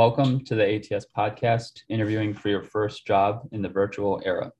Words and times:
Welcome 0.00 0.42
to 0.46 0.54
the 0.54 0.76
ATS 0.76 1.04
podcast, 1.14 1.82
interviewing 1.90 2.32
for 2.32 2.48
your 2.48 2.62
first 2.62 3.06
job 3.06 3.46
in 3.52 3.60
the 3.60 3.68
virtual 3.68 4.18
era. 4.24 4.50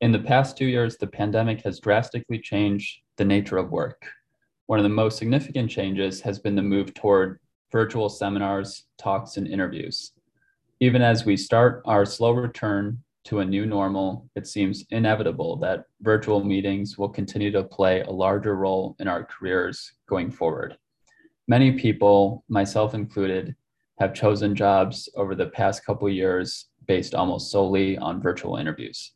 In 0.00 0.12
the 0.12 0.20
past 0.20 0.56
two 0.56 0.66
years, 0.66 0.96
the 0.96 1.08
pandemic 1.08 1.62
has 1.62 1.80
drastically 1.80 2.38
changed 2.38 3.00
the 3.16 3.24
nature 3.24 3.56
of 3.56 3.72
work. 3.72 4.06
One 4.66 4.78
of 4.78 4.84
the 4.84 4.88
most 4.88 5.18
significant 5.18 5.68
changes 5.68 6.20
has 6.20 6.38
been 6.38 6.54
the 6.54 6.62
move 6.62 6.94
toward 6.94 7.40
virtual 7.72 8.08
seminars, 8.08 8.84
talks, 8.98 9.36
and 9.36 9.48
interviews. 9.48 10.12
Even 10.78 11.02
as 11.02 11.24
we 11.24 11.36
start 11.36 11.82
our 11.84 12.04
slow 12.04 12.30
return 12.30 13.02
to 13.24 13.40
a 13.40 13.44
new 13.44 13.66
normal, 13.66 14.28
it 14.36 14.46
seems 14.46 14.84
inevitable 14.90 15.56
that 15.56 15.86
virtual 16.02 16.44
meetings 16.44 16.96
will 16.96 17.08
continue 17.08 17.50
to 17.50 17.64
play 17.64 18.02
a 18.02 18.10
larger 18.12 18.54
role 18.54 18.94
in 19.00 19.08
our 19.08 19.24
careers 19.24 19.94
going 20.08 20.30
forward. 20.30 20.78
Many 21.48 21.72
people, 21.72 22.44
myself 22.48 22.94
included, 22.94 23.56
have 24.02 24.12
chosen 24.12 24.52
jobs 24.56 25.08
over 25.14 25.36
the 25.36 25.46
past 25.46 25.86
couple 25.86 26.08
years 26.08 26.66
based 26.88 27.14
almost 27.14 27.52
solely 27.52 27.96
on 27.98 28.20
virtual 28.20 28.56
interviews. 28.56 29.12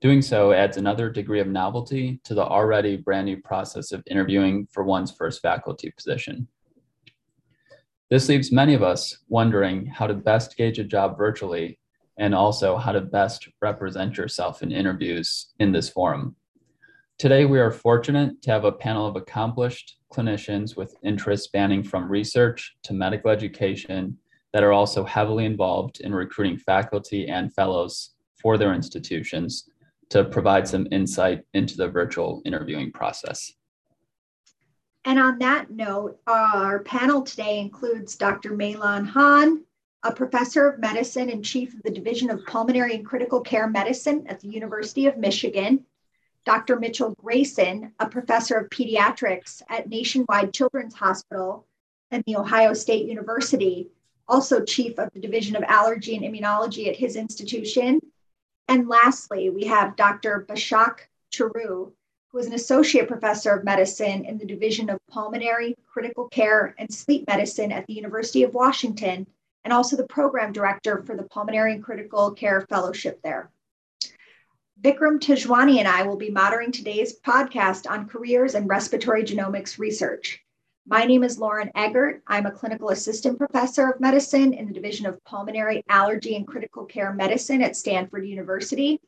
Doing 0.00 0.22
so 0.22 0.52
adds 0.52 0.78
another 0.78 1.10
degree 1.10 1.40
of 1.40 1.46
novelty 1.46 2.20
to 2.24 2.32
the 2.32 2.42
already 2.42 2.96
brand 2.96 3.26
new 3.26 3.42
process 3.42 3.92
of 3.92 4.02
interviewing 4.06 4.66
for 4.72 4.82
one's 4.82 5.12
first 5.12 5.42
faculty 5.42 5.92
position. 5.94 6.48
This 8.08 8.26
leaves 8.30 8.50
many 8.50 8.72
of 8.72 8.82
us 8.82 9.18
wondering 9.28 9.84
how 9.84 10.06
to 10.06 10.14
best 10.14 10.56
gauge 10.56 10.78
a 10.78 10.84
job 10.84 11.18
virtually 11.18 11.78
and 12.16 12.34
also 12.34 12.78
how 12.78 12.92
to 12.92 13.02
best 13.02 13.46
represent 13.60 14.16
yourself 14.16 14.62
in 14.62 14.72
interviews 14.72 15.48
in 15.58 15.70
this 15.70 15.90
forum. 15.90 16.34
Today, 17.16 17.44
we 17.44 17.60
are 17.60 17.70
fortunate 17.70 18.42
to 18.42 18.50
have 18.50 18.64
a 18.64 18.72
panel 18.72 19.06
of 19.06 19.14
accomplished 19.14 19.98
clinicians 20.12 20.76
with 20.76 20.96
interests 21.04 21.46
spanning 21.46 21.84
from 21.84 22.10
research 22.10 22.74
to 22.82 22.92
medical 22.92 23.30
education 23.30 24.18
that 24.52 24.64
are 24.64 24.72
also 24.72 25.04
heavily 25.04 25.44
involved 25.44 26.00
in 26.00 26.12
recruiting 26.12 26.58
faculty 26.58 27.28
and 27.28 27.54
fellows 27.54 28.14
for 28.42 28.58
their 28.58 28.74
institutions 28.74 29.70
to 30.10 30.24
provide 30.24 30.66
some 30.66 30.88
insight 30.90 31.42
into 31.54 31.76
the 31.76 31.88
virtual 31.88 32.42
interviewing 32.44 32.90
process. 32.90 33.52
And 35.04 35.20
on 35.20 35.38
that 35.38 35.70
note, 35.70 36.18
our 36.26 36.80
panel 36.80 37.22
today 37.22 37.60
includes 37.60 38.16
Dr. 38.16 38.56
Mei-Lan 38.56 39.04
Han, 39.04 39.64
a 40.02 40.12
professor 40.12 40.68
of 40.68 40.80
medicine 40.80 41.30
and 41.30 41.44
chief 41.44 41.74
of 41.74 41.82
the 41.84 41.92
Division 41.92 42.28
of 42.28 42.44
Pulmonary 42.44 42.96
and 42.96 43.06
Critical 43.06 43.40
Care 43.40 43.68
Medicine 43.68 44.26
at 44.26 44.40
the 44.40 44.48
University 44.48 45.06
of 45.06 45.16
Michigan, 45.16 45.84
Dr. 46.44 46.78
Mitchell 46.78 47.14
Grayson, 47.22 47.92
a 47.98 48.08
professor 48.08 48.56
of 48.56 48.68
pediatrics 48.68 49.62
at 49.68 49.88
Nationwide 49.88 50.52
Children's 50.52 50.94
Hospital 50.94 51.66
and 52.10 52.22
the 52.26 52.36
Ohio 52.36 52.74
State 52.74 53.06
University, 53.06 53.88
also 54.28 54.62
chief 54.62 54.98
of 54.98 55.10
the 55.14 55.20
Division 55.20 55.56
of 55.56 55.62
Allergy 55.64 56.16
and 56.16 56.24
Immunology 56.24 56.88
at 56.88 56.96
his 56.96 57.16
institution. 57.16 58.00
And 58.68 58.88
lastly, 58.88 59.48
we 59.48 59.64
have 59.64 59.96
Dr. 59.96 60.44
Başak 60.48 61.08
Çoruh, 61.32 61.92
who 62.28 62.38
is 62.38 62.46
an 62.46 62.52
associate 62.52 63.08
professor 63.08 63.52
of 63.52 63.64
medicine 63.64 64.24
in 64.24 64.36
the 64.36 64.46
Division 64.46 64.90
of 64.90 64.98
Pulmonary, 65.10 65.74
Critical 65.86 66.28
Care, 66.28 66.74
and 66.78 66.92
Sleep 66.92 67.26
Medicine 67.26 67.72
at 67.72 67.86
the 67.86 67.94
University 67.94 68.42
of 68.42 68.54
Washington, 68.54 69.26
and 69.64 69.72
also 69.72 69.96
the 69.96 70.06
program 70.06 70.52
director 70.52 71.02
for 71.04 71.16
the 71.16 71.22
Pulmonary 71.22 71.72
and 71.72 71.82
Critical 71.82 72.32
Care 72.32 72.62
Fellowship 72.62 73.22
there. 73.22 73.50
Vikram 74.80 75.20
Tejwani 75.20 75.78
and 75.78 75.86
I 75.86 76.02
will 76.02 76.16
be 76.16 76.30
moderating 76.30 76.72
today's 76.72 77.20
podcast 77.20 77.88
on 77.88 78.08
careers 78.08 78.54
in 78.54 78.66
respiratory 78.66 79.22
genomics 79.22 79.78
research. 79.78 80.40
My 80.86 81.04
name 81.04 81.22
is 81.22 81.38
Lauren 81.38 81.70
Eggert. 81.76 82.22
I'm 82.26 82.44
a 82.46 82.50
clinical 82.50 82.90
assistant 82.90 83.38
professor 83.38 83.88
of 83.88 84.00
medicine 84.00 84.52
in 84.52 84.66
the 84.66 84.74
Division 84.74 85.06
of 85.06 85.24
Pulmonary 85.24 85.82
Allergy 85.88 86.34
and 86.36 86.46
Critical 86.46 86.84
Care 86.84 87.12
Medicine 87.12 87.62
at 87.62 87.76
Stanford 87.76 88.26
University. 88.26 89.00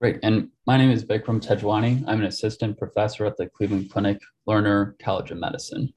Great. 0.00 0.18
And 0.22 0.48
my 0.66 0.76
name 0.76 0.90
is 0.90 1.04
Vikram 1.04 1.40
Tejwani. 1.40 2.04
I'm 2.08 2.20
an 2.20 2.26
assistant 2.26 2.76
professor 2.76 3.24
at 3.24 3.36
the 3.36 3.46
Cleveland 3.46 3.90
Clinic 3.90 4.18
Lerner 4.48 4.98
College 4.98 5.30
of 5.30 5.38
Medicine. 5.38 5.94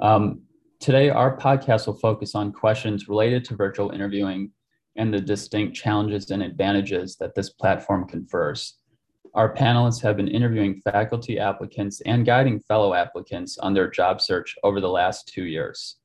Um, 0.00 0.42
today, 0.80 1.08
our 1.08 1.38
podcast 1.38 1.86
will 1.86 1.94
focus 1.94 2.34
on 2.34 2.52
questions 2.52 3.08
related 3.08 3.44
to 3.46 3.54
virtual 3.54 3.90
interviewing 3.92 4.50
and 4.96 5.12
the 5.12 5.20
distinct 5.20 5.76
challenges 5.76 6.30
and 6.30 6.42
advantages 6.42 7.16
that 7.16 7.34
this 7.34 7.50
platform 7.50 8.06
confers. 8.06 8.78
Our 9.34 9.54
panelists 9.54 10.02
have 10.02 10.16
been 10.16 10.28
interviewing 10.28 10.80
faculty 10.80 11.38
applicants 11.38 12.00
and 12.00 12.26
guiding 12.26 12.60
fellow 12.60 12.94
applicants 12.94 13.58
on 13.58 13.74
their 13.74 13.88
job 13.88 14.20
search 14.20 14.56
over 14.64 14.80
the 14.80 14.88
last 14.88 15.28
two 15.28 15.44
years. 15.44 15.96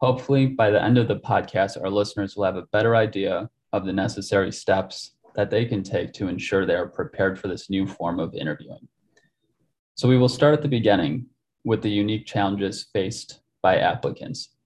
Hopefully, 0.00 0.46
by 0.46 0.70
the 0.70 0.82
end 0.82 0.96
of 0.96 1.08
the 1.08 1.20
podcast, 1.20 1.80
our 1.80 1.90
listeners 1.90 2.34
will 2.34 2.44
have 2.44 2.56
a 2.56 2.66
better 2.72 2.96
idea 2.96 3.50
of 3.74 3.84
the 3.84 3.92
necessary 3.92 4.50
steps 4.50 5.12
that 5.34 5.50
they 5.50 5.66
can 5.66 5.82
take 5.82 6.14
to 6.14 6.28
ensure 6.28 6.64
they 6.64 6.74
are 6.74 6.88
prepared 6.88 7.38
for 7.38 7.48
this 7.48 7.68
new 7.68 7.86
form 7.86 8.18
of 8.18 8.34
interviewing. 8.34 8.88
So, 9.96 10.08
we 10.08 10.16
will 10.16 10.30
start 10.30 10.54
at 10.54 10.62
the 10.62 10.68
beginning 10.68 11.26
with 11.64 11.82
the 11.82 11.90
unique 11.90 12.24
challenges 12.24 12.88
faced 12.94 13.40
by 13.60 13.76
applicants. 13.76 14.56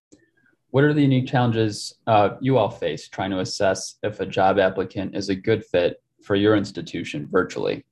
What 0.74 0.82
are 0.82 0.92
the 0.92 1.02
unique 1.02 1.28
challenges 1.28 1.94
uh, 2.08 2.30
you 2.40 2.58
all 2.58 2.68
face 2.68 3.06
trying 3.06 3.30
to 3.30 3.38
assess 3.38 3.94
if 4.02 4.18
a 4.18 4.26
job 4.26 4.58
applicant 4.58 5.14
is 5.14 5.28
a 5.28 5.34
good 5.36 5.64
fit 5.64 6.02
for 6.20 6.34
your 6.34 6.56
institution 6.56 7.28
virtually? 7.30 7.84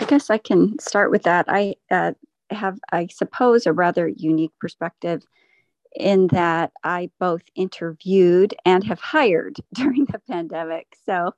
I 0.00 0.06
guess 0.06 0.28
I 0.28 0.38
can 0.38 0.76
start 0.80 1.12
with 1.12 1.22
that. 1.22 1.44
I 1.46 1.76
uh, 1.88 2.14
have, 2.50 2.80
I 2.90 3.06
suppose, 3.12 3.64
a 3.64 3.72
rather 3.72 4.08
unique 4.08 4.50
perspective 4.58 5.24
in 5.94 6.26
that 6.32 6.72
I 6.82 7.10
both 7.20 7.42
interviewed 7.54 8.52
and 8.64 8.82
have 8.82 8.98
hired 8.98 9.58
during 9.74 10.06
the 10.06 10.18
pandemic. 10.28 10.96
So 11.06 11.32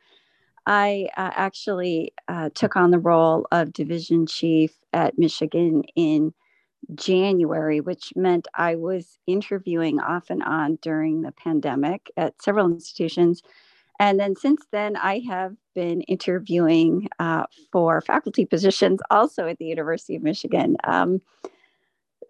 I 0.65 1.11
uh, 1.19 1.33
actually 1.35 2.15
uh, 2.29 2.49
took 2.55 2.77
on 2.77 2.93
the 2.93 2.99
role 2.99 3.47
of 3.53 3.75
division 3.75 4.27
chief 4.27 4.75
at 4.95 5.19
Michigan 5.19 5.83
in 5.97 6.33
January, 6.95 7.81
which 7.81 8.13
meant 8.17 8.49
I 8.55 8.77
was 8.77 9.19
interviewing 9.27 10.01
off 10.01 10.31
and 10.31 10.43
on 10.43 10.79
during 10.83 11.23
the 11.23 11.33
pandemic 11.33 12.11
at 12.17 12.41
several 12.43 12.67
institutions. 12.67 13.43
And 14.01 14.19
then 14.19 14.35
since 14.35 14.65
then, 14.73 14.97
I 14.97 15.21
have 15.29 15.55
been 15.75 16.01
interviewing 16.03 17.09
uh, 17.19 17.45
for 17.71 18.01
faculty 18.01 18.45
positions 18.45 19.01
also 19.11 19.47
at 19.47 19.59
the 19.59 19.67
University 19.67 20.17
of 20.17 20.23
Michigan. 20.23 20.77
Um, 20.85 21.21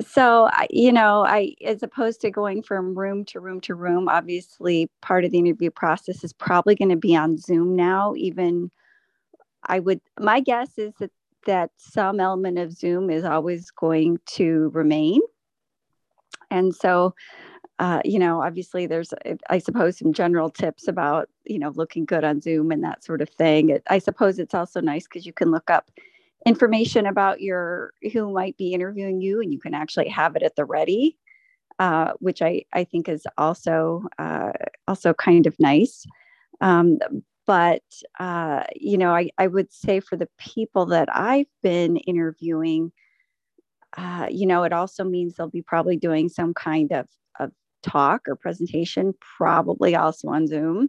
so, 0.02 0.50
you 0.70 0.92
know, 0.92 1.24
I, 1.24 1.54
as 1.64 1.82
opposed 1.82 2.20
to 2.22 2.30
going 2.30 2.62
from 2.62 2.98
room 2.98 3.24
to 3.26 3.40
room 3.40 3.60
to 3.62 3.74
room, 3.74 4.08
obviously 4.08 4.90
part 5.00 5.24
of 5.24 5.30
the 5.30 5.38
interview 5.38 5.70
process 5.70 6.24
is 6.24 6.32
probably 6.32 6.74
going 6.74 6.90
to 6.90 6.96
be 6.96 7.16
on 7.16 7.38
Zoom 7.38 7.76
now. 7.76 8.14
Even 8.16 8.70
I 9.64 9.78
would, 9.78 10.00
my 10.18 10.40
guess 10.40 10.76
is 10.76 10.92
that 10.98 11.12
that 11.46 11.70
some 11.76 12.20
element 12.20 12.58
of 12.58 12.72
Zoom 12.72 13.10
is 13.10 13.24
always 13.24 13.70
going 13.70 14.18
to 14.26 14.70
remain. 14.72 15.20
And 16.50 16.74
so, 16.74 17.14
uh, 17.78 18.00
you 18.04 18.18
know, 18.18 18.42
obviously 18.42 18.86
there's, 18.86 19.12
I 19.50 19.58
suppose, 19.58 19.98
some 19.98 20.12
general 20.12 20.50
tips 20.50 20.86
about, 20.86 21.28
you 21.44 21.58
know, 21.58 21.72
looking 21.74 22.04
good 22.04 22.24
on 22.24 22.40
Zoom 22.40 22.70
and 22.70 22.84
that 22.84 23.02
sort 23.02 23.20
of 23.20 23.28
thing. 23.28 23.70
It, 23.70 23.82
I 23.88 23.98
suppose 23.98 24.38
it's 24.38 24.54
also 24.54 24.80
nice 24.80 25.04
because 25.04 25.26
you 25.26 25.32
can 25.32 25.50
look 25.50 25.70
up 25.70 25.90
information 26.46 27.06
about 27.06 27.40
your, 27.40 27.92
who 28.12 28.32
might 28.32 28.56
be 28.56 28.72
interviewing 28.72 29.20
you 29.20 29.40
and 29.40 29.52
you 29.52 29.58
can 29.58 29.74
actually 29.74 30.08
have 30.08 30.36
it 30.36 30.42
at 30.42 30.54
the 30.54 30.64
ready, 30.64 31.18
uh, 31.78 32.12
which 32.20 32.42
I, 32.42 32.64
I 32.72 32.84
think 32.84 33.08
is 33.08 33.26
also, 33.38 34.04
uh, 34.18 34.52
also 34.86 35.14
kind 35.14 35.46
of 35.46 35.56
nice. 35.58 36.06
Um, 36.60 36.98
but 37.46 37.82
uh, 38.18 38.64
you 38.74 38.98
know 38.98 39.14
I, 39.14 39.30
I 39.38 39.46
would 39.46 39.72
say 39.72 40.00
for 40.00 40.16
the 40.16 40.28
people 40.38 40.86
that 40.86 41.08
i've 41.14 41.50
been 41.62 41.96
interviewing 41.96 42.92
uh, 43.96 44.26
you 44.30 44.46
know 44.46 44.64
it 44.64 44.72
also 44.72 45.04
means 45.04 45.34
they'll 45.34 45.48
be 45.48 45.62
probably 45.62 45.96
doing 45.96 46.28
some 46.28 46.54
kind 46.54 46.92
of, 46.92 47.08
of 47.38 47.52
talk 47.82 48.22
or 48.28 48.36
presentation 48.36 49.14
probably 49.36 49.94
also 49.94 50.28
on 50.28 50.46
zoom. 50.46 50.88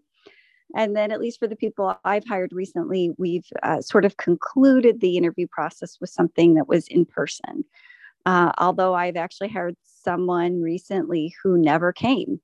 And 0.76 0.96
then 0.96 1.12
at 1.12 1.22
least 1.22 1.40
for 1.40 1.48
the 1.48 1.56
people 1.56 1.98
i've 2.04 2.28
hired 2.28 2.52
recently 2.54 3.12
we've 3.18 3.48
uh, 3.64 3.82
sort 3.82 4.06
of 4.06 4.18
concluded 4.18 5.02
the 5.02 5.18
interview 5.18 5.48
process 5.52 5.98
with 6.02 6.10
something 6.10 6.56
that 6.56 6.68
was 6.68 6.88
in 6.88 7.06
person. 7.06 7.66
Uh, 8.26 8.52
although 8.58 8.96
i've 8.96 9.18
actually 9.18 9.50
hired 9.50 9.76
someone 9.84 10.62
recently 10.62 11.34
who 11.44 11.58
never 11.58 11.94
came 11.94 12.40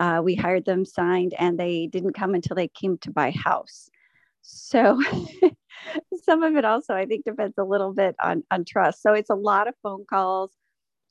uh, 0.00 0.20
we 0.24 0.34
hired 0.34 0.64
them 0.64 0.84
signed 0.84 1.34
and 1.38 1.58
they 1.58 1.86
didn't 1.86 2.14
come 2.14 2.34
until 2.34 2.56
they 2.56 2.68
came 2.68 2.98
to 2.98 3.10
buy 3.10 3.30
house. 3.30 3.88
So 4.42 5.00
some 6.24 6.42
of 6.42 6.56
it 6.56 6.64
also 6.64 6.94
i 6.94 7.06
think 7.06 7.24
depends 7.24 7.56
a 7.58 7.64
little 7.64 7.92
bit 7.92 8.14
on 8.22 8.42
on 8.50 8.64
trust. 8.64 9.02
So 9.02 9.12
it's 9.12 9.30
a 9.30 9.34
lot 9.34 9.68
of 9.68 9.74
phone 9.82 10.04
calls 10.08 10.52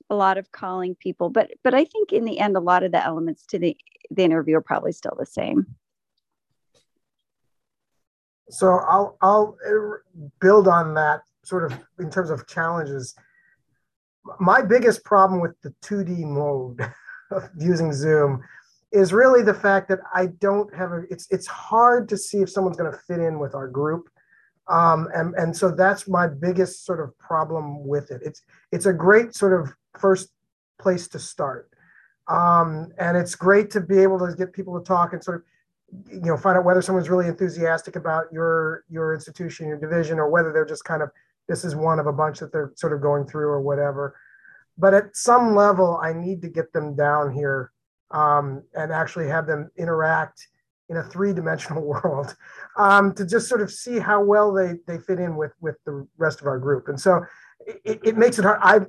a 0.10 0.16
lot 0.16 0.38
of 0.38 0.52
calling 0.52 0.96
people 0.96 1.30
but 1.30 1.52
but 1.64 1.74
i 1.74 1.86
think 1.86 2.12
in 2.12 2.26
the 2.26 2.38
end 2.38 2.58
a 2.58 2.60
lot 2.60 2.84
of 2.84 2.92
the 2.92 3.04
elements 3.04 3.46
to 3.48 3.58
the 3.58 3.76
the 4.12 4.24
interview 4.24 4.58
are 4.58 4.62
probably 4.62 4.92
still 4.92 5.16
the 5.18 5.26
same. 5.26 5.76
So 8.50 8.80
i'll 8.88 9.18
i'll 9.22 9.58
build 10.40 10.68
on 10.68 10.94
that 10.96 11.22
sort 11.44 11.66
of 11.72 11.78
in 12.00 12.10
terms 12.10 12.30
of 12.30 12.48
challenges. 12.48 13.16
My 14.40 14.62
biggest 14.62 15.04
problem 15.04 15.42
with 15.42 15.60
the 15.62 15.74
2d 15.84 16.24
mode 16.24 16.80
of 17.32 17.50
using 17.58 17.92
Zoom 17.92 18.42
is 18.94 19.12
really 19.12 19.42
the 19.42 19.54
fact 19.54 19.90
that 19.90 20.00
I 20.14 20.28
don't 20.28 20.74
have 20.76 20.92
a. 20.92 21.04
It's 21.10 21.28
it's 21.32 21.48
hard 21.48 22.08
to 22.10 22.18
see 22.18 22.38
if 22.38 22.50
someone's 22.50 22.78
going 22.78 22.92
to 22.92 22.98
fit 22.98 23.20
in 23.20 23.40
with 23.40 23.56
our 23.56 23.68
group, 23.68 24.08
um, 24.68 25.10
and 25.16 25.34
and 25.36 25.56
so 25.56 25.72
that's 25.72 26.08
my 26.08 26.28
biggest 26.28 26.86
sort 26.86 27.00
of 27.00 27.18
problem 27.18 27.86
with 27.88 28.12
it. 28.12 28.22
It's 28.24 28.44
it's 28.72 28.86
a 28.86 28.94
great 28.94 29.34
sort 29.36 29.60
of 29.60 29.74
first 30.00 30.30
place 30.80 31.08
to 31.10 31.20
start, 31.20 31.72
um, 32.28 32.92
and 33.00 33.18
it's 33.18 33.34
great 33.34 33.72
to 33.72 33.82
be 33.82 33.98
able 33.98 34.20
to 34.20 34.36
get 34.36 34.54
people 34.54 34.80
to 34.80 34.86
talk 34.86 35.14
and 35.14 35.24
sort 35.24 35.38
of 35.38 35.44
you 36.12 36.28
know 36.28 36.38
find 36.38 36.58
out 36.58 36.64
whether 36.64 36.82
someone's 36.82 37.10
really 37.10 37.28
enthusiastic 37.28 37.96
about 37.96 38.26
your 38.32 38.84
your 38.90 39.14
institution 39.14 39.68
your 39.68 39.78
division 39.78 40.20
or 40.20 40.30
whether 40.30 40.52
they're 40.52 40.66
just 40.66 40.86
kind 40.86 41.02
of 41.02 41.10
this 41.48 41.64
is 41.64 41.76
one 41.76 42.00
of 42.00 42.08
a 42.08 42.14
bunch 42.14 42.40
that 42.40 42.52
they're 42.52 42.72
sort 42.76 42.94
of 42.94 43.02
going 43.02 43.26
through 43.28 43.48
or 43.48 43.62
whatever 43.62 44.16
but 44.76 44.96
at 44.96 45.16
some 45.16 45.56
level 45.56 46.00
i 46.02 46.12
need 46.12 46.42
to 46.42 46.48
get 46.48 46.74
them 46.74 46.96
down 46.96 47.32
here 47.32 47.72
um, 48.14 48.64
and 48.76 48.92
actually 48.92 49.28
have 49.28 49.46
them 49.46 49.70
interact 49.78 50.48
in 50.90 50.98
a 50.98 51.04
three-dimensional 51.04 51.82
world 52.04 52.36
um, 52.78 53.14
to 53.14 53.26
just 53.26 53.50
sort 53.50 53.62
of 53.62 53.72
see 53.72 54.00
how 54.00 54.24
well 54.24 54.54
they 54.54 54.76
they 54.88 54.98
fit 54.98 55.20
in 55.20 55.36
with 55.36 55.52
with 55.60 55.76
the 55.86 56.08
rest 56.18 56.40
of 56.40 56.48
our 56.48 56.60
group 56.60 56.88
and 56.88 57.00
so 57.00 57.22
it, 57.84 58.00
it 58.04 58.18
makes 58.18 58.40
it 58.40 58.46
hard 58.46 58.60
i 58.62 58.80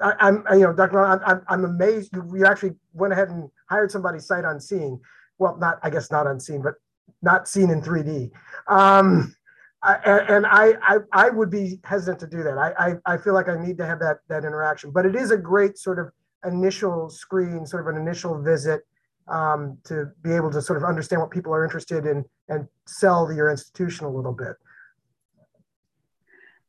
I, 0.00 0.28
am 0.28 0.44
you 0.54 0.60
know, 0.60 0.72
Dr. 0.72 0.98
I'm, 0.98 1.42
I'm 1.46 1.64
amazed 1.64 2.16
you 2.34 2.44
actually 2.44 2.72
went 2.92 3.12
ahead 3.12 3.28
and 3.28 3.48
hired 3.70 3.92
somebody 3.92 4.18
sight 4.18 4.44
unseen 4.44 4.98
well, 5.42 5.56
not 5.56 5.78
I 5.82 5.90
guess 5.90 6.10
not 6.10 6.26
unseen, 6.26 6.62
but 6.62 6.74
not 7.20 7.48
seen 7.48 7.70
in 7.70 7.82
3D. 7.82 8.30
Um, 8.68 9.34
I, 9.82 9.94
and 10.28 10.46
I, 10.46 10.74
I, 10.80 10.98
I 11.12 11.30
would 11.30 11.50
be 11.50 11.80
hesitant 11.82 12.20
to 12.20 12.26
do 12.28 12.44
that. 12.44 12.56
I, 12.56 12.72
I, 12.78 13.14
I 13.14 13.16
feel 13.16 13.34
like 13.34 13.48
I 13.48 13.60
need 13.60 13.76
to 13.78 13.86
have 13.86 13.98
that 13.98 14.18
that 14.28 14.44
interaction. 14.44 14.92
But 14.92 15.04
it 15.06 15.16
is 15.16 15.32
a 15.32 15.36
great 15.36 15.76
sort 15.76 15.98
of 15.98 16.12
initial 16.44 17.08
screen, 17.08 17.66
sort 17.66 17.86
of 17.86 17.94
an 17.94 18.00
initial 18.00 18.40
visit 18.40 18.86
um, 19.28 19.78
to 19.84 20.06
be 20.22 20.32
able 20.32 20.50
to 20.50 20.60
sort 20.60 20.76
of 20.76 20.84
understand 20.84 21.22
what 21.22 21.30
people 21.30 21.54
are 21.54 21.64
interested 21.64 22.06
in 22.06 22.24
and 22.48 22.66
sell 22.86 23.32
your 23.32 23.50
institution 23.50 24.06
a 24.06 24.10
little 24.10 24.32
bit. 24.32 24.56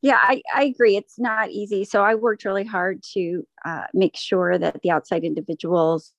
Yeah, 0.00 0.18
I, 0.20 0.42
I 0.54 0.64
agree. 0.64 0.96
It's 0.96 1.18
not 1.18 1.50
easy. 1.50 1.84
So 1.84 2.02
I 2.02 2.14
worked 2.14 2.44
really 2.44 2.64
hard 2.64 3.02
to 3.14 3.46
uh, 3.64 3.84
make 3.94 4.16
sure 4.16 4.58
that 4.58 4.82
the 4.82 4.90
outside 4.90 5.24
individuals 5.24 6.12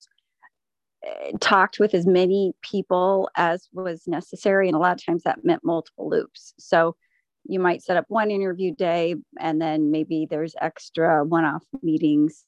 talked 1.40 1.78
with 1.78 1.94
as 1.94 2.06
many 2.06 2.52
people 2.62 3.30
as 3.36 3.68
was 3.72 4.06
necessary. 4.06 4.68
And 4.68 4.76
a 4.76 4.80
lot 4.80 4.92
of 4.92 5.04
times 5.04 5.22
that 5.22 5.44
meant 5.44 5.64
multiple 5.64 6.08
loops. 6.08 6.54
So 6.58 6.96
you 7.44 7.60
might 7.60 7.82
set 7.82 7.96
up 7.96 8.06
one 8.08 8.30
interview 8.30 8.74
day 8.74 9.14
and 9.38 9.60
then 9.60 9.90
maybe 9.90 10.26
there's 10.28 10.54
extra 10.60 11.24
one 11.24 11.44
off 11.44 11.62
meetings 11.82 12.44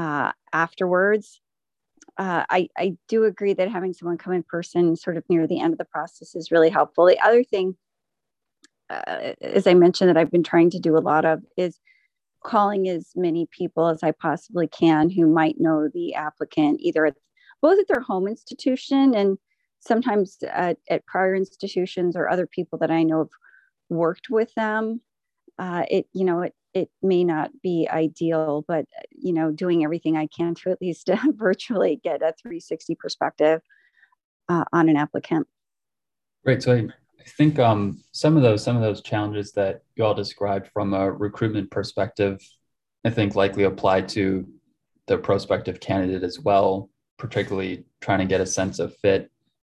uh, 0.00 0.32
afterwards. 0.52 1.40
Uh, 2.16 2.44
I, 2.48 2.68
I 2.76 2.96
do 3.08 3.24
agree 3.24 3.54
that 3.54 3.70
having 3.70 3.92
someone 3.92 4.18
come 4.18 4.32
in 4.32 4.42
person 4.42 4.96
sort 4.96 5.16
of 5.16 5.24
near 5.28 5.46
the 5.46 5.60
end 5.60 5.72
of 5.72 5.78
the 5.78 5.84
process 5.84 6.34
is 6.34 6.50
really 6.50 6.70
helpful. 6.70 7.06
The 7.06 7.20
other 7.20 7.44
thing, 7.44 7.76
uh, 8.88 9.32
as 9.40 9.66
I 9.66 9.74
mentioned, 9.74 10.08
that 10.08 10.16
I've 10.16 10.30
been 10.30 10.42
trying 10.42 10.70
to 10.70 10.78
do 10.78 10.96
a 10.96 11.06
lot 11.12 11.24
of 11.24 11.42
is 11.56 11.78
calling 12.42 12.88
as 12.88 13.12
many 13.14 13.46
people 13.50 13.88
as 13.88 14.02
I 14.02 14.12
possibly 14.12 14.66
can 14.66 15.10
who 15.10 15.26
might 15.26 15.60
know 15.60 15.88
the 15.88 16.14
applicant, 16.14 16.80
either 16.80 17.06
at 17.06 17.16
both 17.60 17.78
at 17.78 17.88
their 17.88 18.02
home 18.02 18.26
institution 18.26 19.14
and 19.14 19.36
sometimes 19.80 20.38
at, 20.42 20.78
at 20.88 21.06
prior 21.06 21.34
institutions 21.34 22.16
or 22.16 22.28
other 22.28 22.46
people 22.46 22.78
that 22.78 22.90
I 22.90 23.02
know 23.02 23.18
have 23.18 23.34
worked 23.90 24.30
with 24.30 24.52
them. 24.54 25.02
Uh, 25.58 25.84
it, 25.90 26.06
you 26.14 26.24
know, 26.24 26.40
it, 26.42 26.54
it 26.74 26.88
may 27.02 27.24
not 27.24 27.50
be 27.62 27.88
ideal, 27.90 28.64
but, 28.66 28.86
you 29.10 29.32
know, 29.32 29.50
doing 29.50 29.84
everything 29.84 30.16
I 30.16 30.26
can 30.26 30.54
to 30.56 30.70
at 30.70 30.80
least 30.80 31.10
virtually 31.34 32.00
get 32.02 32.22
a 32.22 32.34
360 32.40 32.94
perspective 32.94 33.60
uh, 34.48 34.64
on 34.72 34.88
an 34.88 34.96
applicant. 34.96 35.46
Great. 36.44 36.62
So 36.62 36.72
I, 36.72 36.78
I 36.78 37.24
think 37.36 37.58
um, 37.58 38.02
some 38.12 38.36
of 38.36 38.42
those 38.42 38.64
some 38.64 38.76
of 38.76 38.82
those 38.82 39.02
challenges 39.02 39.52
that 39.52 39.82
you 39.94 40.04
all 40.04 40.14
described 40.14 40.68
from 40.72 40.94
a 40.94 41.10
recruitment 41.10 41.70
perspective, 41.70 42.40
I 43.04 43.10
think 43.10 43.34
likely 43.34 43.64
apply 43.64 44.02
to 44.02 44.46
the 45.06 45.18
prospective 45.18 45.80
candidate 45.80 46.22
as 46.22 46.38
well 46.38 46.88
particularly 47.20 47.84
trying 48.00 48.18
to 48.18 48.24
get 48.24 48.40
a 48.40 48.46
sense 48.46 48.78
of 48.80 48.96
fit 48.96 49.30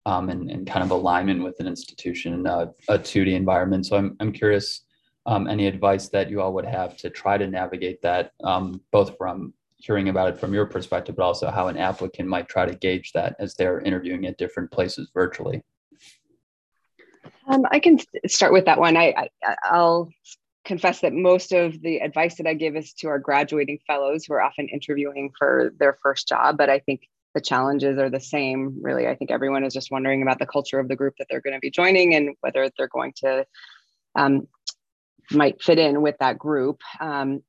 um, 0.06 0.30
and, 0.30 0.50
and 0.52 0.68
kind 0.68 0.84
of 0.84 0.92
alignment 0.92 1.44
with 1.44 1.60
an 1.60 1.68
institution 1.68 2.34
in 2.34 2.46
a, 2.46 2.72
a 2.90 3.00
2D 3.00 3.34
environment. 3.34 3.86
So 3.86 3.96
I'm, 3.96 4.18
I'm 4.20 4.34
curious 4.34 4.85
um, 5.26 5.48
any 5.48 5.68
advice 5.68 6.10
that 6.10 6.30
you 6.30 6.42
all 6.42 6.54
would 6.54 6.66
have 6.66 6.96
to 6.98 7.10
try 7.10 7.38
to 7.38 7.48
navigate 7.48 8.02
that, 8.02 8.32
um, 8.44 8.82
both 8.92 9.18
from 9.18 9.54
hearing 9.78 10.10
about 10.10 10.30
it 10.30 10.40
from 10.40 10.54
your 10.54 10.66
perspective, 10.66 11.16
but 11.16 11.24
also 11.24 11.50
how 11.50 11.68
an 11.68 11.78
applicant 11.78 12.30
might 12.30 12.48
try 12.48 12.66
to 12.66 12.76
gauge 12.76 13.12
that 13.14 13.36
as 13.40 13.56
they're 13.56 13.82
interviewing 13.82 14.26
at 14.26 14.38
different 14.38 14.72
places 14.72 15.10
virtually. 15.14 15.62
Um, 17.48 17.66
I 17.72 17.80
can 17.80 18.00
start 18.28 18.54
with 18.54 18.66
that 18.66 18.80
one. 18.80 18.98
I, 18.98 19.30
I 19.44 19.78
will 19.78 20.10
confess 20.64 21.02
that 21.02 21.14
most 21.14 21.52
of 21.52 21.80
the 21.82 21.98
advice 21.98 22.36
that 22.38 22.48
I 22.48 22.56
give 22.56 22.76
is 22.76 22.94
to 22.94 23.08
our 23.08 23.20
graduating 23.20 23.80
fellows 23.86 24.26
who 24.26 24.34
are 24.34 24.42
often 24.42 24.68
interviewing 24.70 25.32
for 25.38 25.72
their 25.78 25.98
first 26.02 26.28
job. 26.28 26.58
But 26.58 26.70
I 26.70 26.80
think 26.80 27.02
the 27.36 27.42
challenges 27.42 28.00
are 28.00 28.10
the 28.10 28.20
same 28.20 28.78
really 28.82 29.08
i 29.08 29.14
think 29.14 29.30
everyone 29.30 29.66
is 29.66 29.74
just 29.74 29.92
wondering 29.92 30.22
about 30.22 30.40
the 30.40 30.46
culture 30.46 30.80
of 30.80 30.88
the 30.88 30.96
group 30.96 31.14
that 31.20 31.28
they're 31.30 31.42
going 31.42 31.54
to 31.54 31.60
be 31.60 31.70
joining 31.70 32.16
and 32.16 32.34
whether 32.40 32.70
they're 32.78 32.88
going 32.88 33.14
to 33.14 33.46
um, 34.16 34.48
might 35.32 35.62
fit 35.62 35.80
in 35.80 36.02
with 36.02 36.16
that 36.20 36.38
group 36.38 36.82
um, 37.00 37.42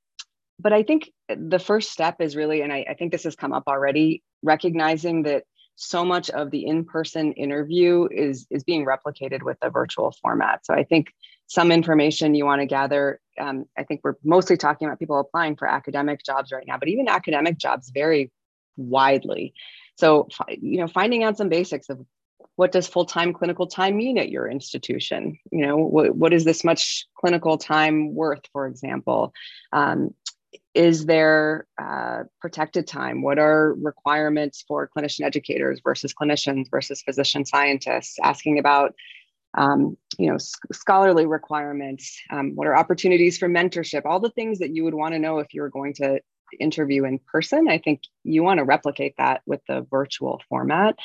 but 0.58 0.73
i 0.73 0.82
think 0.82 1.11
the 1.28 1.58
first 1.58 1.90
step 1.90 2.20
is 2.20 2.37
really 2.37 2.62
and 2.62 2.73
I, 2.73 2.87
I 2.90 2.94
think 2.94 3.12
this 3.12 3.25
has 3.25 3.37
come 3.37 3.52
up 3.52 3.64
already 3.67 4.23
recognizing 4.43 5.23
that 5.25 5.44
so 5.78 6.05
much 6.05 6.31
of 6.31 6.50
the 6.50 6.67
in-person 6.67 7.32
interview 7.32 8.08
is 8.11 8.46
is 8.50 8.64
being 8.64 8.87
replicated 8.87 9.43
with 9.43 9.58
the 9.61 9.70
virtual 9.70 10.14
format 10.23 10.64
so 10.64 10.75
i 10.75 10.84
think 10.84 11.08
some 11.49 11.70
information 11.70 12.34
you 12.34 12.44
want 12.44 12.61
to 12.61 12.67
gather 12.67 13.20
um, 13.38 13.67
i 13.76 13.82
think 13.82 14.00
we're 14.02 14.14
mostly 14.25 14.56
talking 14.56 14.87
about 14.87 14.99
people 14.99 15.19
applying 15.19 15.56
for 15.56 15.69
academic 15.69 16.25
jobs 16.25 16.50
right 16.52 16.67
now 16.67 16.79
but 16.79 16.88
even 16.88 17.08
academic 17.08 17.58
jobs 17.58 17.90
vary 17.90 18.31
widely. 18.76 19.55
So, 19.96 20.29
you 20.61 20.79
know, 20.79 20.88
finding 20.88 21.25
out 21.25 21.38
some 21.38 21.49
basics 21.49 21.88
of 21.88 22.00
what 22.56 22.73
does 22.73 22.88
full-time 22.88 23.32
clinical 23.32 23.67
time 23.67 23.97
mean 23.97 24.19
at 24.19 24.31
your 24.31 24.49
institution? 24.49 25.38
You 25.50 25.67
know, 25.67 25.76
what, 25.76 26.17
what 26.17 26.32
is 26.32 26.44
this 26.44 26.64
much 26.64 27.06
clinical 27.17 27.58
time 27.58 28.15
worth, 28.15 28.43
for 28.53 28.67
example? 28.67 29.32
Um, 29.72 30.15
is 30.75 31.06
there 31.06 31.67
uh, 31.81 32.25
protected 32.41 32.86
time? 32.86 33.22
What 33.22 33.39
are 33.39 33.75
requirements 33.75 34.65
for 34.67 34.91
clinician 34.94 35.25
educators 35.25 35.81
versus 35.82 36.15
clinicians 36.15 36.70
versus 36.70 37.03
physician 37.03 37.44
scientists? 37.44 38.19
Asking 38.22 38.58
about 38.58 38.94
um, 39.56 39.96
you 40.19 40.31
know, 40.31 40.36
scholarly 40.72 41.27
requirements. 41.27 42.20
Um, 42.31 42.53
what 42.55 42.67
are 42.67 42.77
opportunities 42.77 43.39
for 43.39 43.48
mentorship? 43.48 44.03
All 44.05 44.20
the 44.20 44.31
things 44.31 44.58
that 44.58 44.75
you 44.75 44.84
would 44.84 44.94
want 44.94 45.15
to 45.15 45.19
know 45.19 45.39
if 45.39 45.55
you 45.55 45.63
were 45.63 45.70
going 45.70 45.94
to 45.94 46.20
interview 46.60 47.05
in 47.05 47.19
person. 47.19 47.69
I 47.69 47.79
think 47.79 48.03
you 48.22 48.43
want 48.43 48.58
to 48.58 48.65
replicate 48.65 49.15
that 49.19 49.43
with 49.46 49.60
the 49.67 49.86
virtual 49.91 50.43
format. 50.48 50.96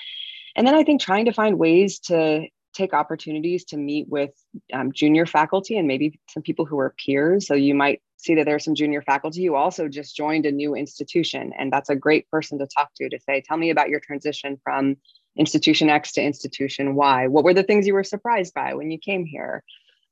And 0.56 0.68
then 0.68 0.76
I 0.76 0.84
think 0.84 1.02
trying 1.02 1.26
to 1.26 1.34
find 1.34 1.58
ways 1.58 2.00
to 2.00 2.48
take 2.74 2.94
opportunities 2.94 3.66
to 3.66 3.78
meet 3.78 4.08
with 4.08 4.32
um, 4.74 4.92
junior 4.92 5.26
faculty 5.26 5.78
and 5.78 5.88
maybe 5.88 6.20
some 6.30 6.44
people 6.44 6.66
who 6.66 6.80
are 6.80 6.96
peers. 7.04 7.48
So 7.48 7.54
you 7.54 7.76
might 7.76 8.02
see 8.18 8.36
that 8.36 8.46
there's 8.46 8.64
some 8.64 8.76
junior 8.76 9.02
faculty 9.02 9.46
who 9.46 9.56
also 9.56 9.88
just 9.88 10.16
joined 10.16 10.46
a 10.46 10.52
new 10.52 10.76
institution. 10.76 11.54
And 11.58 11.72
that's 11.72 11.90
a 11.90 11.96
great 11.96 12.30
person 12.30 12.60
to 12.60 12.68
talk 12.68 12.92
to 12.96 13.10
to 13.10 13.20
say, 13.20 13.42
tell 13.42 13.58
me 13.58 13.72
about 13.72 13.90
your 13.90 14.00
transition 14.00 14.60
from 14.64 14.98
institution 15.36 15.90
X 15.90 16.14
to 16.14 16.22
institution 16.22 16.96
Y. 16.96 17.28
What 17.28 17.44
were 17.44 17.54
the 17.54 17.64
things 17.64 17.88
you 17.88 17.94
were 17.94 18.04
surprised 18.04 18.54
by 18.54 18.74
when 18.74 18.92
you 18.92 19.00
came 19.00 19.26
here? 19.26 19.64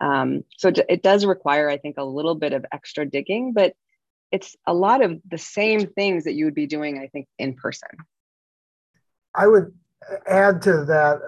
Um, 0.02 0.44
so 0.58 0.72
it 0.88 1.04
does 1.04 1.26
require, 1.26 1.70
I 1.70 1.78
think, 1.78 1.98
a 1.98 2.04
little 2.04 2.36
bit 2.36 2.54
of 2.54 2.66
extra 2.72 3.06
digging, 3.06 3.54
but 3.54 3.74
it's 4.32 4.56
a 4.66 4.74
lot 4.74 5.04
of 5.04 5.20
the 5.30 5.38
same 5.38 5.88
things 5.88 6.24
that 6.24 6.34
you 6.34 6.46
would 6.46 6.56
be 6.56 6.68
doing, 6.68 7.00
I 7.00 7.08
think, 7.08 7.28
in 7.38 7.56
person. 7.56 7.90
I 9.36 9.48
would 9.48 9.74
add 10.28 10.62
to 10.64 10.86
that 10.86 11.20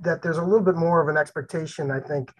that 0.00 0.22
there's 0.22 0.38
a 0.38 0.42
little 0.42 0.64
bit 0.64 0.76
more 0.76 1.00
of 1.00 1.08
an 1.08 1.16
expectation, 1.16 1.90
I 1.90 2.00
think, 2.00 2.32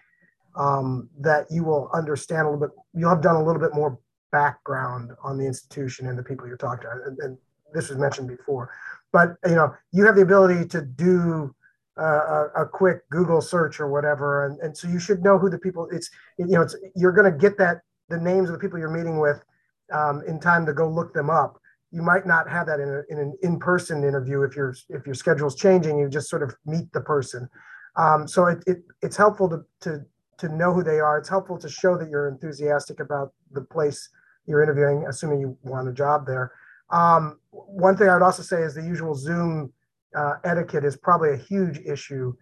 um, 0.55 1.09
that 1.19 1.47
you 1.49 1.63
will 1.63 1.89
understand 1.93 2.47
a 2.47 2.51
little 2.51 2.67
bit, 2.67 2.75
you'll 2.93 3.09
have 3.09 3.21
done 3.21 3.35
a 3.35 3.43
little 3.43 3.61
bit 3.61 3.73
more 3.73 3.99
background 4.31 5.11
on 5.23 5.37
the 5.37 5.45
institution 5.45 6.07
and 6.07 6.17
the 6.17 6.23
people 6.23 6.47
you're 6.47 6.57
talking 6.57 6.83
to. 6.83 7.07
And, 7.07 7.19
and 7.19 7.37
this 7.73 7.89
was 7.89 7.97
mentioned 7.97 8.27
before, 8.27 8.71
but 9.11 9.37
you 9.45 9.55
know, 9.55 9.73
you 9.91 10.05
have 10.05 10.15
the 10.15 10.21
ability 10.21 10.67
to 10.69 10.81
do 10.81 11.53
uh, 11.99 12.49
a, 12.55 12.65
quick 12.65 13.09
Google 13.09 13.41
search 13.41 13.79
or 13.79 13.89
whatever, 13.89 14.45
and, 14.45 14.59
and 14.59 14.77
so 14.77 14.87
you 14.87 14.99
should 14.99 15.23
know 15.23 15.39
who 15.39 15.49
the 15.49 15.57
people. 15.57 15.87
It's 15.91 16.11
you 16.37 16.45
know, 16.45 16.61
it's 16.61 16.75
you're 16.95 17.11
going 17.11 17.31
to 17.31 17.35
get 17.37 17.57
that 17.57 17.81
the 18.09 18.19
names 18.19 18.49
of 18.49 18.53
the 18.53 18.59
people 18.59 18.77
you're 18.77 18.91
meeting 18.91 19.19
with 19.19 19.43
um, 19.91 20.21
in 20.27 20.39
time 20.39 20.65
to 20.67 20.73
go 20.73 20.87
look 20.87 21.13
them 21.13 21.31
up. 21.31 21.59
You 21.91 22.01
might 22.01 22.25
not 22.25 22.49
have 22.49 22.67
that 22.67 22.79
in, 22.79 22.89
a, 22.89 23.01
in 23.09 23.19
an 23.19 23.37
in-person 23.43 24.03
interview 24.03 24.43
if 24.43 24.55
your 24.55 24.75
if 24.89 25.05
your 25.05 25.15
schedule's 25.15 25.55
changing. 25.55 25.97
You 25.97 26.09
just 26.09 26.29
sort 26.29 26.43
of 26.43 26.53
meet 26.65 26.91
the 26.91 27.01
person. 27.01 27.49
Um, 27.95 28.27
so 28.27 28.47
it, 28.47 28.63
it 28.67 28.77
it's 29.01 29.17
helpful 29.17 29.49
to, 29.49 29.63
to 29.81 30.05
to 30.39 30.49
know 30.49 30.73
who 30.73 30.83
they 30.83 30.99
are. 30.99 31.17
It's 31.17 31.29
helpful 31.29 31.57
to 31.57 31.69
show 31.69 31.97
that 31.97 32.09
you're 32.09 32.27
enthusiastic 32.27 32.99
about 32.99 33.33
the 33.51 33.61
place 33.61 34.09
you're 34.45 34.63
interviewing, 34.63 35.05
assuming 35.07 35.39
you 35.39 35.57
want 35.63 35.89
a 35.89 35.93
job 35.93 36.25
there. 36.25 36.51
Um, 36.89 37.39
one 37.51 37.97
thing 37.97 38.07
I 38.09 38.13
would 38.13 38.23
also 38.23 38.43
say 38.43 38.61
is 38.61 38.75
the 38.75 38.83
usual 38.83 39.15
Zoom 39.15 39.73
uh, 40.15 40.35
etiquette 40.43 40.85
is 40.85 40.95
probably 40.95 41.33
a 41.33 41.37
huge 41.37 41.79
issue. 41.79 42.33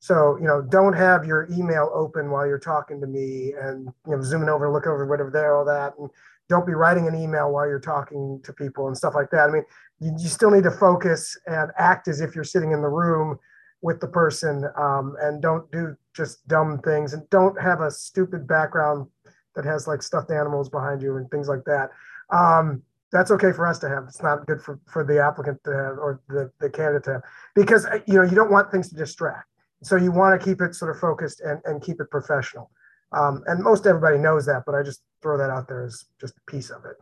So, 0.00 0.38
you 0.40 0.46
know, 0.46 0.62
don't 0.62 0.94
have 0.94 1.26
your 1.26 1.46
email 1.52 1.90
open 1.94 2.30
while 2.30 2.46
you're 2.46 2.58
talking 2.58 3.00
to 3.02 3.06
me 3.06 3.52
and, 3.60 3.86
you 4.06 4.16
know, 4.16 4.22
zooming 4.22 4.48
over, 4.48 4.72
look 4.72 4.86
over 4.86 5.06
whatever 5.06 5.30
there, 5.30 5.54
all 5.54 5.64
that. 5.66 5.92
And 5.98 6.08
don't 6.48 6.66
be 6.66 6.72
writing 6.72 7.06
an 7.06 7.14
email 7.14 7.52
while 7.52 7.68
you're 7.68 7.78
talking 7.78 8.40
to 8.44 8.52
people 8.52 8.88
and 8.88 8.96
stuff 8.96 9.14
like 9.14 9.30
that. 9.30 9.50
I 9.50 9.52
mean, 9.52 9.64
you, 10.00 10.12
you 10.18 10.28
still 10.28 10.50
need 10.50 10.64
to 10.64 10.70
focus 10.70 11.38
and 11.46 11.70
act 11.78 12.08
as 12.08 12.22
if 12.22 12.34
you're 12.34 12.44
sitting 12.44 12.72
in 12.72 12.80
the 12.80 12.88
room 12.88 13.38
with 13.82 14.00
the 14.00 14.08
person 14.08 14.64
um, 14.76 15.16
and 15.20 15.42
don't 15.42 15.70
do 15.70 15.94
just 16.14 16.46
dumb 16.48 16.80
things 16.82 17.12
and 17.12 17.28
don't 17.28 17.60
have 17.60 17.82
a 17.82 17.90
stupid 17.90 18.48
background 18.48 19.06
that 19.54 19.64
has 19.64 19.86
like 19.86 20.02
stuffed 20.02 20.30
animals 20.30 20.68
behind 20.70 21.02
you 21.02 21.16
and 21.16 21.30
things 21.30 21.46
like 21.48 21.64
that. 21.66 21.90
Um, 22.30 22.82
that's 23.12 23.30
okay 23.32 23.52
for 23.52 23.66
us 23.66 23.78
to 23.80 23.88
have. 23.88 24.04
It's 24.04 24.22
not 24.22 24.46
good 24.46 24.62
for, 24.62 24.80
for 24.90 25.04
the 25.04 25.22
applicant 25.22 25.62
to 25.64 25.70
have 25.70 25.98
or 25.98 26.20
the, 26.28 26.50
the 26.60 26.70
candidate 26.70 27.04
to 27.04 27.12
have 27.14 27.22
because 27.54 27.84
uh, 27.86 27.98
you 28.06 28.14
know 28.14 28.22
you 28.22 28.36
don't 28.36 28.50
want 28.50 28.70
things 28.70 28.88
to 28.90 28.94
distract. 28.94 29.49
So 29.82 29.96
you 29.96 30.12
want 30.12 30.38
to 30.38 30.44
keep 30.44 30.60
it 30.60 30.74
sort 30.74 30.90
of 30.90 31.00
focused 31.00 31.40
and, 31.40 31.60
and 31.64 31.82
keep 31.82 32.00
it 32.00 32.10
professional. 32.10 32.70
Um, 33.12 33.42
and 33.46 33.62
most 33.62 33.86
everybody 33.86 34.18
knows 34.18 34.46
that, 34.46 34.64
but 34.66 34.74
I 34.74 34.82
just 34.82 35.02
throw 35.22 35.36
that 35.38 35.50
out 35.50 35.68
there 35.68 35.84
as 35.84 36.04
just 36.20 36.34
a 36.36 36.50
piece 36.50 36.70
of 36.70 36.84
it. 36.84 36.96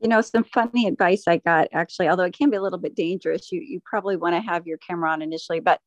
You 0.00 0.08
know, 0.08 0.20
some 0.20 0.44
funny 0.44 0.86
advice 0.86 1.24
I 1.26 1.38
got 1.38 1.68
actually, 1.72 2.08
although 2.08 2.24
it 2.24 2.36
can 2.36 2.50
be 2.50 2.56
a 2.56 2.62
little 2.62 2.78
bit 2.78 2.94
dangerous. 2.94 3.50
You 3.50 3.60
you 3.60 3.80
probably 3.84 4.16
want 4.16 4.36
to 4.36 4.40
have 4.40 4.66
your 4.66 4.78
camera 4.78 5.10
on 5.10 5.22
initially, 5.22 5.58
but 5.60 5.80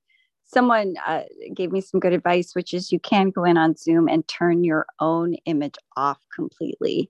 someone 0.44 0.96
uh, 1.08 1.24
gave 1.54 1.72
me 1.72 1.80
some 1.80 2.02
good 2.02 2.12
advice, 2.12 2.54
which 2.54 2.74
is 2.74 2.92
you 2.92 3.00
can 3.00 3.30
go 3.30 3.46
in 3.46 3.58
on 3.58 3.76
Zoom 3.78 4.10
and 4.10 4.28
turn 4.28 4.66
your 4.66 4.86
own 5.00 5.36
image 5.46 5.76
off 5.96 6.20
completely. 6.36 7.10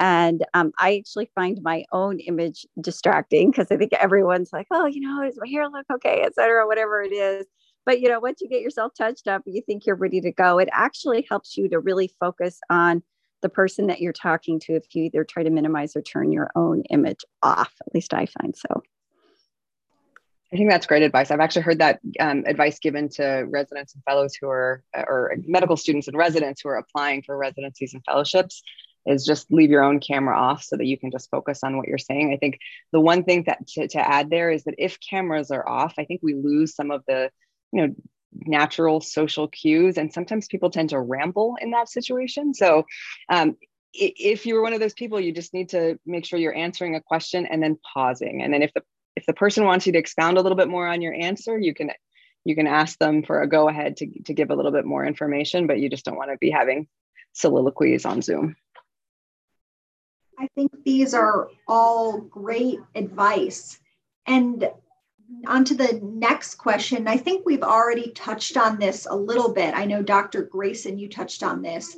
And 0.00 0.44
um, 0.54 0.72
I 0.76 0.96
actually 0.96 1.30
find 1.36 1.62
my 1.62 1.84
own 1.92 2.18
image 2.18 2.66
distracting 2.80 3.52
because 3.52 3.68
I 3.70 3.76
think 3.76 3.92
everyone's 3.92 4.52
like, 4.52 4.66
oh, 4.72 4.86
you 4.86 5.00
know, 5.00 5.22
does 5.22 5.38
my 5.40 5.46
hair 5.48 5.68
look 5.68 5.86
okay, 5.88 6.22
et 6.22 6.34
cetera, 6.34 6.66
whatever 6.66 7.00
it 7.00 7.12
is. 7.12 7.46
But, 7.86 8.00
you 8.00 8.08
know, 8.08 8.20
once 8.20 8.40
you 8.40 8.48
get 8.48 8.62
yourself 8.62 8.92
touched 8.96 9.28
up, 9.28 9.42
you 9.46 9.60
think 9.60 9.86
you're 9.86 9.96
ready 9.96 10.20
to 10.22 10.32
go, 10.32 10.58
it 10.58 10.68
actually 10.72 11.26
helps 11.28 11.56
you 11.56 11.68
to 11.68 11.78
really 11.78 12.08
focus 12.18 12.60
on 12.70 13.02
the 13.42 13.48
person 13.48 13.88
that 13.88 14.00
you're 14.00 14.12
talking 14.12 14.58
to 14.58 14.74
if 14.74 14.94
you 14.94 15.04
either 15.04 15.22
try 15.22 15.42
to 15.42 15.50
minimize 15.50 15.94
or 15.94 16.00
turn 16.00 16.32
your 16.32 16.50
own 16.56 16.82
image 16.90 17.24
off. 17.42 17.72
At 17.86 17.94
least 17.94 18.14
I 18.14 18.26
find 18.26 18.56
so. 18.56 18.82
I 20.52 20.56
think 20.56 20.70
that's 20.70 20.86
great 20.86 21.02
advice. 21.02 21.30
I've 21.30 21.40
actually 21.40 21.62
heard 21.62 21.80
that 21.80 22.00
um, 22.20 22.44
advice 22.46 22.78
given 22.78 23.08
to 23.10 23.44
residents 23.48 23.94
and 23.94 24.04
fellows 24.04 24.34
who 24.34 24.48
are, 24.48 24.82
or 24.94 25.34
medical 25.46 25.76
students 25.76 26.06
and 26.06 26.16
residents 26.16 26.60
who 26.62 26.68
are 26.68 26.76
applying 26.76 27.22
for 27.22 27.36
residencies 27.36 27.92
and 27.92 28.04
fellowships 28.04 28.62
is 29.04 29.26
just 29.26 29.52
leave 29.52 29.68
your 29.68 29.82
own 29.82 30.00
camera 30.00 30.38
off 30.38 30.62
so 30.62 30.76
that 30.76 30.86
you 30.86 30.96
can 30.96 31.10
just 31.10 31.28
focus 31.28 31.60
on 31.64 31.76
what 31.76 31.88
you're 31.88 31.98
saying. 31.98 32.32
I 32.32 32.36
think 32.38 32.58
the 32.92 33.00
one 33.00 33.24
thing 33.24 33.42
that 33.46 33.66
to, 33.68 33.88
to 33.88 33.98
add 33.98 34.30
there 34.30 34.50
is 34.50 34.64
that 34.64 34.76
if 34.78 34.98
cameras 35.00 35.50
are 35.50 35.68
off, 35.68 35.94
I 35.98 36.04
think 36.04 36.20
we 36.22 36.34
lose 36.34 36.74
some 36.74 36.90
of 36.90 37.02
the, 37.06 37.30
you 37.74 37.86
know, 37.86 37.94
natural 38.32 39.00
social 39.00 39.48
cues 39.48 39.96
and 39.96 40.12
sometimes 40.12 40.48
people 40.48 40.70
tend 40.70 40.90
to 40.90 41.00
ramble 41.00 41.56
in 41.60 41.70
that 41.70 41.88
situation. 41.88 42.54
So 42.54 42.84
um, 43.28 43.56
if 43.92 44.44
you're 44.44 44.62
one 44.62 44.72
of 44.72 44.80
those 44.80 44.94
people 44.94 45.20
you 45.20 45.32
just 45.32 45.54
need 45.54 45.68
to 45.68 45.98
make 46.04 46.24
sure 46.24 46.38
you're 46.38 46.56
answering 46.56 46.96
a 46.96 47.00
question 47.00 47.46
and 47.46 47.62
then 47.62 47.78
pausing. 47.92 48.42
And 48.42 48.52
then 48.52 48.62
if 48.62 48.72
the 48.74 48.82
if 49.16 49.26
the 49.26 49.32
person 49.32 49.64
wants 49.64 49.86
you 49.86 49.92
to 49.92 49.98
expound 49.98 50.36
a 50.36 50.40
little 50.40 50.56
bit 50.56 50.68
more 50.68 50.88
on 50.88 51.00
your 51.00 51.14
answer 51.14 51.58
you 51.58 51.74
can 51.74 51.90
you 52.44 52.56
can 52.56 52.66
ask 52.66 52.98
them 52.98 53.22
for 53.22 53.42
a 53.42 53.48
go 53.48 53.68
ahead 53.68 53.96
to, 53.98 54.06
to 54.24 54.34
give 54.34 54.50
a 54.50 54.54
little 54.54 54.72
bit 54.72 54.84
more 54.84 55.06
information 55.06 55.68
but 55.68 55.78
you 55.78 55.88
just 55.88 56.04
don't 56.04 56.16
want 56.16 56.30
to 56.30 56.38
be 56.38 56.50
having 56.50 56.88
soliloquies 57.34 58.04
on 58.04 58.22
zoom. 58.22 58.56
I 60.38 60.48
think 60.56 60.72
these 60.84 61.14
are 61.14 61.48
all 61.68 62.20
great 62.20 62.80
advice. 62.94 63.78
And 64.26 64.68
on 65.46 65.64
to 65.64 65.74
the 65.74 66.00
next 66.02 66.56
question. 66.56 67.08
I 67.08 67.16
think 67.16 67.44
we've 67.44 67.62
already 67.62 68.10
touched 68.12 68.56
on 68.56 68.78
this 68.78 69.06
a 69.08 69.16
little 69.16 69.52
bit. 69.52 69.74
I 69.74 69.84
know 69.84 70.02
Dr. 70.02 70.42
Grayson, 70.42 70.98
you 70.98 71.08
touched 71.08 71.42
on 71.42 71.62
this. 71.62 71.96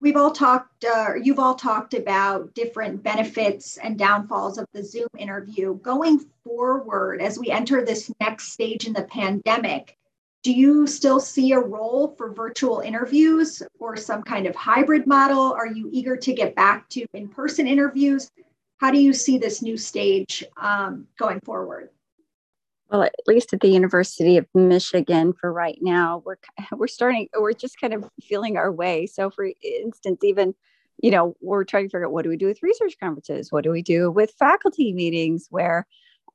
We've 0.00 0.16
all 0.16 0.32
talked, 0.32 0.84
uh, 0.84 1.14
you've 1.22 1.38
all 1.38 1.54
talked 1.54 1.94
about 1.94 2.52
different 2.54 3.02
benefits 3.02 3.78
and 3.78 3.98
downfalls 3.98 4.58
of 4.58 4.66
the 4.72 4.84
Zoom 4.84 5.08
interview. 5.16 5.76
Going 5.76 6.20
forward, 6.44 7.22
as 7.22 7.38
we 7.38 7.50
enter 7.50 7.82
this 7.82 8.12
next 8.20 8.52
stage 8.52 8.86
in 8.86 8.92
the 8.92 9.04
pandemic, 9.04 9.96
do 10.42 10.52
you 10.52 10.86
still 10.86 11.20
see 11.20 11.52
a 11.52 11.58
role 11.58 12.14
for 12.18 12.30
virtual 12.30 12.80
interviews 12.80 13.62
or 13.78 13.96
some 13.96 14.22
kind 14.22 14.46
of 14.46 14.54
hybrid 14.54 15.06
model? 15.06 15.54
Are 15.54 15.66
you 15.66 15.88
eager 15.90 16.18
to 16.18 16.34
get 16.34 16.54
back 16.54 16.86
to 16.90 17.06
in 17.14 17.28
person 17.28 17.66
interviews? 17.66 18.30
How 18.76 18.90
do 18.90 19.00
you 19.00 19.14
see 19.14 19.38
this 19.38 19.62
new 19.62 19.78
stage 19.78 20.44
um, 20.58 21.06
going 21.18 21.40
forward? 21.40 21.88
Well 22.94 23.02
at 23.02 23.14
least 23.26 23.52
at 23.52 23.60
the 23.60 23.68
university 23.68 24.36
of 24.36 24.46
michigan 24.54 25.32
for 25.32 25.52
right 25.52 25.78
now 25.80 26.22
we're 26.24 26.36
we're 26.72 26.86
starting 26.86 27.28
we're 27.38 27.52
just 27.52 27.80
kind 27.80 27.92
of 27.92 28.08
feeling 28.22 28.56
our 28.56 28.70
way. 28.72 29.06
So 29.06 29.30
for 29.30 29.48
instance 29.62 30.22
even 30.22 30.54
you 31.02 31.10
know 31.10 31.36
we're 31.40 31.64
trying 31.64 31.84
to 31.84 31.88
figure 31.88 32.06
out 32.06 32.12
what 32.12 32.22
do 32.22 32.30
we 32.30 32.36
do 32.36 32.46
with 32.46 32.62
research 32.62 32.94
conferences? 33.00 33.50
What 33.50 33.64
do 33.64 33.70
we 33.70 33.82
do 33.82 34.10
with 34.10 34.32
faculty 34.38 34.92
meetings 34.92 35.48
where 35.50 35.86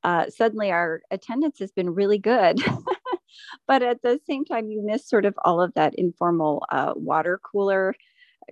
uh, 0.04 0.30
suddenly 0.30 0.70
our 0.70 1.02
attendance 1.10 1.58
has 1.58 1.72
been 1.72 1.90
really 1.90 2.18
good? 2.18 2.60
But 3.68 3.82
at 3.82 4.02
the 4.02 4.18
same 4.26 4.44
time 4.44 4.70
you 4.70 4.82
miss 4.82 5.08
sort 5.08 5.24
of 5.24 5.34
all 5.44 5.60
of 5.60 5.72
that 5.74 5.94
informal 5.94 6.66
uh, 6.70 6.92
water 6.96 7.40
cooler 7.42 7.94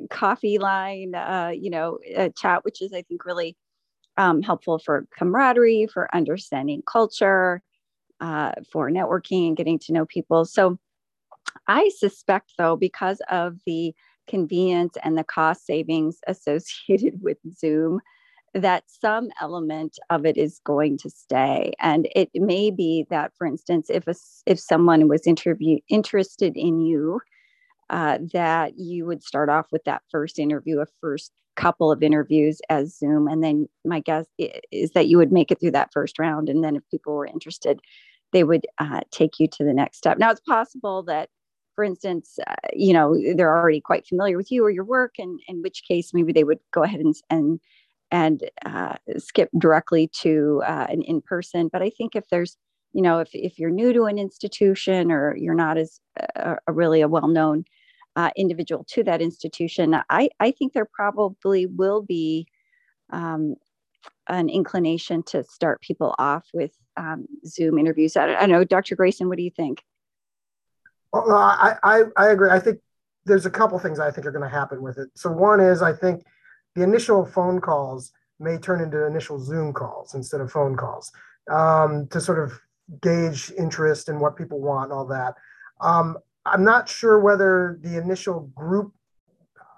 coffee 0.08 0.58
line 0.58 1.16
uh, 1.16 1.50
you 1.52 1.68
know 1.68 1.98
chat 2.36 2.64
which 2.64 2.80
is 2.80 2.92
i 2.92 3.02
think 3.02 3.24
really 3.24 3.56
um, 4.16 4.40
helpful 4.40 4.78
for 4.78 5.06
camaraderie 5.18 5.88
for 5.92 6.14
understanding 6.14 6.82
culture 6.86 7.60
uh, 8.20 8.52
for 8.70 8.90
networking 8.90 9.48
and 9.48 9.56
getting 9.56 9.78
to 9.80 9.92
know 9.92 10.06
people. 10.06 10.44
So 10.44 10.78
I 11.66 11.90
suspect, 11.96 12.52
though, 12.58 12.76
because 12.76 13.20
of 13.30 13.58
the 13.66 13.94
convenience 14.26 14.96
and 15.02 15.16
the 15.16 15.24
cost 15.24 15.66
savings 15.66 16.18
associated 16.26 17.22
with 17.22 17.38
Zoom, 17.56 18.00
that 18.54 18.84
some 18.86 19.28
element 19.40 19.98
of 20.10 20.24
it 20.24 20.36
is 20.36 20.60
going 20.64 20.98
to 20.98 21.10
stay. 21.10 21.72
And 21.80 22.08
it 22.16 22.30
may 22.34 22.70
be 22.70 23.06
that, 23.10 23.32
for 23.36 23.46
instance, 23.46 23.90
if 23.90 24.06
a, 24.08 24.14
if 24.46 24.58
someone 24.58 25.08
was 25.08 25.26
interview 25.26 25.78
interested 25.88 26.56
in 26.56 26.80
you, 26.80 27.20
uh, 27.90 28.18
that 28.32 28.78
you 28.78 29.06
would 29.06 29.22
start 29.22 29.48
off 29.48 29.66
with 29.72 29.84
that 29.84 30.02
first 30.10 30.38
interview, 30.38 30.80
a 30.80 30.86
first 31.00 31.32
couple 31.56 31.90
of 31.90 32.02
interviews 32.02 32.60
as 32.68 32.96
Zoom, 32.96 33.26
and 33.26 33.42
then 33.42 33.66
my 33.84 34.00
guess 34.00 34.26
is 34.70 34.92
that 34.92 35.08
you 35.08 35.16
would 35.16 35.32
make 35.32 35.50
it 35.50 35.58
through 35.58 35.70
that 35.72 35.92
first 35.92 36.18
round, 36.18 36.48
and 36.48 36.62
then 36.62 36.76
if 36.76 36.82
people 36.90 37.14
were 37.14 37.26
interested, 37.26 37.80
they 38.32 38.44
would 38.44 38.66
uh, 38.78 39.00
take 39.10 39.38
you 39.38 39.48
to 39.48 39.64
the 39.64 39.72
next 39.72 39.98
step. 39.98 40.18
Now, 40.18 40.30
it's 40.30 40.40
possible 40.40 41.02
that, 41.04 41.28
for 41.74 41.84
instance, 41.84 42.38
uh, 42.46 42.54
you 42.72 42.92
know, 42.92 43.16
they're 43.36 43.56
already 43.56 43.80
quite 43.80 44.06
familiar 44.06 44.36
with 44.36 44.50
you 44.50 44.64
or 44.64 44.70
your 44.70 44.84
work, 44.84 45.14
and 45.18 45.40
in 45.48 45.62
which 45.62 45.82
case 45.86 46.12
maybe 46.12 46.32
they 46.32 46.44
would 46.44 46.58
go 46.72 46.82
ahead 46.82 47.00
and 47.00 47.14
and 47.30 47.60
and 48.10 48.50
uh, 48.64 48.94
skip 49.18 49.50
directly 49.58 50.08
to 50.22 50.62
uh, 50.66 50.86
an 50.88 51.02
in 51.02 51.20
person. 51.20 51.68
But 51.72 51.82
I 51.82 51.90
think 51.90 52.16
if 52.16 52.28
there's, 52.30 52.56
you 52.92 53.02
know, 53.02 53.18
if 53.18 53.30
if 53.32 53.58
you're 53.58 53.70
new 53.70 53.92
to 53.92 54.04
an 54.04 54.18
institution 54.18 55.12
or 55.12 55.36
you're 55.36 55.54
not 55.54 55.78
as 55.78 56.00
uh, 56.36 56.56
a 56.66 56.72
really 56.72 57.00
a 57.00 57.08
well 57.08 57.28
known 57.28 57.64
uh, 58.16 58.30
individual 58.36 58.84
to 58.88 59.04
that 59.04 59.22
institution, 59.22 59.96
I 60.10 60.30
I 60.40 60.50
think 60.50 60.72
there 60.72 60.88
probably 60.92 61.66
will 61.66 62.02
be 62.02 62.46
um, 63.10 63.54
an 64.28 64.48
inclination 64.48 65.22
to 65.24 65.44
start 65.44 65.80
people 65.80 66.14
off 66.18 66.46
with 66.52 66.72
um, 66.96 67.26
Zoom 67.46 67.78
interviews. 67.78 68.16
I 68.16 68.34
I 68.34 68.46
know, 68.46 68.64
Dr. 68.64 68.96
Grayson, 68.96 69.28
what 69.28 69.38
do 69.38 69.44
you 69.44 69.50
think? 69.50 69.82
Well, 71.12 71.32
I, 71.32 71.76
I, 71.82 72.02
I 72.16 72.30
agree. 72.30 72.50
I 72.50 72.58
think 72.58 72.80
there's 73.24 73.46
a 73.46 73.50
couple 73.50 73.78
things 73.78 73.98
I 73.98 74.10
think 74.10 74.26
are 74.26 74.30
going 74.32 74.48
to 74.48 74.54
happen 74.54 74.82
with 74.82 74.98
it. 74.98 75.08
So 75.14 75.30
one 75.30 75.60
is 75.60 75.82
I 75.82 75.92
think 75.92 76.24
the 76.74 76.82
initial 76.82 77.24
phone 77.24 77.60
calls 77.60 78.12
may 78.40 78.58
turn 78.58 78.80
into 78.80 79.06
initial 79.06 79.38
Zoom 79.38 79.72
calls 79.72 80.14
instead 80.14 80.40
of 80.40 80.52
phone 80.52 80.76
calls 80.76 81.10
um, 81.50 82.06
to 82.08 82.20
sort 82.20 82.38
of 82.38 82.58
gauge 83.02 83.52
interest 83.58 84.08
and 84.08 84.20
what 84.20 84.36
people 84.36 84.60
want 84.60 84.92
all 84.92 85.06
that. 85.06 85.34
Um, 85.80 86.18
I'm 86.46 86.64
not 86.64 86.88
sure 86.88 87.18
whether 87.18 87.78
the 87.82 87.98
initial 87.98 88.50
group, 88.54 88.92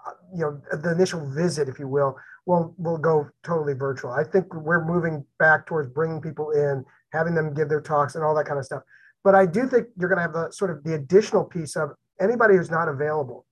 uh, 0.07 0.13
you 0.35 0.41
know, 0.41 0.61
the 0.77 0.93
initial 0.93 1.29
visit, 1.31 1.69
if 1.69 1.79
you 1.79 1.89
will, 1.89 2.17
will 2.51 2.75
will 2.79 2.99
go 2.99 3.29
totally 3.45 3.75
virtual. 3.75 4.11
I 4.11 4.25
think 4.25 4.53
we're 4.53 4.85
moving 4.85 5.25
back 5.39 5.67
towards 5.67 5.89
bringing 5.89 6.21
people 6.21 6.51
in, 6.51 6.85
having 7.13 7.35
them 7.35 7.55
give 7.55 7.69
their 7.69 7.81
talks 7.81 8.17
and 8.17 8.25
all 8.25 8.35
that 8.35 8.47
kind 8.47 8.59
of 8.59 8.65
stuff. 8.65 8.83
But 9.23 9.37
I 9.37 9.47
do 9.47 9.69
think 9.69 9.87
you're 9.97 10.09
going 10.09 10.19
to 10.19 10.23
have 10.23 10.33
the 10.33 10.51
sort 10.51 10.71
of 10.71 10.83
the 10.83 10.95
additional 10.95 11.45
piece 11.45 11.77
of 11.77 11.91
anybody 12.21 12.57
who's 12.57 12.71
not 12.71 12.89
available 12.89 13.47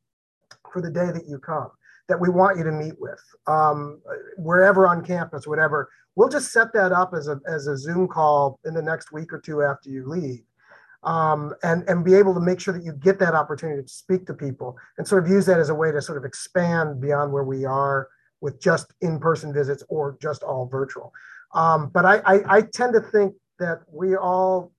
for 0.72 0.82
the 0.82 0.90
day 0.90 1.12
that 1.12 1.26
you 1.28 1.38
come 1.38 1.70
that 2.08 2.18
we 2.18 2.28
want 2.30 2.56
you 2.58 2.64
to 2.64 2.72
meet 2.72 2.94
with 2.98 3.20
um, 3.46 4.00
wherever 4.36 4.88
on 4.88 5.04
campus, 5.04 5.46
whatever. 5.46 5.90
We'll 6.16 6.30
just 6.30 6.52
set 6.52 6.72
that 6.72 6.90
up 6.90 7.12
as 7.14 7.28
a 7.28 7.38
as 7.46 7.68
a 7.68 7.76
Zoom 7.76 8.08
call 8.08 8.58
in 8.64 8.74
the 8.74 8.82
next 8.82 9.12
week 9.12 9.32
or 9.32 9.38
two 9.38 9.62
after 9.62 9.90
you 9.90 10.08
leave. 10.08 10.42
Um, 11.04 11.54
and 11.62 11.88
and 11.88 12.04
be 12.04 12.14
able 12.14 12.34
to 12.34 12.40
make 12.40 12.58
sure 12.58 12.74
that 12.74 12.82
you 12.82 12.92
get 12.92 13.20
that 13.20 13.34
opportunity 13.34 13.80
to 13.80 13.88
speak 13.88 14.26
to 14.26 14.34
people 14.34 14.76
and 14.96 15.06
sort 15.06 15.24
of 15.24 15.30
use 15.30 15.46
that 15.46 15.60
as 15.60 15.68
a 15.68 15.74
way 15.74 15.92
to 15.92 16.02
sort 16.02 16.18
of 16.18 16.24
expand 16.24 17.00
beyond 17.00 17.32
where 17.32 17.44
we 17.44 17.64
are 17.64 18.08
with 18.40 18.60
just 18.60 18.92
in-person 19.00 19.52
visits 19.52 19.82
or 19.88 20.16
just 20.20 20.42
all 20.42 20.66
virtual. 20.66 21.12
Um, 21.54 21.88
but 21.88 22.04
I, 22.04 22.18
I, 22.24 22.56
I 22.56 22.60
tend 22.62 22.92
to 22.94 23.00
think 23.00 23.34
that 23.58 23.80
we 23.90 24.16
all 24.16 24.72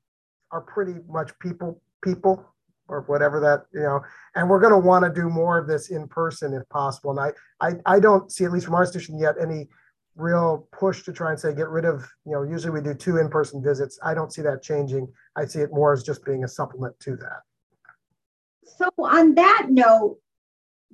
are 0.51 0.61
pretty 0.61 0.95
much 1.07 1.37
people 1.39 1.81
people 2.01 2.43
or 2.87 3.01
whatever 3.01 3.39
that 3.39 3.65
you 3.73 3.81
know 3.85 4.01
and 4.35 4.49
we're 4.49 4.59
going 4.59 4.73
to 4.73 4.79
want 4.79 5.03
to 5.03 5.21
do 5.21 5.29
more 5.29 5.57
of 5.57 5.67
this 5.67 5.89
in 5.89 6.07
person 6.07 6.53
if 6.53 6.67
possible. 6.69 7.11
And 7.11 7.19
I, 7.19 7.67
I 7.67 7.95
i 7.95 7.99
don't 7.99 8.31
see 8.31 8.45
at 8.45 8.51
least 8.51 8.65
from 8.65 8.75
our 8.75 8.81
institution 8.81 9.19
yet 9.19 9.35
any 9.39 9.67
real 10.15 10.67
push 10.71 11.03
to 11.03 11.13
try 11.13 11.31
and 11.31 11.39
say 11.39 11.53
get 11.53 11.69
rid 11.69 11.85
of 11.85 12.05
you 12.25 12.33
know 12.33 12.43
usually 12.43 12.71
we 12.71 12.81
do 12.81 12.93
two 12.93 13.17
in-person 13.17 13.63
visits. 13.63 13.99
I 14.03 14.13
don't 14.13 14.33
see 14.33 14.41
that 14.43 14.61
changing. 14.61 15.07
I 15.35 15.45
see 15.45 15.59
it 15.59 15.71
more 15.71 15.93
as 15.93 16.03
just 16.03 16.25
being 16.25 16.43
a 16.43 16.47
supplement 16.47 16.99
to 17.01 17.15
that. 17.17 17.41
So 18.77 18.89
on 18.99 19.35
that 19.35 19.67
note 19.69 20.17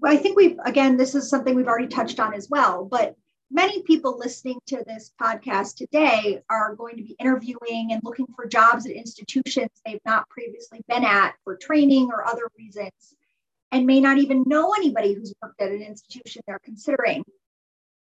i 0.03 0.17
think 0.17 0.37
we've 0.37 0.57
again 0.65 0.97
this 0.97 1.15
is 1.15 1.29
something 1.29 1.55
we've 1.55 1.67
already 1.67 1.87
touched 1.87 2.19
on 2.19 2.33
as 2.33 2.49
well 2.49 2.85
but 2.85 3.15
many 3.51 3.83
people 3.83 4.17
listening 4.17 4.59
to 4.65 4.83
this 4.87 5.11
podcast 5.21 5.75
today 5.75 6.41
are 6.49 6.75
going 6.75 6.97
to 6.97 7.03
be 7.03 7.15
interviewing 7.19 7.89
and 7.91 8.01
looking 8.03 8.27
for 8.35 8.45
jobs 8.47 8.85
at 8.85 8.91
institutions 8.91 9.69
they've 9.85 9.99
not 10.05 10.27
previously 10.29 10.81
been 10.87 11.03
at 11.03 11.35
for 11.43 11.55
training 11.55 12.09
or 12.11 12.27
other 12.27 12.49
reasons 12.57 13.15
and 13.75 13.85
may 13.85 13.99
not 13.99 14.17
even 14.17 14.45
know 14.47 14.73
anybody 14.73 15.13
who's 15.13 15.33
worked 15.41 15.61
at 15.61 15.69
an 15.69 15.81
institution 15.81 16.41
they're 16.47 16.59
considering. 16.63 17.23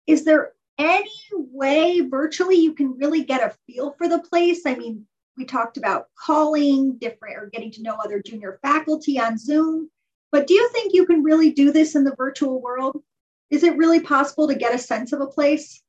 Is 0.07 0.25
there 0.25 0.51
any 0.77 1.09
way 1.31 2.01
virtually 2.01 2.57
you 2.57 2.73
can 2.73 2.97
really 2.97 3.23
get 3.23 3.41
a 3.41 3.55
feel 3.65 3.95
for 3.97 4.09
the 4.09 4.19
place? 4.19 4.65
I 4.65 4.75
mean, 4.75 5.07
we 5.37 5.45
talked 5.45 5.77
about 5.77 6.07
calling 6.19 6.97
different 6.97 7.37
or 7.37 7.49
getting 7.51 7.71
to 7.71 7.81
know 7.81 7.95
other 7.95 8.21
junior 8.21 8.59
faculty 8.61 9.17
on 9.19 9.37
Zoom, 9.37 9.89
but 10.33 10.47
do 10.47 10.53
you 10.53 10.69
think 10.73 10.93
you 10.93 11.05
can 11.05 11.23
really 11.23 11.53
do 11.53 11.71
this 11.71 11.95
in 11.95 12.03
the 12.03 12.15
virtual 12.17 12.61
world? 12.61 13.01
is 13.53 13.61
it 13.61 13.77
really 13.77 13.99
possible 13.99 14.47
to 14.47 14.55
get 14.55 14.73
a 14.73 14.79
sense 14.79 15.13
of 15.13 15.21
a 15.21 15.27
place? 15.27 15.83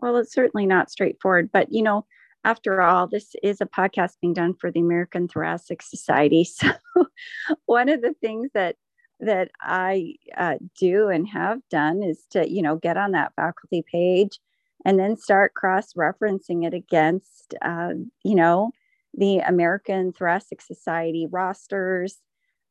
Well, 0.00 0.18
it's 0.18 0.34
certainly 0.34 0.66
not 0.66 0.90
straightforward, 0.90 1.48
but 1.50 1.72
you 1.72 1.82
know, 1.82 2.04
after 2.44 2.82
all, 2.82 3.06
this 3.06 3.34
is 3.42 3.62
a 3.62 3.66
podcast 3.66 4.20
being 4.20 4.34
done 4.34 4.52
for 4.52 4.70
the 4.70 4.80
American 4.80 5.28
Thoracic 5.28 5.80
Society. 5.80 6.46
So, 6.94 7.06
one 7.64 7.88
of 7.88 8.02
the 8.02 8.14
things 8.20 8.50
that 8.52 8.76
that 9.20 9.50
I 9.62 10.16
uh, 10.36 10.56
do 10.78 11.08
and 11.08 11.26
have 11.28 11.60
done 11.70 12.02
is 12.02 12.26
to, 12.30 12.48
you 12.48 12.60
know, 12.60 12.76
get 12.76 12.98
on 12.98 13.12
that 13.12 13.32
faculty 13.34 13.82
page 13.90 14.38
and 14.84 14.98
then 14.98 15.16
start 15.16 15.54
cross 15.54 15.94
referencing 15.94 16.66
it 16.66 16.74
against, 16.74 17.54
uh, 17.62 17.94
you 18.24 18.34
know, 18.34 18.72
the 19.14 19.38
American 19.38 20.12
Thoracic 20.12 20.60
Society 20.60 21.26
rosters 21.30 22.18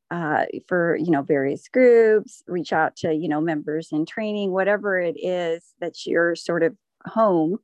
uh, 0.09 0.45
for 0.67 0.95
you 0.95 1.11
know 1.11 1.21
various 1.21 1.67
groups 1.67 2.41
reach 2.47 2.71
out 2.71 2.95
to 2.95 3.13
you 3.13 3.27
know 3.27 3.41
members 3.41 3.89
in 3.91 4.05
training 4.05 4.51
whatever 4.51 4.99
it 4.99 5.17
is 5.17 5.73
that's 5.81 6.05
your 6.05 6.35
sort 6.35 6.63
of 6.63 6.75
home 7.05 7.57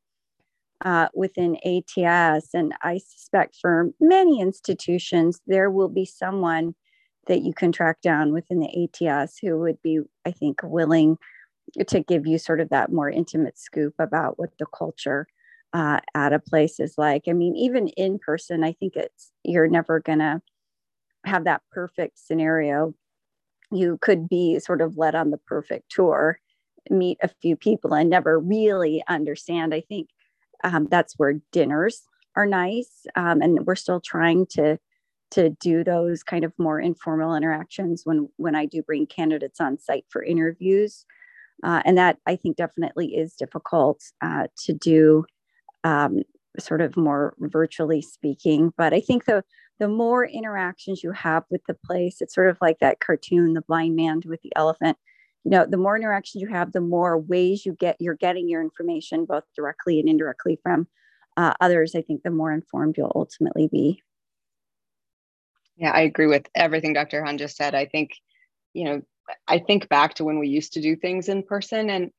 uh, 0.83 1.07
within 1.13 1.57
ats 1.65 2.49
and 2.53 2.73
i 2.81 2.97
suspect 2.97 3.55
for 3.61 3.91
many 4.01 4.41
institutions 4.41 5.39
there 5.47 5.71
will 5.71 5.87
be 5.87 6.05
someone 6.05 6.75
that 7.27 7.41
you 7.43 7.53
can 7.53 7.71
track 7.71 8.01
down 8.01 8.33
within 8.33 8.59
the 8.59 9.07
ats 9.07 9.37
who 9.41 9.57
would 9.57 9.81
be 9.81 10.01
i 10.25 10.31
think 10.31 10.59
willing 10.63 11.17
to 11.87 12.01
give 12.01 12.27
you 12.27 12.37
sort 12.37 12.59
of 12.59 12.67
that 12.69 12.91
more 12.91 13.09
intimate 13.09 13.57
scoop 13.57 13.93
about 13.99 14.37
what 14.37 14.49
the 14.59 14.65
culture 14.65 15.27
uh, 15.73 15.99
at 16.15 16.33
a 16.33 16.39
place 16.39 16.79
is 16.79 16.95
like 16.97 17.23
i 17.27 17.33
mean 17.33 17.55
even 17.55 17.87
in 17.89 18.19
person 18.19 18.63
i 18.63 18.71
think 18.73 18.95
it's 18.95 19.31
you're 19.43 19.67
never 19.67 19.99
gonna 19.99 20.41
have 21.25 21.45
that 21.45 21.61
perfect 21.71 22.19
scenario. 22.19 22.93
You 23.71 23.97
could 24.01 24.29
be 24.29 24.59
sort 24.59 24.81
of 24.81 24.97
led 24.97 25.15
on 25.15 25.31
the 25.31 25.37
perfect 25.37 25.91
tour, 25.91 26.39
meet 26.89 27.17
a 27.23 27.29
few 27.41 27.55
people, 27.55 27.93
and 27.93 28.09
never 28.09 28.39
really 28.39 29.03
understand. 29.07 29.73
I 29.73 29.81
think 29.81 30.09
um, 30.63 30.87
that's 30.89 31.15
where 31.17 31.35
dinners 31.51 32.03
are 32.35 32.45
nice, 32.45 33.05
um, 33.15 33.41
and 33.41 33.65
we're 33.65 33.75
still 33.75 34.01
trying 34.01 34.45
to 34.51 34.77
to 35.31 35.49
do 35.49 35.83
those 35.83 36.21
kind 36.21 36.43
of 36.45 36.53
more 36.59 36.79
informal 36.79 37.35
interactions 37.35 38.03
when 38.05 38.29
when 38.37 38.55
I 38.55 38.65
do 38.65 38.83
bring 38.83 39.07
candidates 39.07 39.59
on 39.59 39.79
site 39.79 40.05
for 40.09 40.23
interviews, 40.23 41.05
uh, 41.63 41.81
and 41.85 41.97
that 41.97 42.19
I 42.27 42.35
think 42.35 42.57
definitely 42.57 43.15
is 43.15 43.33
difficult 43.35 44.01
uh, 44.21 44.47
to 44.65 44.73
do, 44.73 45.25
um, 45.83 46.21
sort 46.59 46.81
of 46.81 46.97
more 46.97 47.33
virtually 47.39 48.01
speaking. 48.01 48.73
But 48.77 48.93
I 48.93 49.01
think 49.01 49.25
the 49.25 49.43
the 49.79 49.87
more 49.87 50.25
interactions 50.25 51.03
you 51.03 51.11
have 51.11 51.43
with 51.49 51.61
the 51.67 51.73
place, 51.73 52.21
it's 52.21 52.35
sort 52.35 52.49
of 52.49 52.57
like 52.61 52.79
that 52.79 52.99
cartoon, 52.99 53.53
the 53.53 53.61
blind 53.61 53.95
man 53.95 54.21
with 54.25 54.41
the 54.41 54.53
elephant. 54.55 54.97
You 55.43 55.51
know, 55.51 55.65
the 55.65 55.77
more 55.77 55.97
interactions 55.97 56.41
you 56.41 56.47
have, 56.49 56.71
the 56.71 56.79
more 56.79 57.17
ways 57.17 57.65
you 57.65 57.73
get 57.73 57.97
you're 57.99 58.15
getting 58.15 58.47
your 58.47 58.61
information, 58.61 59.25
both 59.25 59.43
directly 59.55 59.99
and 59.99 60.07
indirectly 60.07 60.59
from 60.61 60.87
uh, 61.37 61.53
others. 61.59 61.95
I 61.95 62.01
think 62.01 62.23
the 62.23 62.29
more 62.29 62.51
informed 62.51 62.97
you'll 62.97 63.11
ultimately 63.15 63.67
be. 63.67 64.01
Yeah, 65.75 65.91
I 65.91 66.01
agree 66.01 66.27
with 66.27 66.47
everything 66.55 66.93
Dr. 66.93 67.23
Han 67.25 67.37
just 67.37 67.57
said. 67.57 67.73
I 67.73 67.85
think, 67.85 68.11
you 68.73 68.83
know, 68.85 69.01
I 69.47 69.57
think 69.59 69.89
back 69.89 70.13
to 70.15 70.23
when 70.23 70.37
we 70.37 70.47
used 70.47 70.73
to 70.73 70.81
do 70.81 70.95
things 70.95 71.29
in 71.29 71.43
person, 71.43 71.89
and 71.89 72.11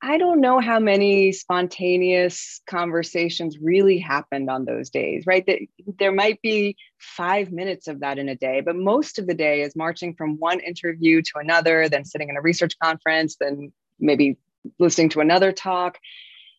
I 0.00 0.16
don't 0.16 0.40
know 0.40 0.60
how 0.60 0.78
many 0.78 1.32
spontaneous 1.32 2.60
conversations 2.68 3.58
really 3.60 3.98
happened 3.98 4.48
on 4.48 4.64
those 4.64 4.90
days, 4.90 5.24
right? 5.26 5.44
That 5.46 5.58
there 5.98 6.12
might 6.12 6.40
be 6.40 6.76
five 6.98 7.50
minutes 7.50 7.88
of 7.88 8.00
that 8.00 8.16
in 8.18 8.28
a 8.28 8.36
day, 8.36 8.60
but 8.60 8.76
most 8.76 9.18
of 9.18 9.26
the 9.26 9.34
day 9.34 9.62
is 9.62 9.74
marching 9.74 10.14
from 10.14 10.38
one 10.38 10.60
interview 10.60 11.20
to 11.22 11.38
another, 11.40 11.88
then 11.88 12.04
sitting 12.04 12.28
in 12.28 12.36
a 12.36 12.40
research 12.40 12.78
conference, 12.80 13.36
then 13.40 13.72
maybe 13.98 14.36
listening 14.78 15.08
to 15.10 15.20
another 15.20 15.50
talk. 15.50 15.98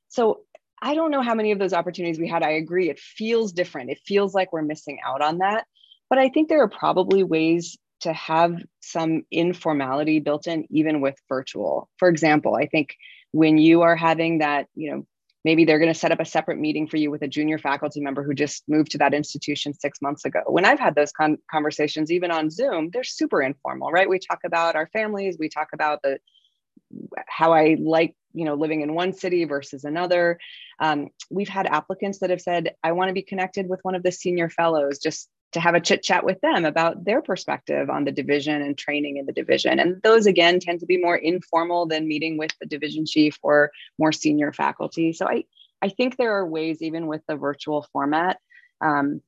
So 0.10 0.42
I 0.82 0.96
don't 0.96 1.12
know 1.12 1.22
how 1.22 1.36
many 1.36 1.52
of 1.52 1.60
those 1.60 1.74
opportunities 1.74 2.20
we 2.20 2.28
had. 2.28 2.44
I 2.44 2.52
agree. 2.52 2.90
It 2.90 3.00
feels 3.00 3.54
different. 3.54 3.90
It 3.90 4.00
feels 4.06 4.34
like 4.34 4.52
we're 4.52 4.64
missing 4.64 5.00
out 5.06 5.22
on 5.22 5.38
that. 5.38 5.66
But 6.10 6.20
I 6.20 6.28
think 6.28 6.50
there 6.50 6.62
are 6.62 6.70
probably 6.70 7.24
ways 7.24 7.78
to 8.02 8.12
have 8.14 8.56
some 8.82 9.24
informality 9.32 10.20
built 10.20 10.48
in, 10.48 10.66
even 10.70 11.02
with 11.02 11.16
virtual. 11.30 11.90
For 11.98 12.10
example, 12.10 12.56
I 12.56 12.66
think 12.66 12.96
when 13.32 13.58
you 13.58 13.82
are 13.82 13.96
having 13.96 14.40
that, 14.40 14.68
you 14.76 14.92
know, 14.92 15.06
maybe 15.46 15.66
they're 15.66 15.80
going 15.80 15.94
to 15.94 16.00
set 16.00 16.12
up 16.12 16.20
a 16.20 16.26
separate 16.26 16.60
meeting 16.60 16.88
for 16.88 16.98
you 16.98 17.12
with 17.12 17.22
a 17.22 17.28
junior 17.28 17.58
faculty 17.58 18.02
member 18.02 18.24
who 18.24 18.34
just 18.34 18.64
moved 18.68 18.92
to 18.92 18.98
that 18.98 19.14
institution 19.14 19.74
six 19.74 20.02
months 20.02 20.26
ago. 20.26 20.42
When 20.48 20.66
I've 20.66 20.80
had 20.80 20.96
those 20.96 21.12
con- 21.12 21.38
conversations, 21.50 22.12
even 22.12 22.32
on 22.32 22.50
Zoom, 22.50 22.90
they're 22.92 23.04
super 23.04 23.42
informal, 23.42 23.92
right? 23.92 24.10
We 24.10 24.20
talk 24.20 24.40
about 24.46 24.76
our 24.76 24.88
families, 24.92 25.38
we 25.40 25.50
talk 25.50 25.70
about 25.74 26.02
the 26.02 26.20
how 27.28 27.54
I 27.54 27.78
like, 27.80 28.16
you 28.34 28.46
know, 28.46 28.56
living 28.56 28.82
in 28.82 28.94
one 28.96 29.14
city 29.14 29.46
versus 29.46 29.84
another. 29.84 30.40
Um, 30.80 31.10
we've 31.30 31.50
had 31.50 31.68
applicants 31.68 32.20
that 32.20 32.32
have 32.32 32.42
said, 32.42 32.74
I 32.84 32.94
want 32.94 33.10
to 33.10 33.14
be 33.14 33.22
connected 33.22 33.70
with 33.70 33.80
one 33.84 33.96
of 33.96 34.04
the 34.04 34.12
senior 34.12 34.50
fellows 34.50 34.98
just 34.98 35.30
to 35.52 35.60
have 35.60 35.74
a 35.74 35.80
chit 35.80 36.04
chat 36.04 36.24
with 36.24 36.40
them 36.42 36.64
about 36.64 37.04
their 37.06 37.22
perspective 37.22 37.90
on 37.90 38.06
the 38.06 38.12
division 38.12 38.62
and 38.62 38.78
training 38.78 39.18
in 39.18 39.26
the 39.26 39.34
division. 39.34 39.80
And 39.80 40.02
those, 40.04 40.28
again, 40.28 40.60
tend 40.60 40.80
to 40.82 40.86
be 40.86 40.98
more 40.98 41.16
informal 41.16 41.88
than 41.88 42.08
meeting 42.08 42.38
with 42.38 42.52
the 42.60 42.68
division 42.68 43.06
chief 43.06 43.38
or 43.42 43.72
more 43.98 44.12
senior 44.12 44.54
faculty. 44.54 45.12
So 45.14 45.28
I, 45.28 45.46
I 45.82 45.90
think 45.90 46.18
there 46.18 46.36
are 46.36 46.46
ways, 46.46 46.82
even 46.82 47.08
with 47.08 47.22
the 47.28 47.36
virtual 47.36 47.88
format, 47.92 48.38
um, 48.80 49.22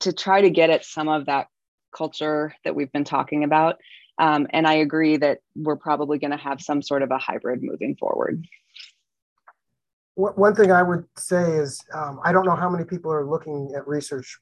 to 0.00 0.12
try 0.12 0.40
to 0.40 0.50
get 0.50 0.70
at 0.70 0.84
some 0.84 1.08
of 1.08 1.26
that 1.26 1.48
culture 1.94 2.54
that 2.64 2.74
we've 2.74 2.92
been 2.92 3.04
talking 3.04 3.44
about. 3.44 3.80
Um, 4.18 4.48
and 4.50 4.66
I 4.66 4.74
agree 4.74 5.16
that 5.16 5.38
we're 5.54 5.76
probably 5.76 6.18
going 6.18 6.32
to 6.32 6.36
have 6.36 6.60
some 6.60 6.82
sort 6.82 7.02
of 7.02 7.10
a 7.10 7.18
hybrid 7.18 7.62
moving 7.62 7.96
forward. 7.96 8.44
One 10.16 10.54
thing 10.54 10.70
I 10.70 10.82
would 10.82 11.06
say 11.16 11.56
is 11.56 11.80
um, 11.94 12.20
I 12.22 12.32
don't 12.32 12.44
know 12.44 12.56
how 12.56 12.68
many 12.68 12.84
people 12.84 13.10
are 13.10 13.24
looking 13.24 13.72
at 13.74 13.88
research 13.88 14.38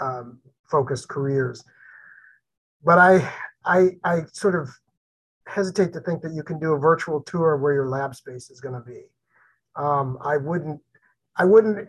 um, 0.00 0.38
focused 0.70 1.08
careers. 1.08 1.64
But 2.84 2.98
I, 2.98 3.32
I, 3.64 3.90
I 4.04 4.20
sort 4.32 4.54
of 4.54 4.68
hesitate 5.46 5.92
to 5.92 6.00
think 6.00 6.22
that 6.22 6.32
you 6.32 6.42
can 6.42 6.58
do 6.58 6.72
a 6.72 6.78
virtual 6.78 7.20
tour 7.20 7.56
where 7.56 7.72
your 7.72 7.88
lab 7.88 8.14
space 8.14 8.50
is 8.50 8.60
going 8.60 8.74
to 8.74 8.80
be. 8.80 9.04
Um, 9.76 10.18
I 10.22 10.36
wouldn't, 10.36 10.80
I 11.36 11.44
wouldn't 11.44 11.88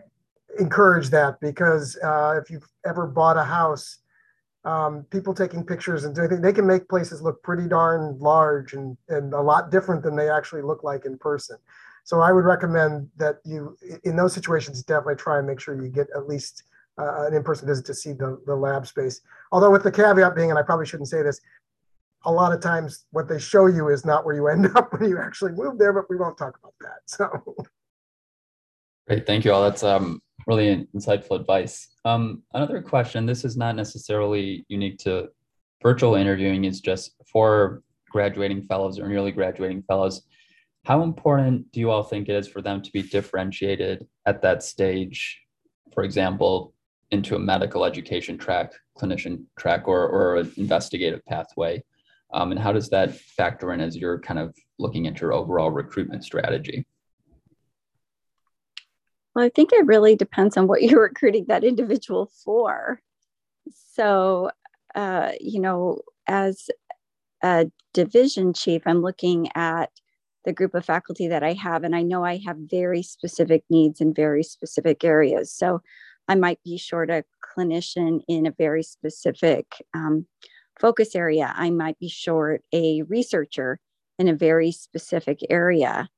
encourage 0.58 1.10
that 1.10 1.40
because 1.40 1.98
uh, 2.02 2.38
if 2.42 2.50
you've 2.50 2.68
ever 2.86 3.06
bought 3.06 3.36
a 3.36 3.44
house, 3.44 3.98
um, 4.64 5.04
people 5.10 5.32
taking 5.32 5.64
pictures 5.64 6.04
and 6.04 6.14
doing 6.14 6.42
they 6.42 6.52
can 6.52 6.66
make 6.66 6.88
places 6.88 7.22
look 7.22 7.42
pretty 7.42 7.68
darn 7.68 8.18
large 8.18 8.74
and, 8.74 8.96
and 9.08 9.32
a 9.32 9.40
lot 9.40 9.70
different 9.70 10.02
than 10.02 10.16
they 10.16 10.28
actually 10.28 10.62
look 10.62 10.82
like 10.82 11.04
in 11.04 11.16
person. 11.16 11.56
So 12.04 12.20
I 12.20 12.32
would 12.32 12.44
recommend 12.44 13.08
that 13.18 13.36
you, 13.44 13.76
in 14.04 14.16
those 14.16 14.32
situations, 14.32 14.82
definitely 14.82 15.16
try 15.16 15.38
and 15.38 15.46
make 15.46 15.60
sure 15.60 15.80
you 15.80 15.90
get 15.90 16.08
at 16.16 16.26
least 16.26 16.64
uh, 16.98 17.26
an 17.26 17.34
in-person 17.34 17.66
visit 17.66 17.86
to 17.86 17.94
see 17.94 18.12
the, 18.12 18.40
the 18.46 18.54
lab 18.54 18.86
space. 18.86 19.20
Although 19.52 19.70
with 19.70 19.82
the 19.82 19.92
caveat 19.92 20.34
being, 20.34 20.50
and 20.50 20.58
I 20.58 20.62
probably 20.62 20.86
shouldn't 20.86 21.08
say 21.08 21.22
this, 21.22 21.40
a 22.24 22.32
lot 22.32 22.52
of 22.52 22.60
times 22.60 23.06
what 23.10 23.28
they 23.28 23.38
show 23.38 23.66
you 23.66 23.88
is 23.88 24.04
not 24.04 24.24
where 24.24 24.34
you 24.34 24.48
end 24.48 24.66
up 24.76 24.92
when 24.92 25.08
you 25.08 25.18
actually 25.18 25.52
move 25.52 25.78
there, 25.78 25.92
but 25.92 26.10
we 26.10 26.16
won't 26.16 26.36
talk 26.36 26.58
about 26.58 26.74
that. 26.80 27.00
So 27.06 27.56
great, 29.06 29.26
thank 29.26 29.44
you 29.44 29.52
all. 29.52 29.62
That's 29.62 29.82
um, 29.82 30.20
really 30.46 30.86
insightful 30.94 31.38
advice. 31.38 31.88
Um, 32.04 32.42
another 32.54 32.82
question, 32.82 33.26
this 33.26 33.44
is 33.44 33.56
not 33.56 33.76
necessarily 33.76 34.64
unique 34.68 34.98
to 35.00 35.28
virtual 35.82 36.16
interviewing 36.16 36.64
is 36.64 36.80
just 36.80 37.12
for 37.30 37.82
graduating 38.10 38.62
fellows 38.62 38.98
or 38.98 39.08
nearly 39.08 39.30
graduating 39.30 39.82
fellows. 39.82 40.22
How 40.84 41.02
important 41.02 41.70
do 41.72 41.80
you 41.80 41.90
all 41.90 42.02
think 42.02 42.28
it 42.28 42.34
is 42.34 42.48
for 42.48 42.62
them 42.62 42.82
to 42.82 42.90
be 42.92 43.02
differentiated 43.02 44.06
at 44.26 44.42
that 44.42 44.62
stage? 44.62 45.40
For 45.92 46.02
example, 46.02 46.72
into 47.10 47.36
a 47.36 47.38
medical 47.38 47.84
education 47.84 48.36
track, 48.36 48.72
clinician 48.98 49.44
track, 49.58 49.88
or, 49.88 50.08
or 50.08 50.36
an 50.36 50.52
investigative 50.56 51.24
pathway? 51.26 51.82
Um, 52.32 52.50
and 52.50 52.60
how 52.60 52.72
does 52.72 52.90
that 52.90 53.14
factor 53.14 53.72
in 53.72 53.80
as 53.80 53.96
you're 53.96 54.20
kind 54.20 54.38
of 54.38 54.54
looking 54.78 55.06
at 55.06 55.20
your 55.20 55.32
overall 55.32 55.70
recruitment 55.70 56.24
strategy? 56.24 56.86
Well, 59.34 59.44
I 59.44 59.50
think 59.50 59.72
it 59.72 59.86
really 59.86 60.16
depends 60.16 60.56
on 60.56 60.66
what 60.66 60.82
you're 60.84 61.02
recruiting 61.02 61.46
that 61.48 61.64
individual 61.64 62.30
for. 62.44 63.00
So, 63.70 64.50
uh, 64.94 65.32
you 65.40 65.60
know, 65.60 66.00
as 66.26 66.68
a 67.42 67.70
division 67.94 68.52
chief, 68.52 68.82
I'm 68.84 69.00
looking 69.00 69.48
at 69.54 69.90
the 70.44 70.52
group 70.52 70.74
of 70.74 70.84
faculty 70.84 71.28
that 71.28 71.42
I 71.42 71.52
have, 71.54 71.84
and 71.84 71.94
I 71.94 72.02
know 72.02 72.24
I 72.24 72.40
have 72.46 72.56
very 72.58 73.02
specific 73.02 73.64
needs 73.70 74.00
in 74.00 74.14
very 74.14 74.42
specific 74.42 75.04
areas. 75.04 75.52
So, 75.52 75.82
I 76.28 76.34
might 76.34 76.62
be 76.64 76.76
short 76.76 77.10
a 77.10 77.24
clinician 77.42 78.20
in 78.28 78.46
a 78.46 78.54
very 78.56 78.82
specific 78.82 79.66
um, 79.94 80.26
focus 80.78 81.14
area. 81.14 81.52
I 81.56 81.70
might 81.70 81.98
be 81.98 82.08
short 82.08 82.62
a 82.72 83.02
researcher 83.02 83.80
in 84.18 84.28
a 84.28 84.34
very 84.34 84.72
specific 84.72 85.40
area. 85.48 86.08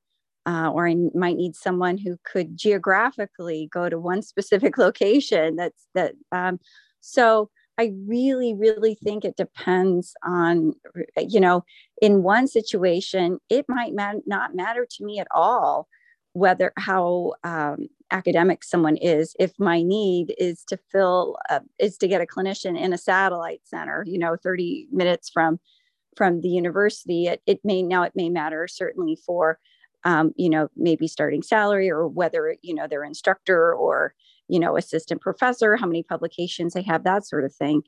Uh, 0.47 0.71
or 0.73 0.87
I 0.87 0.95
might 1.13 1.37
need 1.37 1.55
someone 1.55 1.99
who 1.99 2.17
could 2.25 2.57
geographically 2.57 3.69
go 3.71 3.89
to 3.89 3.99
one 3.99 4.23
specific 4.23 4.77
location. 4.77 5.55
That's 5.55 5.87
that. 5.93 6.13
Um, 6.31 6.59
so 6.99 7.49
I 7.77 7.93
really, 8.07 8.53
really 8.53 8.95
think 8.95 9.23
it 9.23 9.37
depends 9.37 10.13
on, 10.23 10.73
you 11.17 11.39
know, 11.39 11.63
in 12.01 12.23
one 12.23 12.47
situation, 12.47 13.39
it 13.49 13.65
might 13.69 13.93
not 13.93 14.55
matter 14.55 14.85
to 14.89 15.05
me 15.05 15.19
at 15.19 15.27
all 15.33 15.87
whether 16.33 16.71
how 16.77 17.33
um, 17.43 17.87
academic 18.11 18.63
someone 18.63 18.97
is 18.97 19.35
if 19.39 19.51
my 19.59 19.81
need 19.81 20.33
is 20.37 20.63
to 20.65 20.77
fill 20.91 21.37
uh, 21.49 21.59
is 21.79 21.97
to 21.97 22.07
get 22.07 22.21
a 22.21 22.25
clinician 22.25 22.79
in 22.79 22.93
a 22.93 22.97
satellite 22.97 23.61
center 23.63 24.03
you 24.05 24.19
know 24.19 24.35
30 24.41 24.87
minutes 24.91 25.29
from 25.29 25.59
from 26.17 26.41
the 26.41 26.49
university 26.49 27.27
it, 27.27 27.41
it 27.45 27.59
may 27.63 27.81
now 27.81 28.03
it 28.03 28.13
may 28.15 28.29
matter 28.29 28.67
certainly 28.67 29.17
for 29.25 29.59
um, 30.03 30.33
you 30.35 30.49
know 30.49 30.67
maybe 30.75 31.07
starting 31.07 31.41
salary 31.41 31.89
or 31.89 32.07
whether 32.07 32.55
you 32.61 32.73
know 32.73 32.87
they're 32.87 33.03
instructor 33.03 33.73
or 33.73 34.13
you 34.47 34.59
know 34.59 34.77
assistant 34.77 35.21
professor 35.21 35.77
how 35.77 35.87
many 35.87 36.03
publications 36.03 36.73
they 36.73 36.81
have 36.81 37.03
that 37.03 37.25
sort 37.25 37.45
of 37.45 37.53
thing. 37.53 37.81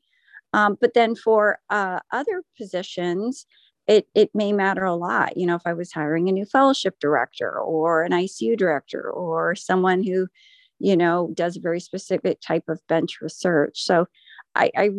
Um, 0.53 0.77
but 0.79 0.93
then 0.93 1.15
for 1.15 1.58
uh, 1.71 1.99
other 2.12 2.43
positions 2.58 3.47
it 3.88 4.08
it 4.15 4.30
may 4.34 4.54
matter 4.54 4.86
a 4.86 4.96
lot 4.96 5.36
you 5.36 5.46
know 5.46 5.56
if 5.56 5.63
i 5.65 5.74
was 5.74 5.91
hiring 5.91 6.30
a 6.30 6.32
new 6.32 6.46
fellowship 6.46 6.96
director 7.00 7.60
or 7.60 8.04
an 8.04 8.12
icu 8.12 8.58
director 8.58 9.10
or 9.12 9.56
someone 9.56 10.04
who 10.04 10.28
you 10.84 10.98
know 10.98 11.32
does 11.34 11.56
a 11.56 11.62
very 11.62 11.80
specific 11.80 12.41
type 12.41 12.67
of 12.67 12.86
bench 12.88 13.22
research. 13.22 13.82
So 13.82 14.08
i 14.56 14.69
i, 14.76 14.89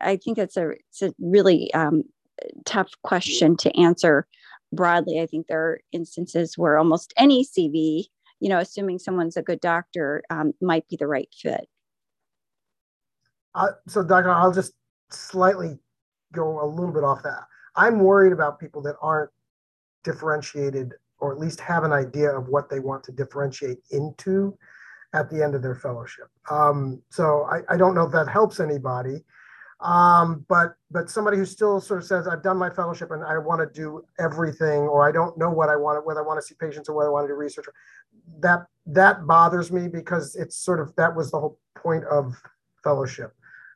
I 0.00 0.16
think 0.16 0.38
it's 0.38 0.56
a 0.56 0.70
it's 0.70 1.02
a 1.02 1.12
really 1.18 1.74
um, 1.74 2.04
tough 2.64 2.92
question 3.02 3.56
to 3.58 3.76
answer 3.76 4.26
broadly. 4.72 5.20
I 5.20 5.26
think 5.26 5.46
there 5.46 5.60
are 5.60 5.80
instances 5.92 6.56
where 6.56 6.78
almost 6.78 7.12
any 7.16 7.44
cv 7.44 8.04
you 8.40 8.48
know 8.48 8.58
assuming 8.58 8.98
someone's 8.98 9.36
a 9.36 9.42
good 9.42 9.60
doctor 9.60 10.22
um, 10.30 10.52
might 10.60 10.88
be 10.88 10.96
the 10.96 11.08
right 11.08 11.28
fit. 11.36 11.66
Uh, 13.56 13.72
so 13.88 14.02
doctor 14.04 14.30
i'll 14.30 14.52
just 14.52 14.72
slightly 15.10 15.78
go 16.32 16.64
a 16.64 16.66
little 16.66 16.92
bit 16.92 17.04
off 17.04 17.22
that 17.22 17.44
I'm 17.76 18.00
worried 18.00 18.32
about 18.32 18.60
people 18.60 18.82
that 18.82 18.96
aren't 19.00 19.30
differentiated 20.04 20.92
or 21.18 21.32
at 21.32 21.38
least 21.38 21.60
have 21.60 21.84
an 21.84 21.92
idea 21.92 22.30
of 22.30 22.48
what 22.48 22.68
they 22.68 22.80
want 22.80 23.02
to 23.04 23.12
differentiate 23.12 23.78
into 23.90 24.56
at 25.14 25.30
the 25.30 25.42
end 25.42 25.54
of 25.54 25.62
their 25.62 25.74
fellowship. 25.74 26.28
Um, 26.50 27.00
so 27.08 27.46
I, 27.50 27.60
I, 27.72 27.76
don't 27.76 27.94
know 27.94 28.02
if 28.02 28.12
that 28.12 28.28
helps 28.28 28.60
anybody, 28.60 29.24
um, 29.80 30.44
but 30.48 30.74
but 30.90 31.08
somebody 31.08 31.36
who 31.36 31.46
still 31.46 31.80
sort 31.80 32.00
of 32.00 32.06
says 32.06 32.26
I've 32.26 32.42
done 32.42 32.56
my 32.56 32.68
fellowship 32.68 33.10
and 33.12 33.24
I 33.24 33.38
want 33.38 33.60
to 33.60 33.80
do 33.80 34.04
everything, 34.18 34.82
or 34.82 35.08
I 35.08 35.12
don't 35.12 35.38
know 35.38 35.50
what 35.50 35.68
I 35.68 35.76
want, 35.76 36.04
whether 36.04 36.20
I 36.20 36.26
want 36.26 36.40
to 36.40 36.46
see 36.46 36.56
patients 36.60 36.88
or 36.88 36.94
whether 36.94 37.10
I 37.10 37.12
want 37.12 37.24
to 37.24 37.32
do 37.32 37.36
research. 37.36 37.66
That 38.40 38.66
that 38.86 39.26
bothers 39.26 39.70
me 39.72 39.88
because 39.88 40.36
it's 40.36 40.56
sort 40.56 40.80
of 40.80 40.94
that 40.96 41.14
was 41.14 41.30
the 41.30 41.40
whole 41.40 41.58
point 41.76 42.04
of 42.04 42.34
fellowship 42.82 43.34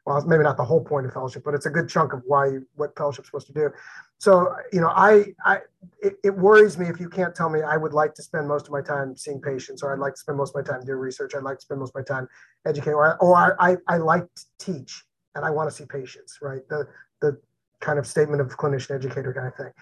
well, 0.09 0.25
maybe 0.25 0.43
not 0.43 0.57
the 0.57 0.65
whole 0.65 0.83
point 0.83 1.05
of 1.05 1.13
fellowship, 1.13 1.43
but 1.45 1.53
it's 1.53 1.67
a 1.67 1.71
good 1.71 1.87
chunk 1.87 2.15
of 2.15 2.23
why 2.25 2.57
what 2.77 2.97
fellowship's 2.97 3.29
supposed 3.29 3.47
to 3.49 3.53
do. 3.53 3.69
So, 4.17 4.55
you 4.73 4.81
know, 4.81 4.89
I, 4.89 5.35
I, 5.45 5.59
it, 6.01 6.15
it, 6.25 6.35
worries 6.35 6.79
me 6.79 6.87
if 6.87 6.99
you 6.99 7.11
can't 7.11 7.35
tell 7.35 7.51
me 7.51 7.61
I 7.61 7.77
would 7.77 7.93
like 7.93 8.15
to 8.15 8.23
spend 8.23 8.49
most 8.49 8.65
of 8.65 8.73
my 8.73 8.81
time 8.81 9.15
seeing 9.19 9.39
patients, 9.39 9.83
or 9.83 9.93
I'd 9.93 9.99
like 9.99 10.15
to 10.15 10.21
spend 10.21 10.39
most 10.39 10.57
of 10.57 10.65
my 10.65 10.73
time 10.73 10.83
doing 10.83 10.99
research. 10.99 11.35
I'd 11.35 11.43
like 11.43 11.59
to 11.59 11.63
spend 11.63 11.81
most 11.81 11.91
of 11.91 11.97
my 11.97 12.03
time 12.05 12.27
educating, 12.65 12.95
or, 12.95 13.19
or 13.19 13.55
I, 13.61 13.77
I 13.87 13.99
like 13.99 14.25
to 14.35 14.45
teach 14.59 15.05
and 15.35 15.45
I 15.45 15.51
want 15.51 15.69
to 15.69 15.77
see 15.77 15.85
patients, 15.85 16.39
right? 16.41 16.67
The, 16.71 16.89
the 17.21 17.39
kind 17.81 17.99
of 17.99 18.07
statement 18.07 18.41
of 18.41 18.49
clinician 18.57 18.95
educator 18.95 19.35
kind 19.35 19.49
of 19.49 19.57
thing. 19.57 19.73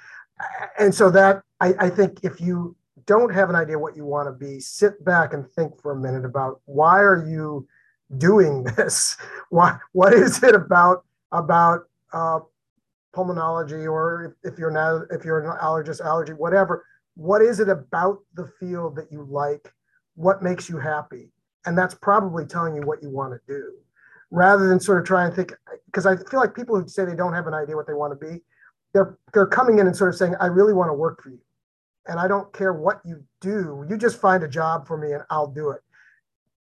And 0.77 0.93
so 0.93 1.09
that 1.11 1.43
I, 1.61 1.73
I 1.79 1.89
think 1.89 2.19
if 2.25 2.41
you 2.41 2.75
don't 3.07 3.33
have 3.33 3.49
an 3.49 3.55
idea 3.55 3.79
what 3.79 3.95
you 3.97 4.05
want 4.05 4.27
to 4.27 4.33
be, 4.33 4.59
sit 4.59 5.05
back 5.05 5.35
and 5.35 5.49
think 5.53 5.81
for 5.81 5.93
a 5.93 5.97
minute 5.97 6.25
about 6.25 6.63
why 6.65 6.99
are 6.99 7.25
you 7.25 7.69
doing 8.19 8.65
this? 8.77 9.17
What 9.51 9.79
what 9.93 10.13
is 10.13 10.43
it 10.43 10.55
about 10.55 11.05
about 11.33 11.89
uh, 12.13 12.41
pulmonology, 13.15 13.91
or 13.91 14.37
if, 14.45 14.53
if 14.53 14.59
you're 14.59 14.71
now 14.71 15.03
if 15.11 15.25
you're 15.25 15.41
an 15.41 15.59
allergist, 15.59 16.01
allergy, 16.01 16.33
whatever? 16.33 16.85
What 17.15 17.41
is 17.41 17.61
it 17.61 17.69
about 17.69 18.19
the 18.35 18.51
field 18.61 18.97
that 18.97 19.11
you 19.11 19.27
like? 19.31 19.73
What 20.17 20.43
makes 20.43 20.69
you 20.69 20.79
happy? 20.79 21.31
And 21.65 21.77
that's 21.77 21.95
probably 21.95 22.45
telling 22.45 22.77
you 22.77 22.83
what 22.83 23.03
you 23.03 23.11
want 23.11 23.33
to 23.33 23.41
do, 23.49 23.73
rather 24.31 24.69
than 24.69 24.79
sort 24.79 25.01
of 25.01 25.07
try 25.07 25.25
and 25.25 25.35
think. 25.35 25.53
Because 25.87 26.07
I 26.07 26.17
feel 26.17 26.41
like 26.41 26.55
people 26.55 26.81
who 26.81 26.87
say 26.89 27.05
they 27.05 27.17
don't 27.17 27.33
have 27.33 27.47
an 27.47 27.55
idea 27.55 27.75
what 27.75 27.87
they 27.87 27.95
want 27.95 28.19
to 28.19 28.27
be, 28.27 28.43
they're 28.93 29.19
they're 29.33 29.47
coming 29.47 29.79
in 29.79 29.87
and 29.87 29.97
sort 29.97 30.11
of 30.11 30.17
saying, 30.17 30.35
"I 30.41 30.47
really 30.47 30.75
want 30.75 30.91
to 30.91 30.95
work 30.95 31.23
for 31.23 31.31
you." 31.31 31.41
and 32.09 32.21
I 32.21 32.29
don't 32.29 32.53
care 32.53 32.73
what 32.73 33.01
you 33.05 33.23
do. 33.41 33.85
You 33.89 33.97
just 33.97 34.21
find 34.21 34.43
a 34.43 34.49
job 34.49 34.87
for 34.87 34.97
me 34.97 35.13
and 35.13 35.23
I'll 35.31 35.49
do 35.49 35.71
it. 35.71 35.81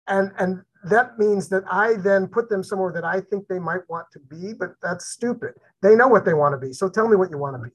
And 0.09 0.33
and 0.38 0.62
that 0.85 1.18
means 1.18 1.49
that 1.51 1.64
I 1.71 1.95
then 1.95 2.27
put 2.27 2.49
them 2.49 2.62
somewhere 2.62 2.92
that 2.92 3.05
I 3.05 3.21
think 3.21 3.47
they 3.49 3.59
might 3.59 3.88
want 3.88 4.07
to 4.12 4.18
be, 4.18 4.53
but 4.53 4.75
that's 4.83 5.07
stupid. 5.07 5.55
They 5.81 5.95
know 5.95 6.09
what 6.09 6.25
they 6.25 6.35
want 6.35 6.55
to 6.55 6.66
be. 6.66 6.73
So 6.73 6.88
tell 6.88 7.09
me 7.09 7.16
what 7.16 7.31
you 7.31 7.38
want 7.38 7.57
to 7.57 7.62
be. 7.68 7.75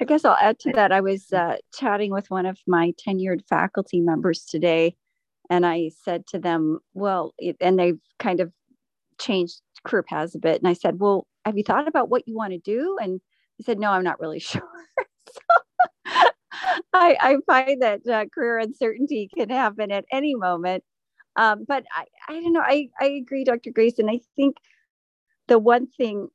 I 0.00 0.04
guess 0.04 0.24
I'll 0.24 0.36
add 0.40 0.58
to 0.60 0.72
that. 0.72 0.90
I 0.90 1.00
was 1.00 1.32
uh, 1.32 1.56
chatting 1.74 2.10
with 2.10 2.30
one 2.30 2.46
of 2.46 2.58
my 2.66 2.92
tenured 3.06 3.46
faculty 3.48 4.00
members 4.00 4.44
today, 4.44 4.96
and 5.48 5.64
I 5.64 5.90
said 6.02 6.26
to 6.28 6.38
them, 6.38 6.80
Well, 6.94 7.34
and 7.60 7.78
they've 7.78 8.00
kind 8.18 8.40
of 8.40 8.52
changed 9.20 9.60
career 9.84 10.02
paths 10.02 10.34
a 10.34 10.38
bit. 10.38 10.58
And 10.58 10.68
I 10.68 10.72
said, 10.72 10.98
Well, 10.98 11.26
have 11.44 11.56
you 11.56 11.64
thought 11.64 11.86
about 11.86 12.08
what 12.08 12.26
you 12.26 12.34
want 12.34 12.52
to 12.52 12.58
do? 12.58 12.98
And 13.00 13.20
he 13.56 13.62
said, 13.62 13.78
No, 13.78 13.90
I'm 13.90 14.02
not 14.02 14.20
really 14.20 14.40
sure. 14.40 14.62
so 15.28 15.40
I, 16.92 17.16
I 17.20 17.36
find 17.46 17.82
that 17.82 18.06
uh, 18.06 18.26
career 18.32 18.58
uncertainty 18.58 19.28
can 19.34 19.50
happen 19.50 19.90
at 19.90 20.04
any 20.12 20.34
moment. 20.34 20.84
Um, 21.36 21.64
but 21.66 21.84
I, 21.96 22.04
I 22.28 22.40
don't 22.40 22.52
know. 22.52 22.62
I, 22.62 22.88
I 23.00 23.06
agree, 23.06 23.44
Dr. 23.44 23.70
Grayson. 23.70 24.08
I 24.08 24.20
think 24.36 24.56
the 25.48 25.58
one 25.58 25.86
thing 25.86 26.28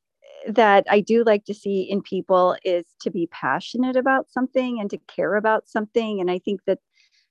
that 0.48 0.86
I 0.90 1.02
do 1.02 1.24
like 1.24 1.46
to 1.46 1.54
see 1.54 1.82
in 1.82 2.02
people 2.02 2.56
is 2.64 2.86
to 3.02 3.12
be 3.12 3.28
passionate 3.32 3.96
about 3.96 4.30
something 4.30 4.80
and 4.80 4.90
to 4.90 4.98
care 5.08 5.36
about 5.36 5.68
something. 5.68 6.20
And 6.20 6.32
I 6.32 6.40
think 6.40 6.62
that 6.68 6.80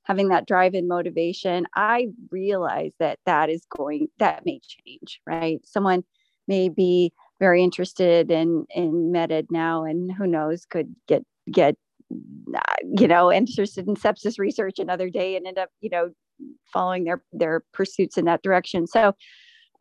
having 0.04 0.28
that 0.28 0.46
drive 0.46 0.74
and 0.74 0.88
motivation, 0.88 1.66
I 1.74 2.08
realize 2.30 2.92
that 3.00 3.18
that 3.26 3.50
is 3.50 3.66
going, 3.76 4.08
that 4.18 4.44
may 4.46 4.60
change, 4.60 5.20
right? 5.26 5.60
Someone 5.64 6.04
may 6.48 6.68
be 6.68 7.12
very 7.40 7.62
interested 7.62 8.30
in 8.30 8.66
in 8.74 9.12
med 9.12 9.46
now 9.50 9.84
and 9.84 10.12
who 10.12 10.26
knows 10.26 10.64
could 10.64 10.94
get 11.06 11.22
get 11.50 11.76
you 12.10 13.08
know, 13.08 13.32
interested 13.32 13.88
in 13.88 13.96
sepsis 13.96 14.38
research 14.38 14.78
another 14.78 15.10
day 15.10 15.36
and 15.36 15.46
end 15.46 15.58
up, 15.58 15.70
you 15.80 15.90
know, 15.90 16.10
following 16.72 17.04
their 17.04 17.22
their 17.32 17.64
pursuits 17.72 18.18
in 18.18 18.24
that 18.26 18.42
direction. 18.42 18.86
So 18.86 19.14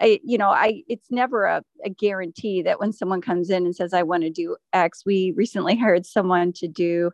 I, 0.02 0.20
you 0.24 0.38
know, 0.38 0.50
I 0.50 0.84
it's 0.88 1.10
never 1.10 1.46
a, 1.46 1.64
a 1.84 1.90
guarantee 1.90 2.62
that 2.64 2.80
when 2.80 2.92
someone 2.92 3.22
comes 3.22 3.50
in 3.50 3.66
and 3.66 3.76
says, 3.76 3.94
I 3.94 4.04
want 4.04 4.24
to 4.24 4.30
do 4.30 4.58
X, 4.74 5.04
we 5.06 5.34
recently 5.36 5.78
hired 5.78 6.06
someone 6.06 6.54
to 6.54 6.68
do 6.68 7.12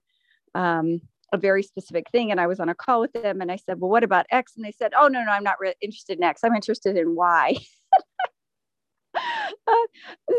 um, 0.56 1.02
a 1.34 1.38
very 1.38 1.64
specific 1.64 2.10
thing. 2.12 2.32
And 2.32 2.40
I 2.40 2.48
was 2.48 2.60
on 2.60 2.70
a 2.70 2.76
call 2.76 3.02
with 3.02 3.14
them 3.14 3.42
and 3.42 3.52
I 3.52 3.58
said, 3.58 3.80
Well, 3.80 3.92
what 3.92 4.04
about 4.04 4.26
X? 4.32 4.54
And 4.56 4.66
they 4.66 4.72
said, 4.72 4.94
Oh, 4.98 5.08
no, 5.08 5.24
no, 5.24 5.32
I'm 5.32 5.44
not 5.44 5.60
re- 5.60 5.76
interested 5.82 6.18
in 6.18 6.24
X. 6.24 6.42
I'm 6.44 6.56
interested 6.56 6.98
in 6.98 7.16
Y. 7.16 7.56
uh, 9.16 9.88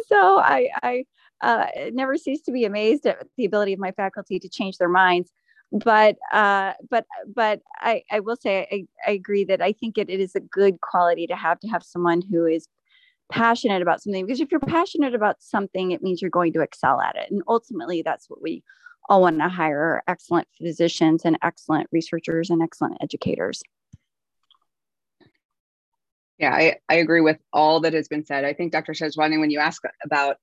so 0.06 0.38
I, 0.38 0.68
I, 0.82 1.04
uh, 1.42 1.66
never 1.92 2.16
cease 2.16 2.40
to 2.42 2.52
be 2.52 2.64
amazed 2.64 3.04
at 3.06 3.26
the 3.36 3.44
ability 3.44 3.72
of 3.72 3.80
my 3.80 3.90
faculty 3.92 4.38
to 4.38 4.48
change 4.48 4.78
their 4.78 4.88
minds. 4.88 5.30
But 5.72 6.16
uh, 6.32 6.74
but 6.90 7.06
but 7.34 7.60
I, 7.78 8.02
I 8.10 8.20
will 8.20 8.36
say 8.36 8.68
I, 8.70 9.10
I 9.10 9.12
agree 9.12 9.44
that 9.44 9.60
I 9.62 9.72
think 9.72 9.98
it, 9.98 10.08
it 10.08 10.20
is 10.20 10.34
a 10.34 10.40
good 10.40 10.80
quality 10.80 11.26
to 11.26 11.36
have 11.36 11.58
to 11.60 11.68
have 11.68 11.82
someone 11.82 12.22
who 12.30 12.46
is 12.46 12.68
passionate 13.30 13.80
about 13.80 14.02
something 14.02 14.26
because 14.26 14.40
if 14.40 14.50
you're 14.50 14.60
passionate 14.60 15.14
about 15.14 15.42
something 15.42 15.92
it 15.92 16.02
means 16.02 16.20
you're 16.20 16.30
going 16.30 16.52
to 16.52 16.60
excel 16.60 17.00
at 17.00 17.16
it. 17.16 17.30
And 17.30 17.42
ultimately 17.48 18.02
that's 18.02 18.28
what 18.28 18.42
we 18.42 18.62
all 19.08 19.22
want 19.22 19.38
to 19.38 19.48
hire 19.48 20.02
excellent 20.06 20.46
physicians 20.60 21.22
and 21.24 21.38
excellent 21.42 21.88
researchers 21.90 22.50
and 22.50 22.62
excellent 22.62 22.98
educators. 23.00 23.62
Yeah 26.38 26.52
i, 26.52 26.76
I 26.90 26.96
agree 26.96 27.22
with 27.22 27.38
all 27.54 27.80
that 27.80 27.94
has 27.94 28.08
been 28.08 28.26
said. 28.26 28.44
I 28.44 28.52
think 28.52 28.72
dr 28.72 28.92
tejwani 28.92 29.40
when 29.40 29.50
you 29.50 29.58
ask 29.58 29.82
about 30.04 30.36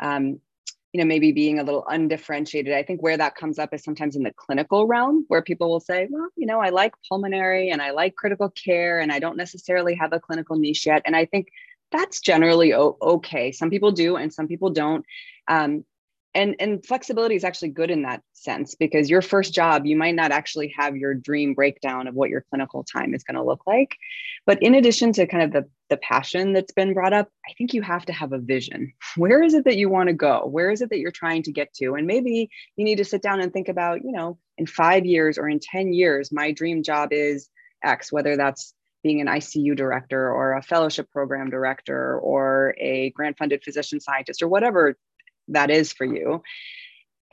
um, 0.00 0.40
you 0.92 0.98
know 0.98 1.04
maybe 1.04 1.32
being 1.32 1.58
a 1.58 1.62
little 1.62 1.84
undifferentiated. 1.88 2.74
I 2.74 2.82
think 2.82 3.02
where 3.02 3.16
that 3.16 3.36
comes 3.36 3.58
up 3.58 3.72
is 3.72 3.84
sometimes 3.84 4.16
in 4.16 4.22
the 4.22 4.32
clinical 4.36 4.86
realm 4.86 5.24
where 5.28 5.42
people 5.42 5.70
will 5.70 5.80
say 5.80 6.08
well 6.10 6.28
you 6.36 6.46
know 6.46 6.60
i 6.60 6.70
like 6.70 6.94
pulmonary 7.08 7.70
and 7.70 7.80
i 7.80 7.90
like 7.90 8.16
critical 8.16 8.50
care 8.50 8.98
and 8.98 9.12
i 9.12 9.20
don't 9.20 9.36
necessarily 9.36 9.94
have 9.94 10.12
a 10.12 10.20
clinical 10.20 10.56
niche 10.56 10.86
yet. 10.86 11.02
And 11.06 11.14
i 11.14 11.26
think 11.26 11.48
that's 11.90 12.20
generally 12.20 12.74
okay. 12.74 13.52
Some 13.52 13.70
people 13.70 13.92
do 13.92 14.16
and 14.16 14.32
some 14.32 14.46
people 14.46 14.70
don't. 14.70 15.04
Um, 15.48 15.84
and 16.32 16.54
and 16.60 16.86
flexibility 16.86 17.34
is 17.34 17.42
actually 17.42 17.70
good 17.70 17.90
in 17.90 18.02
that 18.02 18.22
sense 18.34 18.76
because 18.76 19.10
your 19.10 19.20
first 19.20 19.52
job 19.52 19.84
you 19.84 19.96
might 19.96 20.14
not 20.14 20.30
actually 20.30 20.72
have 20.78 20.96
your 20.96 21.12
dream 21.12 21.54
breakdown 21.54 22.06
of 22.06 22.14
what 22.14 22.30
your 22.30 22.44
clinical 22.48 22.84
time 22.84 23.14
is 23.14 23.24
going 23.24 23.34
to 23.34 23.42
look 23.42 23.66
like 23.66 23.96
but 24.46 24.62
in 24.62 24.74
addition 24.74 25.12
to 25.12 25.26
kind 25.26 25.44
of 25.44 25.52
the 25.52 25.68
the 25.88 25.96
passion 25.98 26.52
that's 26.52 26.72
been 26.72 26.94
brought 26.94 27.12
up 27.12 27.28
i 27.48 27.52
think 27.58 27.74
you 27.74 27.82
have 27.82 28.06
to 28.06 28.12
have 28.12 28.32
a 28.32 28.38
vision. 28.38 28.92
Where 29.16 29.42
is 29.42 29.54
it 29.54 29.64
that 29.64 29.76
you 29.76 29.88
want 29.88 30.08
to 30.08 30.14
go? 30.14 30.46
Where 30.46 30.70
is 30.70 30.80
it 30.82 30.90
that 30.90 30.98
you're 30.98 31.10
trying 31.10 31.42
to 31.44 31.52
get 31.52 31.72
to? 31.74 31.94
And 31.94 32.06
maybe 32.06 32.48
you 32.76 32.84
need 32.84 32.98
to 32.98 33.04
sit 33.04 33.22
down 33.22 33.40
and 33.40 33.52
think 33.52 33.68
about 33.68 34.04
you 34.04 34.12
know 34.12 34.38
in 34.58 34.66
5 34.66 35.06
years 35.06 35.38
or 35.38 35.48
in 35.48 35.58
10 35.60 35.92
years 35.92 36.30
my 36.32 36.52
dream 36.52 36.82
job 36.82 37.12
is 37.12 37.48
x 37.82 38.12
whether 38.12 38.36
that's 38.36 38.74
being 39.02 39.20
an 39.20 39.26
ICU 39.26 39.74
director 39.76 40.30
or 40.30 40.54
a 40.54 40.62
fellowship 40.62 41.10
program 41.10 41.50
director 41.50 42.18
or 42.18 42.74
a 42.78 43.10
grant 43.10 43.38
funded 43.38 43.62
physician 43.64 44.00
scientist 44.00 44.42
or 44.42 44.48
whatever 44.48 44.96
that 45.48 45.70
is 45.70 45.92
for 45.92 46.04
you. 46.04 46.42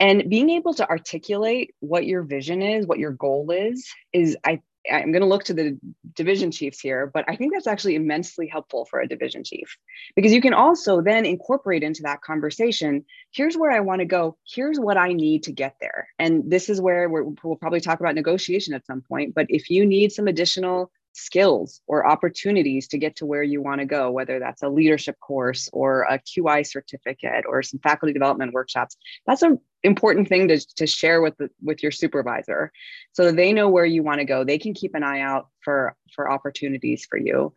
And 0.00 0.30
being 0.30 0.48
able 0.50 0.74
to 0.74 0.88
articulate 0.88 1.74
what 1.80 2.06
your 2.06 2.22
vision 2.22 2.62
is 2.62 2.86
what 2.86 2.98
your 2.98 3.12
goal 3.12 3.50
is 3.50 3.86
is 4.12 4.36
i 4.44 4.60
i'm 4.90 5.12
going 5.12 5.22
to 5.22 5.26
look 5.26 5.44
to 5.44 5.54
the 5.54 5.78
division 6.14 6.50
chiefs 6.50 6.80
here 6.80 7.10
but 7.12 7.24
i 7.28 7.36
think 7.36 7.52
that's 7.52 7.66
actually 7.66 7.94
immensely 7.94 8.46
helpful 8.46 8.84
for 8.84 9.00
a 9.00 9.08
division 9.08 9.44
chief. 9.44 9.76
Because 10.14 10.32
you 10.32 10.40
can 10.40 10.54
also 10.54 11.02
then 11.02 11.26
incorporate 11.26 11.82
into 11.82 12.02
that 12.02 12.22
conversation 12.22 13.04
here's 13.32 13.56
where 13.56 13.70
i 13.70 13.80
want 13.80 14.00
to 14.00 14.04
go 14.04 14.36
here's 14.46 14.78
what 14.78 14.96
i 14.96 15.12
need 15.12 15.42
to 15.44 15.52
get 15.52 15.76
there. 15.80 16.08
And 16.18 16.50
this 16.50 16.68
is 16.68 16.80
where 16.80 17.08
we'll 17.08 17.56
probably 17.56 17.80
talk 17.80 18.00
about 18.00 18.14
negotiation 18.14 18.74
at 18.74 18.86
some 18.86 19.02
point 19.02 19.34
but 19.34 19.46
if 19.48 19.70
you 19.70 19.86
need 19.86 20.12
some 20.12 20.28
additional 20.28 20.90
skills 21.18 21.80
or 21.86 22.06
opportunities 22.06 22.88
to 22.88 22.98
get 22.98 23.16
to 23.16 23.26
where 23.26 23.42
you 23.42 23.60
want 23.60 23.80
to 23.80 23.84
go, 23.84 24.10
whether 24.10 24.38
that's 24.38 24.62
a 24.62 24.68
leadership 24.68 25.18
course 25.20 25.68
or 25.72 26.02
a 26.02 26.18
QI 26.18 26.66
certificate 26.66 27.44
or 27.46 27.62
some 27.62 27.80
faculty 27.80 28.12
development 28.12 28.52
workshops. 28.52 28.96
That's 29.26 29.42
an 29.42 29.58
important 29.82 30.28
thing 30.28 30.48
to, 30.48 30.58
to 30.76 30.86
share 30.86 31.20
with 31.20 31.36
the, 31.36 31.50
with 31.62 31.82
your 31.82 31.92
supervisor 31.92 32.72
so 33.12 33.32
they 33.32 33.52
know 33.52 33.68
where 33.68 33.84
you 33.84 34.02
want 34.02 34.20
to 34.20 34.24
go. 34.24 34.44
They 34.44 34.58
can 34.58 34.74
keep 34.74 34.94
an 34.94 35.02
eye 35.02 35.20
out 35.20 35.48
for, 35.60 35.96
for 36.14 36.30
opportunities 36.30 37.06
for 37.08 37.18
you. 37.18 37.52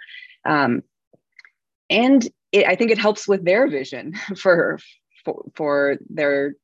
Um, 0.46 0.84
and 1.90 2.28
it, 2.52 2.66
I 2.66 2.76
think 2.76 2.92
it 2.92 2.98
helps 2.98 3.28
with 3.28 3.46
their 3.46 3.68
vision 3.70 4.16
for, 4.38 4.80
for, 5.24 5.44
for 5.56 5.98
their 6.10 6.56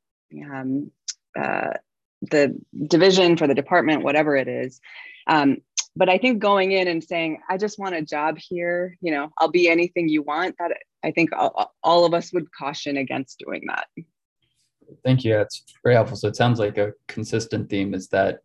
um, 0.52 0.92
uh, 1.40 1.74
the 2.22 2.58
division 2.88 3.38
for 3.38 3.48
the 3.48 3.54
department, 3.54 4.04
whatever 4.04 4.36
it 4.36 4.48
is. 4.48 4.82
Um, 5.28 5.58
but 5.98 6.10
I 6.10 6.18
think 6.18 6.40
going 6.40 6.72
in 6.74 6.88
and 6.88 7.04
saying, 7.04 7.42
I 7.50 7.58
just 7.58 7.80
want 7.80 7.96
a 7.96 8.02
job 8.02 8.38
here, 8.38 8.98
you 9.02 9.12
know, 9.12 9.32
I'll 9.38 9.50
be 9.50 9.68
anything 9.68 10.08
you 10.08 10.22
want, 10.22 10.56
that 10.60 10.72
I 11.04 11.12
think 11.12 11.32
all, 11.36 11.74
all 11.84 12.06
of 12.06 12.14
us 12.14 12.32
would 12.34 12.52
caution 12.52 12.98
against 12.98 13.40
doing 13.40 13.64
that. 13.68 13.88
Thank 15.04 15.24
you. 15.24 15.34
That's 15.34 15.64
very 15.84 15.96
helpful. 15.96 16.18
So 16.18 16.28
it 16.28 16.36
sounds 16.36 16.60
like 16.60 16.78
a 16.78 16.94
consistent 17.08 17.70
theme 17.70 17.94
is 17.94 18.08
that 18.10 18.42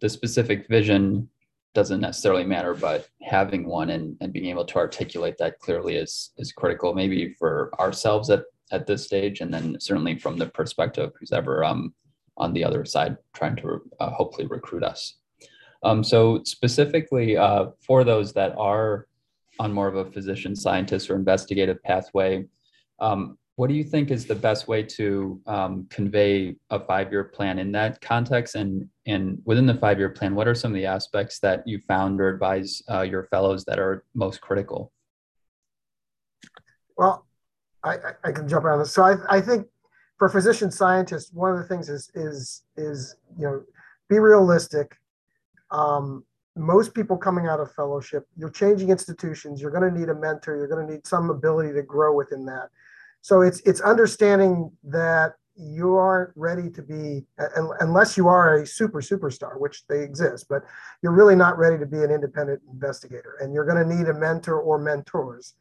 the 0.00 0.08
specific 0.08 0.68
vision 0.68 1.28
doesn't 1.74 2.00
necessarily 2.00 2.44
matter, 2.44 2.74
but 2.74 3.08
having 3.22 3.66
one 3.66 3.90
and, 3.90 4.16
and 4.20 4.32
being 4.32 4.46
able 4.46 4.66
to 4.66 4.76
articulate 4.76 5.38
that 5.38 5.58
clearly 5.60 5.96
is 5.96 6.32
is 6.36 6.52
critical, 6.52 6.94
maybe 6.94 7.32
for 7.38 7.70
ourselves 7.80 8.28
at, 8.28 8.44
at 8.70 8.86
this 8.86 9.04
stage, 9.04 9.40
and 9.40 9.52
then 9.52 9.80
certainly 9.80 10.18
from 10.18 10.36
the 10.36 10.46
perspective 10.46 11.04
of 11.04 11.14
who's 11.18 11.32
ever 11.32 11.64
um, 11.64 11.94
on 12.36 12.52
the 12.52 12.62
other 12.62 12.84
side 12.84 13.16
trying 13.34 13.56
to 13.56 13.80
uh, 14.00 14.10
hopefully 14.10 14.46
recruit 14.46 14.84
us. 14.84 15.14
Um, 15.84 16.04
so 16.04 16.42
specifically 16.44 17.36
uh, 17.36 17.66
for 17.80 18.04
those 18.04 18.32
that 18.34 18.54
are 18.56 19.08
on 19.58 19.72
more 19.72 19.88
of 19.88 19.96
a 19.96 20.10
physician 20.10 20.54
scientist 20.54 21.10
or 21.10 21.16
investigative 21.16 21.82
pathway, 21.82 22.44
um, 23.00 23.36
what 23.56 23.68
do 23.68 23.74
you 23.74 23.84
think 23.84 24.10
is 24.10 24.24
the 24.24 24.34
best 24.34 24.66
way 24.66 24.82
to 24.82 25.40
um, 25.46 25.86
convey 25.90 26.56
a 26.70 26.80
five-year 26.80 27.24
plan 27.24 27.58
in 27.58 27.70
that 27.72 28.00
context? 28.00 28.54
And, 28.54 28.88
and 29.06 29.42
within 29.44 29.66
the 29.66 29.74
five-year 29.74 30.10
plan, 30.10 30.34
what 30.34 30.48
are 30.48 30.54
some 30.54 30.70
of 30.70 30.76
the 30.76 30.86
aspects 30.86 31.38
that 31.40 31.66
you 31.66 31.78
found 31.80 32.20
or 32.20 32.28
advise 32.28 32.82
uh, 32.90 33.02
your 33.02 33.24
fellows 33.24 33.64
that 33.66 33.78
are 33.78 34.04
most 34.14 34.40
critical? 34.40 34.90
Well, 36.96 37.26
I, 37.84 37.96
I 38.24 38.32
can 38.32 38.48
jump 38.48 38.64
around 38.64 38.78
this. 38.78 38.92
So 38.92 39.02
I, 39.02 39.16
I 39.28 39.40
think 39.40 39.66
for 40.18 40.28
physician 40.28 40.70
scientists, 40.70 41.32
one 41.32 41.52
of 41.52 41.58
the 41.58 41.64
things 41.64 41.88
is, 41.88 42.10
is, 42.14 42.62
is, 42.76 43.16
you 43.36 43.44
know, 43.44 43.62
be 44.08 44.18
realistic 44.18 44.96
um, 45.72 46.24
most 46.54 46.94
people 46.94 47.16
coming 47.16 47.46
out 47.46 47.60
of 47.60 47.72
fellowship, 47.72 48.28
you're 48.36 48.50
changing 48.50 48.90
institutions, 48.90 49.60
you're 49.60 49.70
going 49.70 49.90
to 49.90 49.98
need 49.98 50.10
a 50.10 50.14
mentor, 50.14 50.56
you're 50.56 50.68
going 50.68 50.86
to 50.86 50.92
need 50.92 51.06
some 51.06 51.30
ability 51.30 51.72
to 51.72 51.82
grow 51.82 52.14
within 52.14 52.44
that. 52.46 52.68
So 53.22 53.40
it's 53.40 53.60
it's 53.60 53.80
understanding 53.80 54.70
that 54.84 55.32
you 55.56 55.94
aren't 55.94 56.32
ready 56.34 56.70
to 56.70 56.82
be 56.82 57.24
unless 57.80 58.16
you 58.16 58.26
are 58.28 58.56
a 58.56 58.66
super 58.66 59.00
superstar, 59.00 59.60
which 59.60 59.86
they 59.86 60.02
exist, 60.02 60.46
but 60.48 60.62
you're 61.02 61.12
really 61.12 61.36
not 61.36 61.58
ready 61.58 61.78
to 61.78 61.86
be 61.86 62.02
an 62.02 62.10
independent 62.10 62.60
investigator, 62.70 63.38
and 63.40 63.54
you're 63.54 63.66
going 63.66 63.88
to 63.88 63.96
need 63.96 64.08
a 64.08 64.14
mentor 64.14 64.60
or 64.60 64.78
mentors. 64.78 65.54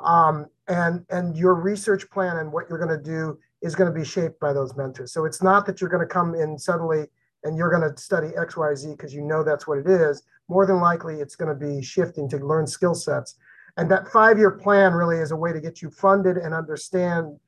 Um, 0.00 0.46
and 0.68 1.04
and 1.10 1.36
your 1.36 1.54
research 1.54 2.08
plan 2.10 2.36
and 2.38 2.52
what 2.52 2.66
you're 2.68 2.78
going 2.78 2.96
to 2.96 3.02
do 3.02 3.38
is 3.60 3.74
going 3.74 3.92
to 3.92 3.98
be 3.98 4.04
shaped 4.04 4.38
by 4.38 4.52
those 4.52 4.76
mentors. 4.76 5.12
So 5.12 5.24
it's 5.24 5.42
not 5.42 5.66
that 5.66 5.80
you're 5.80 5.90
going 5.90 6.06
to 6.06 6.14
come 6.14 6.34
in 6.34 6.56
suddenly 6.58 7.06
and 7.48 7.56
you're 7.56 7.70
going 7.70 7.90
to 7.90 8.00
study 8.00 8.28
XYZ 8.28 8.96
because 8.96 9.14
you 9.14 9.22
know 9.22 9.42
that's 9.42 9.66
what 9.66 9.78
it 9.78 9.86
is, 9.86 10.22
more 10.48 10.66
than 10.66 10.80
likely 10.80 11.16
it's 11.16 11.34
going 11.34 11.48
to 11.48 11.66
be 11.66 11.82
shifting 11.82 12.28
to 12.28 12.36
learn 12.36 12.66
skill 12.66 12.94
sets. 12.94 13.36
And 13.78 13.90
that 13.90 14.08
five 14.08 14.38
year 14.38 14.50
plan 14.50 14.92
really 14.92 15.16
is 15.16 15.30
a 15.30 15.36
way 15.36 15.52
to 15.52 15.60
get 15.60 15.80
you 15.80 15.90
funded 15.90 16.36
and 16.36 16.52
understand 16.52 17.38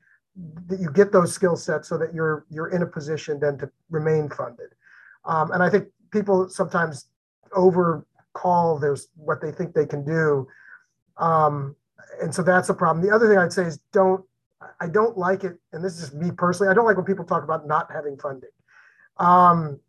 that 0.67 0.79
you 0.79 0.89
get 0.91 1.11
those 1.11 1.33
skill 1.33 1.55
sets 1.55 1.87
so 1.87 1.97
that 1.97 2.13
you're 2.13 2.45
you're 2.49 2.69
in 2.69 2.81
a 2.81 2.85
position 2.85 3.39
then 3.39 3.57
to 3.59 3.69
remain 3.89 4.29
funded. 4.29 4.69
Um, 5.25 5.51
and 5.51 5.61
I 5.61 5.69
think 5.69 5.87
people 6.11 6.49
sometimes 6.49 7.07
overcall 7.53 8.79
there's 8.79 9.09
what 9.15 9.39
they 9.39 9.51
think 9.51 9.73
they 9.73 9.85
can 9.85 10.03
do. 10.03 10.47
Um, 11.17 11.75
and 12.21 12.33
so 12.33 12.41
that's 12.41 12.69
a 12.69 12.73
problem. 12.73 13.05
The 13.05 13.13
other 13.13 13.27
thing 13.27 13.37
I'd 13.37 13.53
say 13.53 13.63
is 13.63 13.79
don't 13.91 14.23
I 14.79 14.87
don't 14.87 15.17
like 15.17 15.43
it, 15.43 15.59
and 15.73 15.83
this 15.83 16.01
is 16.01 16.13
me 16.13 16.31
personally. 16.31 16.71
I 16.71 16.73
don't 16.73 16.85
like 16.85 16.97
when 16.97 17.05
people 17.05 17.25
talk 17.25 17.43
about 17.43 17.67
not 17.67 17.91
having 17.91 18.17
funding 18.17 18.49
um, 19.21 19.79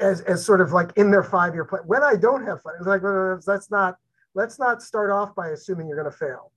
as, 0.00 0.20
as 0.22 0.44
sort 0.44 0.60
of 0.60 0.72
like 0.72 0.92
in 0.96 1.10
their 1.10 1.22
five 1.22 1.54
year 1.54 1.64
plan. 1.64 1.82
When 1.86 2.02
I 2.02 2.16
don't 2.16 2.44
have 2.46 2.62
fun, 2.62 2.74
it's 2.78 2.86
like, 2.86 3.02
let's 3.46 3.70
not, 3.70 3.96
let's 4.34 4.58
not 4.58 4.82
start 4.82 5.10
off 5.10 5.34
by 5.34 5.48
assuming 5.48 5.88
you're 5.88 6.00
going 6.00 6.12
to 6.12 6.16
fail. 6.16 6.52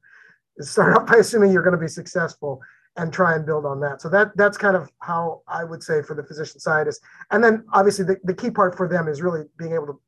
Start 0.61 0.97
off 0.97 1.07
by 1.07 1.17
assuming 1.17 1.51
you're 1.51 1.63
going 1.63 1.75
to 1.75 1.81
be 1.81 1.87
successful 1.87 2.61
and 2.97 3.13
try 3.13 3.35
and 3.35 3.45
build 3.45 3.65
on 3.65 3.79
that. 3.79 4.01
So 4.01 4.09
that 4.09 4.35
that's 4.35 4.57
kind 4.57 4.75
of 4.75 4.91
how 4.99 5.41
I 5.47 5.63
would 5.63 5.81
say 5.81 6.01
for 6.01 6.15
the 6.15 6.23
physician 6.23 6.59
scientist. 6.59 7.01
And 7.31 7.43
then 7.43 7.63
obviously 7.73 8.05
the, 8.05 8.17
the 8.23 8.33
key 8.33 8.51
part 8.51 8.75
for 8.75 8.87
them 8.87 9.07
is 9.07 9.21
really 9.21 9.45
being 9.57 9.73
able 9.73 9.87
to 9.87 10.01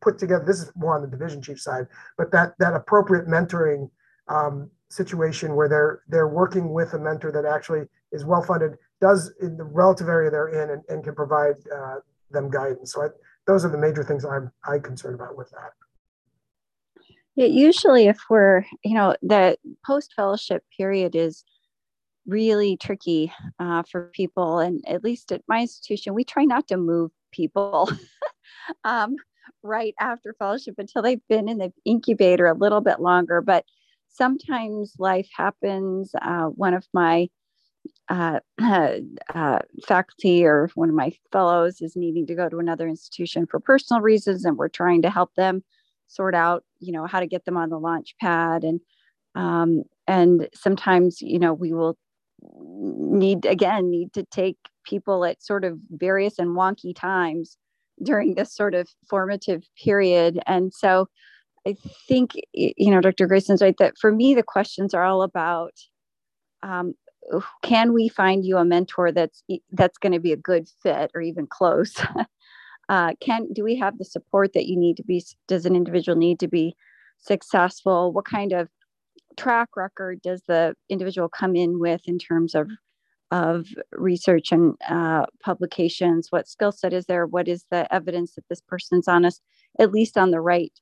put 0.00 0.18
together, 0.18 0.44
this 0.44 0.60
is 0.60 0.72
more 0.76 0.94
on 0.94 1.02
the 1.02 1.08
division 1.08 1.42
chief 1.42 1.60
side, 1.60 1.86
but 2.16 2.30
that 2.32 2.54
that 2.58 2.74
appropriate 2.74 3.26
mentoring 3.26 3.90
um, 4.28 4.70
situation 4.90 5.54
where 5.56 5.68
they're 5.68 6.02
they're 6.08 6.28
working 6.28 6.72
with 6.72 6.94
a 6.94 6.98
mentor 6.98 7.32
that 7.32 7.44
actually 7.44 7.86
is 8.12 8.24
well 8.24 8.42
funded 8.42 8.78
does 9.00 9.32
in 9.40 9.56
the 9.56 9.64
relative 9.64 10.08
area 10.08 10.30
they're 10.30 10.48
in 10.48 10.70
and, 10.70 10.82
and 10.88 11.04
can 11.04 11.14
provide 11.14 11.54
uh, 11.74 11.96
them 12.30 12.50
guidance. 12.50 12.92
So 12.92 13.02
I, 13.02 13.08
those 13.46 13.64
are 13.64 13.70
the 13.70 13.78
major 13.78 14.04
things 14.04 14.24
I'm 14.24 14.50
I 14.66 14.78
concerned 14.78 15.14
about 15.14 15.36
with 15.36 15.50
that. 15.50 15.72
Yeah, 17.36 17.46
usually 17.46 18.08
if 18.08 18.18
we're, 18.28 18.64
you 18.84 18.94
know, 18.94 19.14
the 19.22 19.56
post 19.86 20.12
fellowship 20.14 20.64
period 20.76 21.14
is 21.14 21.44
really 22.26 22.76
tricky 22.76 23.32
uh, 23.58 23.82
for 23.90 24.10
people. 24.12 24.58
And 24.58 24.84
at 24.86 25.02
least 25.02 25.32
at 25.32 25.42
my 25.48 25.60
institution, 25.62 26.14
we 26.14 26.24
try 26.24 26.44
not 26.44 26.68
to 26.68 26.76
move 26.76 27.10
people 27.32 27.90
um, 28.84 29.16
right 29.62 29.94
after 29.98 30.34
fellowship 30.38 30.74
until 30.78 31.02
they've 31.02 31.26
been 31.28 31.48
in 31.48 31.58
the 31.58 31.72
incubator 31.84 32.46
a 32.46 32.54
little 32.54 32.80
bit 32.80 33.00
longer. 33.00 33.40
But 33.40 33.64
sometimes 34.08 34.94
life 34.98 35.28
happens. 35.34 36.12
Uh, 36.20 36.46
one 36.46 36.74
of 36.74 36.86
my 36.92 37.28
uh, 38.08 38.40
uh, 39.34 39.58
faculty 39.86 40.44
or 40.44 40.70
one 40.74 40.88
of 40.88 40.94
my 40.94 41.12
fellows 41.32 41.80
is 41.80 41.96
needing 41.96 42.26
to 42.26 42.34
go 42.34 42.48
to 42.48 42.58
another 42.58 42.88
institution 42.88 43.46
for 43.46 43.60
personal 43.60 44.02
reasons, 44.02 44.44
and 44.44 44.56
we're 44.56 44.68
trying 44.68 45.02
to 45.02 45.10
help 45.10 45.34
them 45.34 45.62
sort 46.08 46.34
out, 46.34 46.64
you 46.80 46.92
know, 46.92 47.06
how 47.06 47.20
to 47.20 47.26
get 47.26 47.44
them 47.44 47.56
on 47.56 47.70
the 47.70 47.78
launch 47.78 48.14
pad. 48.20 48.64
And 48.64 48.80
um, 49.34 49.82
and 50.06 50.48
sometimes 50.54 51.20
you 51.20 51.38
know 51.38 51.52
we 51.52 51.72
will 51.72 51.96
need 52.42 53.44
again 53.44 53.90
need 53.90 54.12
to 54.14 54.24
take 54.30 54.58
people 54.84 55.24
at 55.24 55.42
sort 55.42 55.64
of 55.64 55.78
various 55.90 56.38
and 56.38 56.56
wonky 56.56 56.94
times 56.94 57.56
during 58.02 58.34
this 58.34 58.54
sort 58.54 58.74
of 58.74 58.88
formative 59.08 59.64
period. 59.82 60.40
And 60.46 60.72
so 60.72 61.08
i 61.66 61.74
think 62.06 62.32
you 62.52 62.88
know 62.88 63.00
dr 63.00 63.26
grayson's 63.26 63.60
right 63.60 63.76
that 63.78 63.98
for 64.00 64.12
me 64.12 64.32
the 64.32 64.44
questions 64.44 64.94
are 64.94 65.02
all 65.02 65.22
about 65.22 65.72
um, 66.62 66.94
can 67.62 67.92
we 67.92 68.08
find 68.08 68.44
you 68.44 68.56
a 68.56 68.64
mentor 68.64 69.12
that's 69.12 69.42
that's 69.72 69.98
going 69.98 70.12
to 70.12 70.20
be 70.20 70.32
a 70.32 70.36
good 70.36 70.68
fit 70.82 71.10
or 71.14 71.20
even 71.20 71.46
close? 71.46 71.94
Uh, 72.88 73.12
can 73.20 73.52
do 73.52 73.62
we 73.62 73.76
have 73.76 73.98
the 73.98 74.04
support 74.04 74.54
that 74.54 74.66
you 74.66 74.74
need 74.74 74.96
to 74.96 75.02
be 75.02 75.22
does 75.46 75.66
an 75.66 75.76
individual 75.76 76.16
need 76.16 76.40
to 76.40 76.48
be 76.48 76.74
successful? 77.18 78.12
What 78.12 78.24
kind 78.24 78.52
of 78.52 78.68
track 79.36 79.76
record 79.76 80.22
does 80.22 80.42
the 80.48 80.74
individual 80.88 81.28
come 81.28 81.54
in 81.54 81.78
with 81.78 82.00
in 82.06 82.18
terms 82.18 82.54
of 82.54 82.70
of 83.30 83.66
research 83.92 84.52
and 84.52 84.74
uh, 84.88 85.26
publications? 85.42 86.28
What 86.30 86.48
skill 86.48 86.72
set 86.72 86.94
is 86.94 87.04
there? 87.04 87.26
What 87.26 87.46
is 87.46 87.66
the 87.70 87.92
evidence 87.92 88.34
that 88.36 88.48
this 88.48 88.62
person's 88.62 89.06
on 89.06 89.26
us 89.26 89.40
at 89.78 89.92
least 89.92 90.16
on 90.16 90.30
the 90.30 90.40
right 90.40 90.72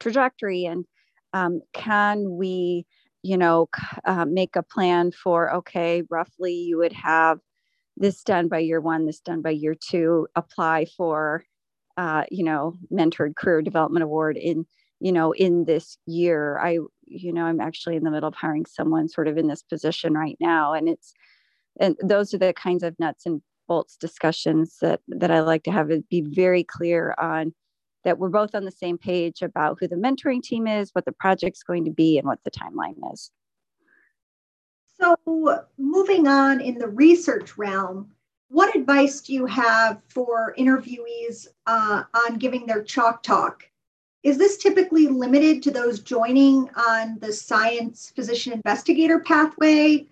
trajectory? 0.00 0.66
And 0.66 0.84
um, 1.32 1.62
can 1.72 2.36
we 2.36 2.84
you 3.22 3.36
know 3.36 3.68
uh, 4.04 4.24
make 4.24 4.56
a 4.56 4.62
plan 4.62 5.10
for 5.12 5.54
okay 5.54 6.02
roughly 6.10 6.54
you 6.54 6.78
would 6.78 6.92
have 6.92 7.38
this 7.96 8.22
done 8.22 8.48
by 8.48 8.58
year 8.58 8.80
one 8.80 9.06
this 9.06 9.20
done 9.20 9.42
by 9.42 9.50
year 9.50 9.74
two 9.74 10.26
apply 10.34 10.86
for 10.96 11.44
uh, 11.96 12.24
you 12.30 12.44
know 12.44 12.74
mentored 12.92 13.36
career 13.36 13.62
development 13.62 14.02
award 14.02 14.36
in 14.36 14.66
you 15.00 15.12
know 15.12 15.32
in 15.32 15.64
this 15.64 15.98
year. 16.06 16.58
I 16.58 16.78
you 17.10 17.32
know 17.32 17.44
i'm 17.44 17.60
actually 17.60 17.96
in 17.96 18.04
the 18.04 18.10
middle 18.10 18.28
of 18.28 18.34
hiring 18.34 18.64
someone 18.64 19.08
sort 19.08 19.28
of 19.28 19.36
in 19.36 19.48
this 19.48 19.62
position 19.62 20.14
right 20.14 20.36
now 20.40 20.72
and 20.72 20.88
it's 20.88 21.12
and 21.78 21.96
those 22.02 22.32
are 22.32 22.38
the 22.38 22.52
kinds 22.52 22.82
of 22.82 22.98
nuts 22.98 23.26
and 23.26 23.42
bolts 23.68 23.96
discussions 23.96 24.76
that 24.80 25.00
that 25.08 25.30
i 25.30 25.40
like 25.40 25.64
to 25.64 25.72
have 25.72 25.90
it 25.90 26.08
be 26.08 26.22
very 26.22 26.64
clear 26.64 27.14
on 27.18 27.52
that 28.04 28.18
we're 28.18 28.28
both 28.28 28.54
on 28.54 28.64
the 28.64 28.70
same 28.70 28.98
page 28.98 29.42
about 29.42 29.78
who 29.80 29.88
the 29.88 29.96
mentoring 29.96 30.42
team 30.42 30.66
is 30.66 30.90
what 30.92 31.04
the 31.04 31.12
project's 31.12 31.62
going 31.62 31.84
to 31.84 31.90
be 31.90 32.18
and 32.18 32.26
what 32.26 32.38
the 32.44 32.50
timeline 32.50 32.96
is 33.12 33.30
so 35.00 35.64
moving 35.78 36.26
on 36.26 36.60
in 36.60 36.78
the 36.78 36.88
research 36.88 37.56
realm 37.56 38.10
what 38.48 38.74
advice 38.74 39.20
do 39.20 39.32
you 39.32 39.46
have 39.46 40.00
for 40.08 40.54
interviewees 40.58 41.46
uh, 41.66 42.02
on 42.26 42.36
giving 42.36 42.66
their 42.66 42.82
chalk 42.82 43.22
talk 43.22 43.70
is 44.22 44.36
this 44.36 44.58
typically 44.58 45.06
limited 45.06 45.62
to 45.62 45.70
those 45.70 46.00
joining 46.00 46.68
on 46.76 47.18
the 47.20 47.32
science 47.32 48.12
physician 48.14 48.52
investigator 48.52 49.20
pathway? 49.20 50.08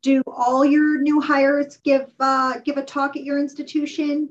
Do 0.00 0.22
all 0.28 0.64
your 0.64 1.00
new 1.00 1.20
hires 1.20 1.78
give 1.78 2.12
uh, 2.20 2.60
give 2.60 2.76
a 2.76 2.84
talk 2.84 3.16
at 3.16 3.24
your 3.24 3.38
institution? 3.38 4.30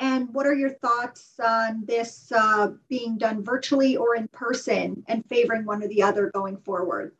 And 0.00 0.32
what 0.34 0.46
are 0.46 0.54
your 0.54 0.70
thoughts 0.70 1.34
on 1.44 1.84
this 1.86 2.32
uh, 2.34 2.72
being 2.88 3.16
done 3.16 3.44
virtually 3.44 3.96
or 3.96 4.16
in 4.16 4.28
person 4.28 5.04
and 5.06 5.24
favoring 5.26 5.64
one 5.64 5.82
or 5.82 5.88
the 5.88 6.02
other 6.02 6.30
going 6.34 6.56
forward? 6.58 7.14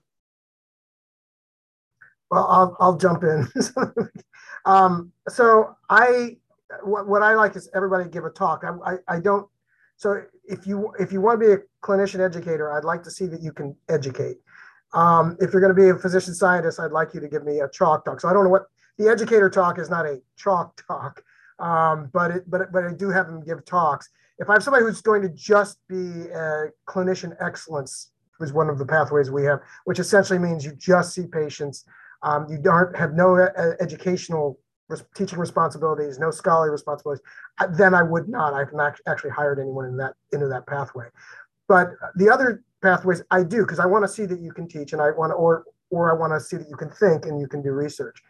Well, 2.30 2.46
I'll, 2.48 2.76
I'll 2.80 2.96
jump 2.96 3.22
in. 3.22 3.48
um, 4.64 5.12
so 5.28 5.76
I, 5.88 6.38
what, 6.82 7.06
what 7.06 7.22
I 7.22 7.34
like 7.34 7.54
is 7.54 7.68
everybody 7.74 8.10
give 8.10 8.24
a 8.24 8.30
talk. 8.30 8.64
I, 8.64 8.94
I, 8.94 9.16
I 9.16 9.20
don't 9.20 9.48
so 9.96 10.22
if 10.44 10.66
you 10.66 10.92
if 10.98 11.12
you 11.12 11.20
want 11.20 11.40
to 11.40 11.46
be 11.46 11.52
a 11.52 11.58
clinician 11.82 12.20
educator, 12.20 12.72
I'd 12.72 12.84
like 12.84 13.02
to 13.04 13.10
see 13.10 13.26
that 13.26 13.40
you 13.40 13.52
can 13.52 13.76
educate. 13.88 14.37
Um, 14.92 15.37
if 15.40 15.52
you're 15.52 15.60
going 15.60 15.74
to 15.74 15.80
be 15.80 15.88
a 15.88 15.96
physician 15.96 16.34
scientist, 16.34 16.78
I'd 16.78 16.92
like 16.92 17.14
you 17.14 17.20
to 17.20 17.28
give 17.28 17.44
me 17.44 17.60
a 17.60 17.68
chalk 17.68 18.04
talk. 18.04 18.20
So 18.20 18.28
I 18.28 18.32
don't 18.32 18.44
know 18.44 18.50
what 18.50 18.66
the 18.98 19.08
educator 19.08 19.50
talk 19.50 19.78
is 19.78 19.90
not 19.90 20.06
a 20.06 20.20
chalk 20.37 20.80
talk, 20.87 21.22
um, 21.58 22.10
but 22.12 22.30
it, 22.30 22.50
but 22.50 22.72
but 22.72 22.84
I 22.84 22.92
do 22.92 23.10
have 23.10 23.26
them 23.26 23.44
give 23.44 23.64
talks. 23.64 24.08
If 24.38 24.50
I 24.50 24.54
have 24.54 24.62
somebody 24.62 24.84
who's 24.84 25.00
going 25.00 25.22
to 25.22 25.28
just 25.28 25.78
be 25.88 26.28
a 26.30 26.70
clinician 26.88 27.36
excellence, 27.40 28.10
is 28.40 28.52
one 28.52 28.68
of 28.68 28.78
the 28.78 28.86
pathways 28.86 29.30
we 29.30 29.44
have, 29.44 29.60
which 29.84 29.98
essentially 29.98 30.38
means 30.38 30.64
you 30.64 30.72
just 30.72 31.14
see 31.14 31.26
patients. 31.26 31.84
Um, 32.22 32.46
you 32.48 32.58
don't 32.58 32.96
have 32.96 33.14
no 33.14 33.36
uh, 33.36 33.72
educational 33.80 34.58
teaching 35.16 35.38
responsibilities, 35.38 36.18
no 36.18 36.30
scholarly 36.30 36.70
responsibilities, 36.70 37.22
then 37.70 37.94
I 37.94 38.02
would 38.02 38.28
not. 38.28 38.54
I've 38.54 38.72
not 38.72 38.98
actually 39.06 39.30
hired 39.30 39.58
anyone 39.58 39.86
in 39.86 39.96
that 39.98 40.14
into 40.32 40.48
that 40.48 40.66
pathway. 40.66 41.06
But 41.68 41.92
the 42.16 42.30
other 42.30 42.62
pathways 42.82 43.22
I 43.30 43.42
do 43.42 43.62
because 43.62 43.78
I 43.78 43.86
want 43.86 44.04
to 44.04 44.08
see 44.08 44.26
that 44.26 44.40
you 44.40 44.52
can 44.52 44.68
teach 44.68 44.92
and 44.92 45.00
I 45.00 45.10
want 45.12 45.30
to, 45.30 45.34
or 45.34 45.64
or 45.90 46.10
I 46.10 46.18
want 46.18 46.32
to 46.32 46.40
see 46.40 46.56
that 46.56 46.68
you 46.68 46.76
can 46.76 46.90
think 46.90 47.26
and 47.26 47.40
you 47.40 47.46
can 47.46 47.62
do 47.62 47.70
research. 47.70 48.22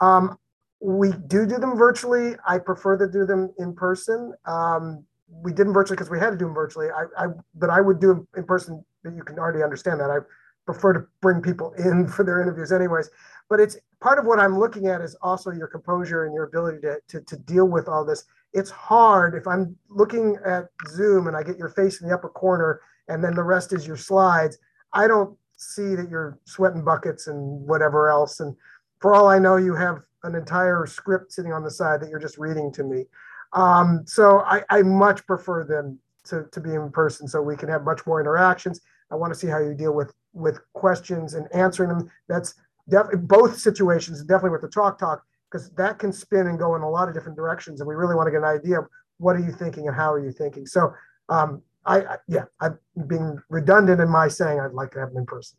Um, 0.00 0.38
we 0.80 1.12
do 1.28 1.46
do 1.46 1.58
them 1.58 1.76
virtually. 1.76 2.34
I 2.46 2.58
prefer 2.58 2.96
to 2.96 3.06
do 3.06 3.26
them 3.26 3.52
in 3.58 3.74
person. 3.74 4.34
Um, 4.46 5.04
we 5.28 5.52
did 5.52 5.66
them 5.66 5.72
virtually 5.72 5.96
because 5.96 6.10
we 6.10 6.18
had 6.18 6.30
to 6.30 6.36
do 6.36 6.46
them 6.46 6.54
virtually. 6.54 6.88
I, 6.90 7.24
I, 7.24 7.26
but 7.54 7.70
I 7.70 7.80
would 7.80 8.00
do 8.00 8.08
them 8.08 8.28
in 8.36 8.44
person. 8.44 8.84
But 9.04 9.14
you 9.14 9.22
can 9.22 9.38
already 9.38 9.62
understand 9.62 10.00
that. 10.00 10.10
I 10.10 10.18
prefer 10.66 10.92
to 10.92 11.06
bring 11.20 11.40
people 11.40 11.72
in 11.78 12.08
for 12.08 12.24
their 12.24 12.40
interviews, 12.40 12.72
anyways 12.72 13.10
but 13.50 13.58
it's 13.58 13.76
part 14.00 14.18
of 14.18 14.24
what 14.24 14.38
I'm 14.38 14.58
looking 14.58 14.86
at 14.86 15.00
is 15.02 15.16
also 15.20 15.50
your 15.50 15.66
composure 15.66 16.24
and 16.24 16.32
your 16.32 16.44
ability 16.44 16.78
to, 16.82 17.00
to, 17.08 17.20
to 17.20 17.36
deal 17.36 17.66
with 17.66 17.88
all 17.88 18.04
this. 18.04 18.24
It's 18.54 18.70
hard 18.70 19.34
if 19.34 19.46
I'm 19.46 19.76
looking 19.90 20.38
at 20.46 20.68
Zoom 20.88 21.26
and 21.26 21.36
I 21.36 21.42
get 21.42 21.58
your 21.58 21.68
face 21.68 22.00
in 22.00 22.08
the 22.08 22.14
upper 22.14 22.28
corner 22.28 22.80
and 23.08 23.22
then 23.22 23.34
the 23.34 23.42
rest 23.42 23.72
is 23.72 23.86
your 23.86 23.96
slides. 23.96 24.56
I 24.92 25.08
don't 25.08 25.36
see 25.56 25.96
that 25.96 26.08
you're 26.08 26.38
sweating 26.44 26.84
buckets 26.84 27.26
and 27.26 27.66
whatever 27.66 28.08
else. 28.08 28.38
And 28.38 28.56
for 29.00 29.14
all 29.14 29.28
I 29.28 29.40
know, 29.40 29.56
you 29.56 29.74
have 29.74 29.98
an 30.24 30.34
entire 30.34 30.86
script 30.86 31.32
sitting 31.32 31.52
on 31.52 31.62
the 31.62 31.70
side 31.70 32.00
that 32.00 32.10
you're 32.10 32.18
just 32.18 32.38
reading 32.38 32.72
to 32.72 32.84
me. 32.84 33.04
Um, 33.52 34.04
so 34.06 34.40
I, 34.40 34.62
I 34.70 34.82
much 34.82 35.26
prefer 35.26 35.64
them 35.64 35.98
to, 36.24 36.46
to 36.52 36.60
be 36.60 36.74
in 36.74 36.90
person 36.90 37.26
so 37.26 37.42
we 37.42 37.56
can 37.56 37.68
have 37.68 37.84
much 37.84 38.06
more 38.06 38.20
interactions. 38.20 38.80
I 39.10 39.16
want 39.16 39.32
to 39.32 39.38
see 39.38 39.48
how 39.48 39.58
you 39.58 39.74
deal 39.74 39.92
with 39.92 40.12
with 40.32 40.60
questions 40.74 41.34
and 41.34 41.48
answering 41.52 41.88
them. 41.88 42.08
That's 42.28 42.54
def- 42.88 43.06
both 43.22 43.58
situations, 43.58 44.22
definitely 44.22 44.50
with 44.50 44.62
the 44.62 44.68
talk 44.68 44.98
talk, 44.98 45.24
because 45.50 45.70
that 45.70 45.98
can 45.98 46.12
spin 46.12 46.46
and 46.46 46.58
go 46.58 46.76
in 46.76 46.82
a 46.82 46.88
lot 46.88 47.08
of 47.08 47.14
different 47.14 47.36
directions. 47.36 47.80
And 47.80 47.88
we 47.88 47.94
really 47.96 48.14
want 48.14 48.28
to 48.28 48.30
get 48.30 48.38
an 48.38 48.44
idea 48.44 48.80
of 48.80 48.86
what 49.18 49.34
are 49.36 49.40
you 49.40 49.52
thinking 49.52 49.88
and 49.88 49.96
how 49.96 50.12
are 50.12 50.24
you 50.24 50.32
thinking. 50.32 50.66
So, 50.66 50.92
um, 51.28 51.62
I, 51.84 52.02
I 52.02 52.16
yeah, 52.28 52.44
I'm 52.60 52.78
being 53.08 53.38
redundant 53.48 54.00
in 54.00 54.08
my 54.08 54.28
saying 54.28 54.60
I'd 54.60 54.72
like 54.72 54.92
to 54.92 55.00
have 55.00 55.08
them 55.08 55.18
in 55.18 55.26
person. 55.26 55.58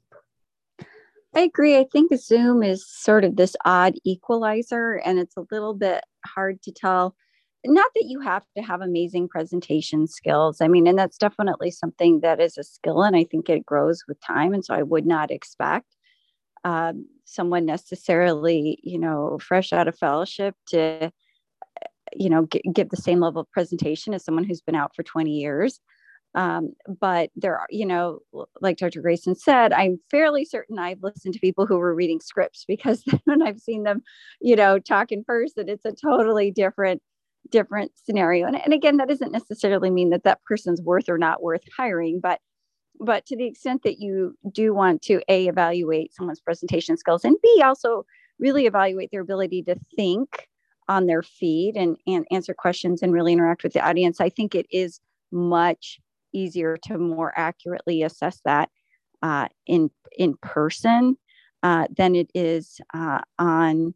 I 1.35 1.41
agree. 1.41 1.77
I 1.77 1.85
think 1.91 2.11
Zoom 2.17 2.61
is 2.61 2.85
sort 2.87 3.23
of 3.23 3.37
this 3.37 3.55
odd 3.63 3.95
equalizer, 4.03 4.95
and 5.05 5.17
it's 5.17 5.37
a 5.37 5.45
little 5.51 5.73
bit 5.73 6.03
hard 6.25 6.61
to 6.63 6.71
tell. 6.71 7.15
Not 7.65 7.89
that 7.95 8.05
you 8.07 8.19
have 8.21 8.43
to 8.57 8.63
have 8.63 8.81
amazing 8.81 9.29
presentation 9.29 10.07
skills. 10.07 10.59
I 10.61 10.67
mean, 10.67 10.87
and 10.87 10.97
that's 10.97 11.17
definitely 11.17 11.71
something 11.71 12.19
that 12.21 12.41
is 12.41 12.57
a 12.57 12.63
skill, 12.63 13.03
and 13.03 13.15
I 13.15 13.23
think 13.23 13.49
it 13.49 13.65
grows 13.65 14.03
with 14.07 14.19
time. 14.19 14.53
And 14.53 14.65
so 14.65 14.73
I 14.73 14.83
would 14.83 15.05
not 15.05 15.31
expect 15.31 15.95
um, 16.65 17.07
someone 17.25 17.65
necessarily, 17.65 18.79
you 18.83 18.99
know, 18.99 19.39
fresh 19.41 19.73
out 19.73 19.87
of 19.87 19.97
fellowship 19.97 20.55
to, 20.69 21.11
you 22.13 22.29
know, 22.29 22.47
g- 22.51 22.61
give 22.73 22.89
the 22.89 22.97
same 22.97 23.19
level 23.19 23.41
of 23.41 23.51
presentation 23.51 24.13
as 24.13 24.25
someone 24.25 24.43
who's 24.43 24.61
been 24.61 24.75
out 24.75 24.95
for 24.95 25.03
20 25.03 25.31
years. 25.31 25.79
Um, 26.33 26.73
but 26.99 27.29
there 27.35 27.59
are, 27.59 27.67
you 27.69 27.85
know, 27.85 28.19
like 28.61 28.77
Dr. 28.77 29.01
Grayson 29.01 29.35
said, 29.35 29.73
I'm 29.73 29.99
fairly 30.09 30.45
certain 30.45 30.79
I've 30.79 31.03
listened 31.03 31.33
to 31.33 31.39
people 31.39 31.65
who 31.65 31.77
were 31.77 31.93
reading 31.93 32.21
scripts 32.21 32.63
because 32.67 33.03
when 33.25 33.41
I've 33.41 33.59
seen 33.59 33.83
them, 33.83 34.01
you 34.39 34.55
know, 34.55 34.79
talk 34.79 35.11
in 35.11 35.23
person, 35.23 35.69
it's 35.69 35.85
a 35.85 35.91
totally 35.91 36.51
different 36.51 37.01
different 37.49 37.91
scenario. 37.95 38.45
And, 38.45 38.55
and 38.55 38.73
again, 38.73 38.97
that 38.97 39.09
doesn't 39.09 39.31
necessarily 39.31 39.89
mean 39.89 40.11
that 40.11 40.23
that 40.23 40.43
person's 40.43 40.81
worth 40.81 41.09
or 41.09 41.17
not 41.17 41.41
worth 41.41 41.63
hiring, 41.75 42.19
but 42.21 42.39
but 42.99 43.25
to 43.25 43.35
the 43.35 43.47
extent 43.47 43.81
that 43.83 43.99
you 43.99 44.37
do 44.51 44.73
want 44.73 45.01
to 45.01 45.21
a 45.27 45.47
evaluate 45.47 46.13
someone's 46.13 46.39
presentation 46.39 46.97
skills 46.97 47.25
and 47.25 47.35
b 47.41 47.61
also 47.63 48.05
really 48.39 48.65
evaluate 48.65 49.09
their 49.11 49.21
ability 49.21 49.63
to 49.63 49.75
think 49.95 50.47
on 50.87 51.05
their 51.05 51.23
feet 51.23 51.75
and, 51.75 51.97
and 52.05 52.25
answer 52.31 52.53
questions 52.53 53.01
and 53.01 53.13
really 53.13 53.33
interact 53.33 53.63
with 53.63 53.73
the 53.73 53.85
audience 53.85 54.21
i 54.21 54.29
think 54.29 54.53
it 54.53 54.67
is 54.71 54.99
much 55.31 55.99
easier 56.33 56.77
to 56.85 56.97
more 56.97 57.33
accurately 57.35 58.03
assess 58.03 58.39
that 58.45 58.69
uh, 59.21 59.47
in 59.67 59.89
in 60.17 60.35
person 60.41 61.17
uh, 61.63 61.87
than 61.95 62.15
it 62.15 62.29
is 62.33 62.79
uh, 62.93 63.21
on 63.39 63.93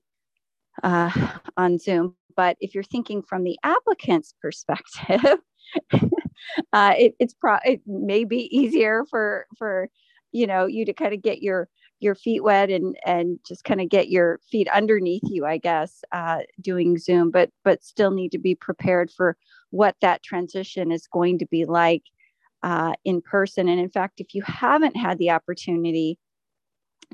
uh, 0.83 1.11
on 1.57 1.77
zoom. 1.77 2.15
But 2.35 2.57
if 2.59 2.75
you're 2.75 2.83
thinking 2.83 3.21
from 3.23 3.43
the 3.43 3.57
applicant's 3.63 4.33
perspective 4.41 5.39
uh, 6.73 6.93
it, 6.97 7.15
it's 7.19 7.33
pro 7.33 7.57
it 7.63 7.81
may 7.85 8.23
be 8.23 8.55
easier 8.55 9.05
for 9.09 9.45
for 9.57 9.89
you 10.31 10.47
know 10.47 10.65
you 10.65 10.85
to 10.85 10.93
kind 10.93 11.13
of 11.13 11.21
get 11.21 11.41
your 11.41 11.67
your 11.99 12.15
feet 12.15 12.43
wet 12.43 12.69
and 12.69 12.95
and 13.05 13.39
just 13.47 13.63
kind 13.63 13.81
of 13.81 13.89
get 13.89 14.09
your 14.09 14.39
feet 14.49 14.67
underneath 14.69 15.23
you 15.25 15.45
i 15.45 15.57
guess 15.57 16.03
uh, 16.11 16.39
doing 16.61 16.97
zoom 16.97 17.31
but 17.31 17.49
but 17.63 17.83
still 17.83 18.11
need 18.11 18.31
to 18.31 18.37
be 18.37 18.55
prepared 18.55 19.11
for 19.11 19.37
what 19.71 19.95
that 20.01 20.23
transition 20.23 20.91
is 20.91 21.07
going 21.07 21.39
to 21.39 21.45
be 21.47 21.65
like 21.65 22.03
uh, 22.65 22.93
in 23.05 23.21
person. 23.21 23.69
And 23.69 23.79
in 23.79 23.89
fact 23.89 24.19
if 24.19 24.33
you 24.33 24.41
haven't 24.41 24.97
had 24.97 25.19
the 25.19 25.29
opportunity 25.29 26.17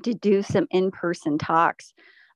to 0.04 0.14
do 0.14 0.42
some 0.42 0.66
in-person 0.72 1.38
talks 1.38 1.94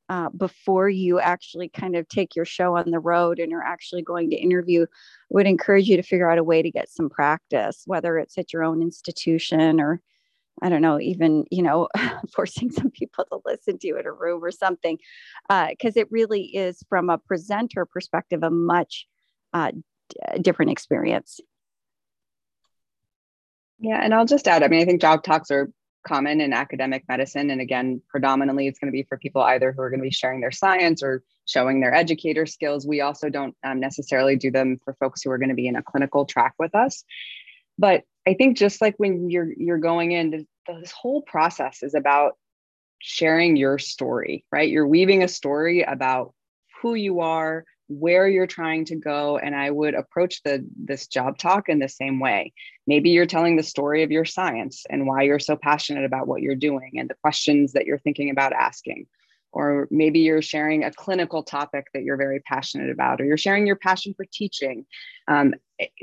uh, 0.10 0.30
before 0.30 0.90
you 0.90 1.20
actually 1.20 1.70
kind 1.70 1.96
of 1.96 2.08
take 2.10 2.36
your 2.36 2.46
show 2.46 2.76
on 2.76 2.92
the 2.92 3.00
road 3.00 3.40
and 3.40 3.54
are 3.54 3.64
actually 3.64 4.04
going 4.04 4.30
to 4.30 4.36
interview 4.36 4.86
would 5.30 5.48
encourage 5.48 5.88
you 5.88 5.96
to 5.96 6.04
figure 6.04 6.30
out 6.30 6.38
a 6.38 6.44
way 6.44 6.62
to 6.62 6.70
get 6.70 6.90
some 6.90 7.10
practice 7.10 7.84
whether 7.86 8.20
it's 8.20 8.38
at 8.38 8.54
your 8.54 8.64
own 8.64 8.84
institution 8.84 9.80
or 9.82 10.00
i 10.62 10.70
don't 10.70 10.84
know 10.84 11.00
even 11.00 11.44
you 11.50 11.64
know 11.64 11.88
forcing 12.34 12.70
some 12.70 12.92
people 12.92 13.26
to 13.32 13.40
listen 13.46 13.80
to 13.80 13.88
you 13.88 13.98
in 13.98 14.06
a 14.06 14.12
room 14.12 14.44
or 14.44 14.52
something. 14.52 14.98
Because 15.48 15.98
uh, 15.98 16.02
it 16.02 16.08
really 16.12 16.44
is 16.56 16.84
from 16.88 17.10
a 17.10 17.18
presenter 17.18 17.86
perspective 17.86 18.44
a 18.44 18.52
much 18.52 19.08
uh, 19.54 19.72
d- 19.72 20.42
different 20.42 20.72
experience 20.72 21.40
yeah 23.80 24.00
and 24.02 24.14
i'll 24.14 24.26
just 24.26 24.48
add 24.48 24.64
i 24.64 24.68
mean 24.68 24.82
i 24.82 24.86
think 24.86 25.02
job 25.02 25.24
talks 25.24 25.52
are 25.52 25.70
common 26.06 26.40
in 26.40 26.54
academic 26.54 27.04
medicine. 27.10 27.50
And 27.50 27.60
again, 27.60 28.02
predominantly 28.08 28.68
it's 28.68 28.80
going 28.80 28.88
to 28.88 28.96
be 28.96 29.04
for 29.04 29.18
people 29.18 29.42
either 29.42 29.74
who 29.74 29.82
are 29.82 29.90
going 29.90 30.00
to 30.00 30.06
be 30.06 30.12
sharing 30.12 30.40
their 30.40 30.52
science 30.52 31.04
or 31.04 31.24
showing 31.46 31.82
their 31.82 31.94
educator 31.94 32.46
skills. 32.46 32.88
We 32.88 33.02
also 33.02 33.30
don't 33.30 33.56
um, 33.64 33.80
necessarily 33.80 34.38
do 34.38 34.52
them 34.52 34.80
for 34.86 34.94
folks 34.94 35.22
who 35.22 35.32
are 35.32 35.38
going 35.38 35.50
to 35.50 35.56
be 35.56 35.68
in 35.68 35.76
a 35.76 35.84
clinical 35.84 36.26
track 36.26 36.54
with 36.58 36.74
us. 36.74 37.04
But 37.78 38.04
I 38.26 38.36
think 38.36 38.58
just 38.58 38.82
like 38.82 38.96
when 38.98 39.30
you're 39.30 39.52
you're 39.58 39.78
going 39.78 40.14
in, 40.14 40.48
this 40.68 40.92
whole 40.92 41.22
process 41.22 41.84
is 41.84 41.94
about 41.94 42.38
sharing 43.00 43.56
your 43.56 43.78
story, 43.78 44.46
right? 44.52 44.70
You're 44.70 44.88
weaving 44.88 45.24
a 45.24 45.28
story 45.28 45.84
about 45.84 46.34
who 46.82 46.96
you 46.96 47.20
are, 47.20 47.66
where 47.88 48.28
you're 48.28 48.48
trying 48.48 48.86
to 48.86 48.96
go 48.96 49.38
and 49.38 49.56
i 49.56 49.70
would 49.70 49.94
approach 49.94 50.42
the 50.44 50.66
this 50.76 51.08
job 51.08 51.38
talk 51.38 51.70
in 51.70 51.80
the 51.80 51.90
same 51.90 52.20
way. 52.20 52.54
Maybe 52.88 53.10
you're 53.10 53.26
telling 53.26 53.56
the 53.56 53.64
story 53.64 54.04
of 54.04 54.12
your 54.12 54.26
science 54.26 54.86
and 54.90 55.08
why 55.08 55.24
you're 55.24 55.40
so 55.40 55.56
passionate 55.56 56.06
about 56.06 56.28
what 56.28 56.42
you're 56.42 56.56
doing 56.56 56.94
and 56.96 57.10
the 57.10 57.16
questions 57.16 57.74
that 57.74 57.86
you're 57.86 58.00
thinking 58.00 58.30
about 58.30 58.54
asking. 58.54 59.08
Or 59.52 59.88
maybe 59.90 60.20
you're 60.20 60.42
sharing 60.42 60.84
a 60.84 60.92
clinical 60.92 61.42
topic 61.42 61.88
that 61.94 62.04
you're 62.04 62.18
very 62.18 62.42
passionate 62.42 62.90
about 62.90 63.22
or 63.22 63.26
you're 63.26 63.38
sharing 63.38 63.66
your 63.66 63.78
passion 63.78 64.14
for 64.14 64.26
teaching. 64.32 64.86
Um, 65.28 65.56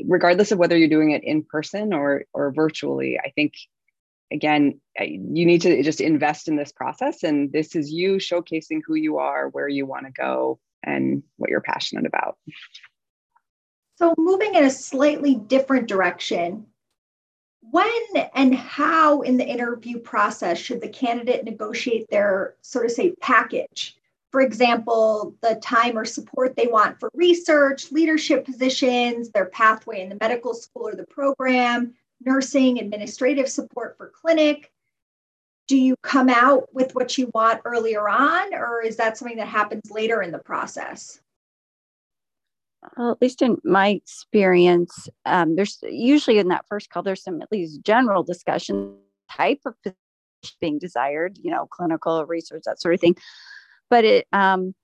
regardless 0.04 0.52
of 0.52 0.58
whether 0.58 0.76
you're 0.76 0.88
doing 0.88 1.10
it 1.10 1.24
in 1.24 1.42
person 1.42 1.92
or 1.94 2.24
or 2.34 2.52
virtually 2.52 3.18
i 3.18 3.30
think 3.30 3.54
again 4.30 4.78
you 5.00 5.46
need 5.46 5.62
to 5.62 5.82
just 5.82 6.00
invest 6.00 6.48
in 6.48 6.56
this 6.56 6.72
process 6.72 7.22
and 7.22 7.52
this 7.52 7.74
is 7.74 7.90
you 7.90 8.16
showcasing 8.16 8.80
who 8.86 8.94
you 8.94 9.16
are 9.18 9.48
where 9.48 9.68
you 9.68 9.86
want 9.86 10.04
to 10.04 10.12
go 10.12 10.58
and 10.82 11.22
what 11.36 11.50
you're 11.50 11.60
passionate 11.60 12.06
about. 12.06 12.36
So, 13.96 14.14
moving 14.18 14.54
in 14.54 14.64
a 14.64 14.70
slightly 14.70 15.34
different 15.34 15.86
direction, 15.86 16.66
when 17.70 17.92
and 18.34 18.54
how 18.54 19.20
in 19.20 19.36
the 19.36 19.46
interview 19.46 19.98
process 19.98 20.58
should 20.58 20.80
the 20.80 20.88
candidate 20.88 21.44
negotiate 21.44 22.08
their, 22.10 22.56
so 22.62 22.82
to 22.82 22.88
say, 22.88 23.14
package? 23.20 23.96
For 24.32 24.40
example, 24.40 25.36
the 25.42 25.56
time 25.56 25.96
or 25.96 26.06
support 26.06 26.56
they 26.56 26.66
want 26.66 26.98
for 26.98 27.10
research, 27.14 27.92
leadership 27.92 28.46
positions, 28.46 29.30
their 29.30 29.46
pathway 29.46 30.00
in 30.00 30.08
the 30.08 30.16
medical 30.20 30.54
school 30.54 30.88
or 30.88 30.94
the 30.94 31.06
program, 31.06 31.94
nursing, 32.24 32.78
administrative 32.78 33.48
support 33.48 33.96
for 33.96 34.08
clinic, 34.08 34.71
do 35.68 35.76
you 35.76 35.96
come 36.02 36.28
out 36.28 36.72
with 36.74 36.94
what 36.94 37.16
you 37.16 37.30
want 37.34 37.60
earlier 37.64 38.08
on 38.08 38.54
or 38.54 38.82
is 38.82 38.96
that 38.96 39.16
something 39.16 39.36
that 39.36 39.48
happens 39.48 39.90
later 39.90 40.22
in 40.22 40.30
the 40.30 40.38
process 40.38 41.20
well, 42.96 43.12
at 43.12 43.22
least 43.22 43.42
in 43.42 43.58
my 43.64 43.88
experience 43.88 45.08
um, 45.24 45.56
there's 45.56 45.78
usually 45.82 46.38
in 46.38 46.48
that 46.48 46.66
first 46.68 46.90
call 46.90 47.02
there's 47.02 47.22
some 47.22 47.40
at 47.42 47.52
least 47.52 47.82
general 47.82 48.22
discussion 48.22 48.94
type 49.30 49.60
of 49.64 49.74
being 50.60 50.78
desired 50.78 51.38
you 51.40 51.50
know 51.50 51.66
clinical 51.70 52.24
research 52.26 52.62
that 52.66 52.80
sort 52.80 52.94
of 52.94 53.00
thing 53.00 53.16
but 53.88 54.04
it 54.04 54.26
um, 54.32 54.74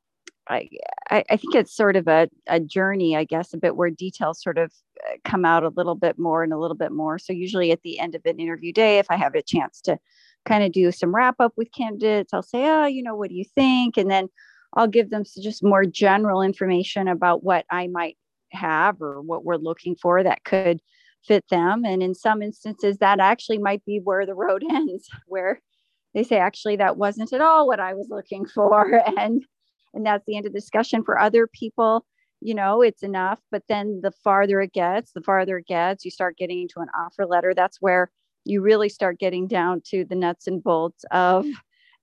I, 0.48 0.68
I 1.10 1.36
think 1.36 1.54
it's 1.54 1.74
sort 1.74 1.96
of 1.96 2.08
a, 2.08 2.28
a 2.46 2.60
journey, 2.60 3.16
I 3.16 3.24
guess, 3.24 3.52
a 3.52 3.58
bit 3.58 3.76
where 3.76 3.90
details 3.90 4.42
sort 4.42 4.58
of 4.58 4.72
uh, 5.06 5.16
come 5.24 5.44
out 5.44 5.64
a 5.64 5.68
little 5.68 5.94
bit 5.94 6.18
more 6.18 6.42
and 6.42 6.52
a 6.52 6.58
little 6.58 6.76
bit 6.76 6.92
more. 6.92 7.18
So, 7.18 7.32
usually 7.32 7.70
at 7.70 7.82
the 7.82 7.98
end 7.98 8.14
of 8.14 8.22
an 8.24 8.38
interview 8.38 8.72
day, 8.72 8.98
if 8.98 9.06
I 9.10 9.16
have 9.16 9.34
a 9.34 9.42
chance 9.42 9.80
to 9.82 9.98
kind 10.44 10.64
of 10.64 10.72
do 10.72 10.90
some 10.92 11.14
wrap 11.14 11.36
up 11.38 11.52
with 11.56 11.72
candidates. 11.72 12.32
I'll 12.32 12.42
say, 12.42 12.66
oh, 12.66 12.86
you 12.86 13.02
know, 13.02 13.14
what 13.14 13.30
do 13.30 13.36
you 13.36 13.44
think? 13.54 13.96
And 13.96 14.10
then 14.10 14.28
I'll 14.74 14.88
give 14.88 15.10
them 15.10 15.24
just 15.40 15.62
more 15.62 15.84
general 15.84 16.42
information 16.42 17.08
about 17.08 17.42
what 17.42 17.64
I 17.70 17.86
might 17.88 18.16
have 18.52 19.00
or 19.00 19.20
what 19.20 19.44
we're 19.44 19.56
looking 19.56 19.96
for 19.96 20.22
that 20.22 20.44
could 20.44 20.80
fit 21.26 21.44
them. 21.50 21.84
And 21.84 22.02
in 22.02 22.14
some 22.14 22.42
instances, 22.42 22.98
that 22.98 23.20
actually 23.20 23.58
might 23.58 23.84
be 23.84 24.00
where 24.02 24.26
the 24.26 24.34
road 24.34 24.62
ends, 24.70 25.08
where 25.26 25.60
they 26.14 26.22
say, 26.24 26.38
actually, 26.38 26.76
that 26.76 26.96
wasn't 26.96 27.32
at 27.32 27.40
all 27.40 27.66
what 27.66 27.80
I 27.80 27.94
was 27.94 28.08
looking 28.10 28.46
for. 28.46 29.02
And 29.18 29.42
and 29.94 30.04
that's 30.04 30.24
the 30.26 30.36
end 30.36 30.46
of 30.46 30.52
the 30.52 30.60
discussion 30.60 31.02
for 31.02 31.18
other 31.18 31.46
people 31.46 32.04
you 32.40 32.54
know 32.54 32.82
it's 32.82 33.02
enough 33.02 33.40
but 33.50 33.62
then 33.68 34.00
the 34.02 34.12
farther 34.22 34.60
it 34.60 34.72
gets 34.72 35.12
the 35.12 35.22
farther 35.22 35.58
it 35.58 35.66
gets 35.66 36.04
you 36.04 36.10
start 36.10 36.36
getting 36.36 36.60
into 36.62 36.80
an 36.80 36.88
offer 36.96 37.26
letter 37.26 37.52
that's 37.54 37.78
where 37.80 38.10
you 38.44 38.62
really 38.62 38.88
start 38.88 39.18
getting 39.18 39.46
down 39.46 39.82
to 39.86 40.04
the 40.04 40.14
nuts 40.14 40.46
and 40.46 40.62
bolts 40.62 41.04
of 41.10 41.46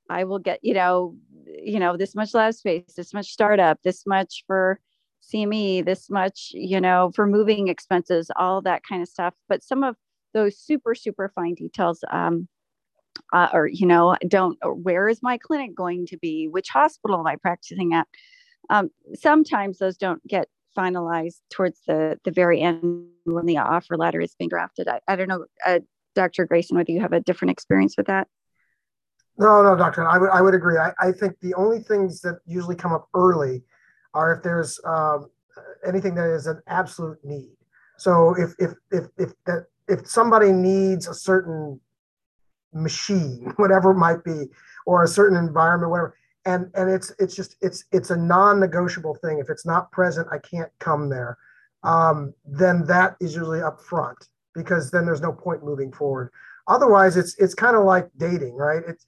I 0.10 0.24
will 0.24 0.40
get, 0.40 0.60
you 0.62 0.74
know, 0.74 1.16
you 1.48 1.80
know, 1.80 1.98
this 1.98 2.16
much 2.16 2.34
lab 2.34 2.54
space, 2.54 2.94
this 2.96 3.14
much 3.14 3.32
startup, 3.32 3.80
this 3.84 4.06
much 4.06 4.44
for 4.46 4.80
CME, 5.24 5.86
this 5.86 6.10
much, 6.10 6.52
you 6.54 6.80
know, 6.80 7.12
for 7.16 7.26
moving 7.26 7.68
expenses, 7.68 8.30
all 8.36 8.62
that 8.62 8.84
kind 8.88 9.02
of 9.02 9.08
stuff. 9.08 9.34
But 9.50 9.64
some 9.64 9.84
of 9.84 9.96
those 10.34 10.58
super, 10.58 10.94
super 10.94 11.32
fine 11.34 11.56
details, 11.56 12.04
um, 12.12 12.48
uh, 13.34 13.48
or, 13.54 13.68
you 13.68 13.88
know, 13.88 14.16
don't, 14.28 14.58
where 14.64 15.08
is 15.08 15.24
my 15.24 15.38
clinic 15.38 15.74
going 15.74 16.06
to 16.08 16.18
be? 16.18 16.48
Which 16.48 16.70
hospital 16.70 17.20
am 17.20 17.28
I 17.28 17.38
practicing 17.38 17.94
at? 17.94 18.08
Um, 18.70 18.90
sometimes 19.14 19.80
those 19.80 19.98
don't 19.98 20.26
get 20.28 20.48
finalized 20.78 21.40
towards 21.50 21.80
the, 21.88 22.20
the 22.26 22.32
very 22.32 22.62
end 22.62 23.08
when 23.24 23.46
the 23.46 23.58
offer 23.58 23.98
letter 23.98 24.20
is 24.20 24.36
being 24.36 24.50
drafted. 24.50 24.88
I, 24.88 25.00
I 25.08 25.16
don't 25.16 25.30
know. 25.30 25.46
Uh, 25.66 25.80
Dr. 26.16 26.45
Grayson, 26.45 26.78
whether 26.78 26.91
you 26.91 27.01
have 27.01 27.13
a 27.13 27.20
different 27.20 27.51
experience 27.51 27.95
with 27.97 28.07
that. 28.07 28.28
No, 29.38 29.61
no, 29.61 29.76
Doctor. 29.76 30.07
I 30.07 30.18
would 30.18 30.30
I 30.30 30.41
would 30.41 30.55
agree. 30.55 30.78
I, 30.78 30.91
I 30.99 31.11
think 31.11 31.39
the 31.41 31.53
only 31.55 31.80
things 31.80 32.22
that 32.22 32.39
usually 32.45 32.76
come 32.76 32.93
up 32.93 33.09
early 33.13 33.63
are 34.13 34.34
if 34.34 34.43
there's 34.43 34.80
um, 34.86 35.30
anything 35.86 36.16
that 36.16 36.30
is 36.30 36.47
an 36.47 36.61
absolute 36.68 37.20
need. 37.24 37.55
So 37.97 38.36
if 38.38 38.53
if 38.59 38.72
if 38.91 39.05
if 39.18 39.34
that 39.45 39.66
if 39.88 40.07
somebody 40.07 40.51
needs 40.51 41.07
a 41.07 41.13
certain 41.13 41.80
machine, 42.74 43.53
whatever 43.57 43.91
it 43.91 43.97
might 43.97 44.24
be, 44.24 44.45
or 44.86 45.03
a 45.03 45.07
certain 45.07 45.38
environment, 45.38 45.91
whatever, 45.91 46.16
and 46.45 46.72
and 46.74 46.89
it's 46.89 47.11
it's 47.20 47.36
just 47.36 47.57
it's 47.61 47.84
it's 47.91 48.11
a 48.11 48.18
non-negotiable 48.18 49.16
thing. 49.16 49.39
If 49.39 49.49
it's 49.49 49.66
not 49.66 49.91
present, 49.91 50.28
I 50.32 50.38
can't 50.38 50.72
come 50.80 51.09
there. 51.09 51.38
Um, 51.84 52.34
then 52.45 52.86
that 52.88 53.16
is 53.20 53.36
usually 53.36 53.61
up 53.61 53.82
front 53.82 54.30
because 54.56 54.91
then 54.91 55.06
there's 55.06 55.22
no 55.22 55.34
point 55.34 55.64
moving 55.64 55.91
forward. 55.91 56.32
Otherwise, 56.68 57.18
it's 57.18 57.36
it's 57.38 57.53
kind 57.53 57.76
of 57.76 57.84
like 57.84 58.10
dating, 58.18 58.56
right? 58.56 58.82
It's 58.88 59.06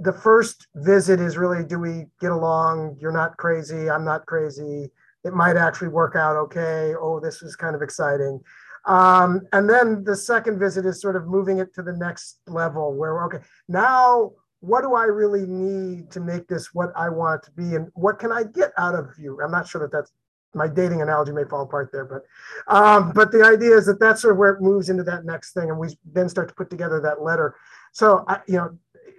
the 0.00 0.12
first 0.12 0.68
visit 0.76 1.20
is 1.20 1.36
really 1.36 1.64
do 1.64 1.78
we 1.78 2.06
get 2.20 2.30
along? 2.30 2.96
You're 3.00 3.12
not 3.12 3.36
crazy, 3.36 3.90
I'm 3.90 4.04
not 4.04 4.26
crazy. 4.26 4.90
It 5.24 5.34
might 5.34 5.56
actually 5.56 5.88
work 5.88 6.16
out 6.16 6.36
okay. 6.36 6.94
Oh, 6.98 7.20
this 7.20 7.42
is 7.42 7.56
kind 7.56 7.74
of 7.74 7.82
exciting. 7.82 8.40
Um, 8.86 9.42
and 9.52 9.68
then 9.68 10.04
the 10.04 10.16
second 10.16 10.58
visit 10.58 10.86
is 10.86 11.00
sort 11.00 11.16
of 11.16 11.26
moving 11.26 11.58
it 11.58 11.74
to 11.74 11.82
the 11.82 11.92
next 11.92 12.40
level 12.46 12.94
where 12.94 13.24
okay, 13.24 13.38
now 13.68 14.32
what 14.60 14.82
do 14.82 14.94
I 14.94 15.04
really 15.04 15.46
need 15.46 16.10
to 16.12 16.20
make 16.20 16.48
this 16.48 16.74
what 16.74 16.90
I 16.96 17.08
want 17.08 17.42
to 17.44 17.50
be, 17.52 17.74
and 17.74 17.88
what 17.94 18.18
can 18.18 18.32
I 18.32 18.44
get 18.44 18.72
out 18.76 18.94
of 18.94 19.10
you? 19.18 19.40
I'm 19.42 19.52
not 19.52 19.68
sure 19.68 19.80
that 19.82 19.92
that's 19.92 20.12
my 20.54 20.66
dating 20.68 21.02
analogy 21.02 21.32
may 21.32 21.44
fall 21.44 21.62
apart 21.62 21.90
there, 21.92 22.04
but 22.04 22.22
um, 22.66 23.12
but 23.12 23.32
the 23.32 23.44
idea 23.44 23.76
is 23.76 23.86
that 23.86 24.00
that's 24.00 24.22
sort 24.22 24.32
of 24.32 24.38
where 24.38 24.52
it 24.52 24.62
moves 24.62 24.88
into 24.88 25.02
that 25.04 25.24
next 25.24 25.52
thing, 25.52 25.70
and 25.70 25.78
we 25.78 25.88
then 26.04 26.28
start 26.28 26.48
to 26.48 26.54
put 26.54 26.70
together 26.70 27.00
that 27.00 27.22
letter. 27.22 27.54
So 27.92 28.24
I, 28.28 28.40
you 28.46 28.56
know, 28.56 28.76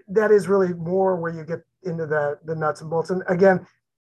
that 0.08 0.32
is 0.32 0.48
really 0.48 0.74
more 0.74 1.16
where 1.16 1.32
you 1.32 1.44
get 1.44 1.60
into 1.84 2.06
the 2.06 2.40
the 2.46 2.56
nuts 2.56 2.82
and 2.82 2.90
bolts. 2.90 3.10
And 3.10 3.24
again, 3.28 3.66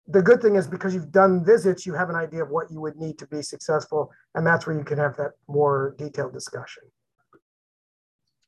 the 0.09 0.23
good 0.23 0.43
thing 0.43 0.57
is 0.57 0.67
because 0.67 0.95
you've 0.95 1.13
done 1.13 1.45
visits, 1.45 1.87
you 1.87 1.95
have 1.95 2.11
an 2.11 2.17
idea 2.17 2.43
of 2.43 2.51
what 2.51 2.71
you 2.71 2.81
would 2.81 2.97
need 2.97 3.19
to 3.19 3.27
be 3.27 3.43
successful, 3.43 4.11
and 4.35 4.47
that's 4.47 4.67
where 4.67 4.77
you 4.77 4.85
can 4.85 4.99
have 4.99 5.17
that 5.17 5.33
more 5.49 5.95
detailed 5.99 6.33
discussion. 6.33 6.83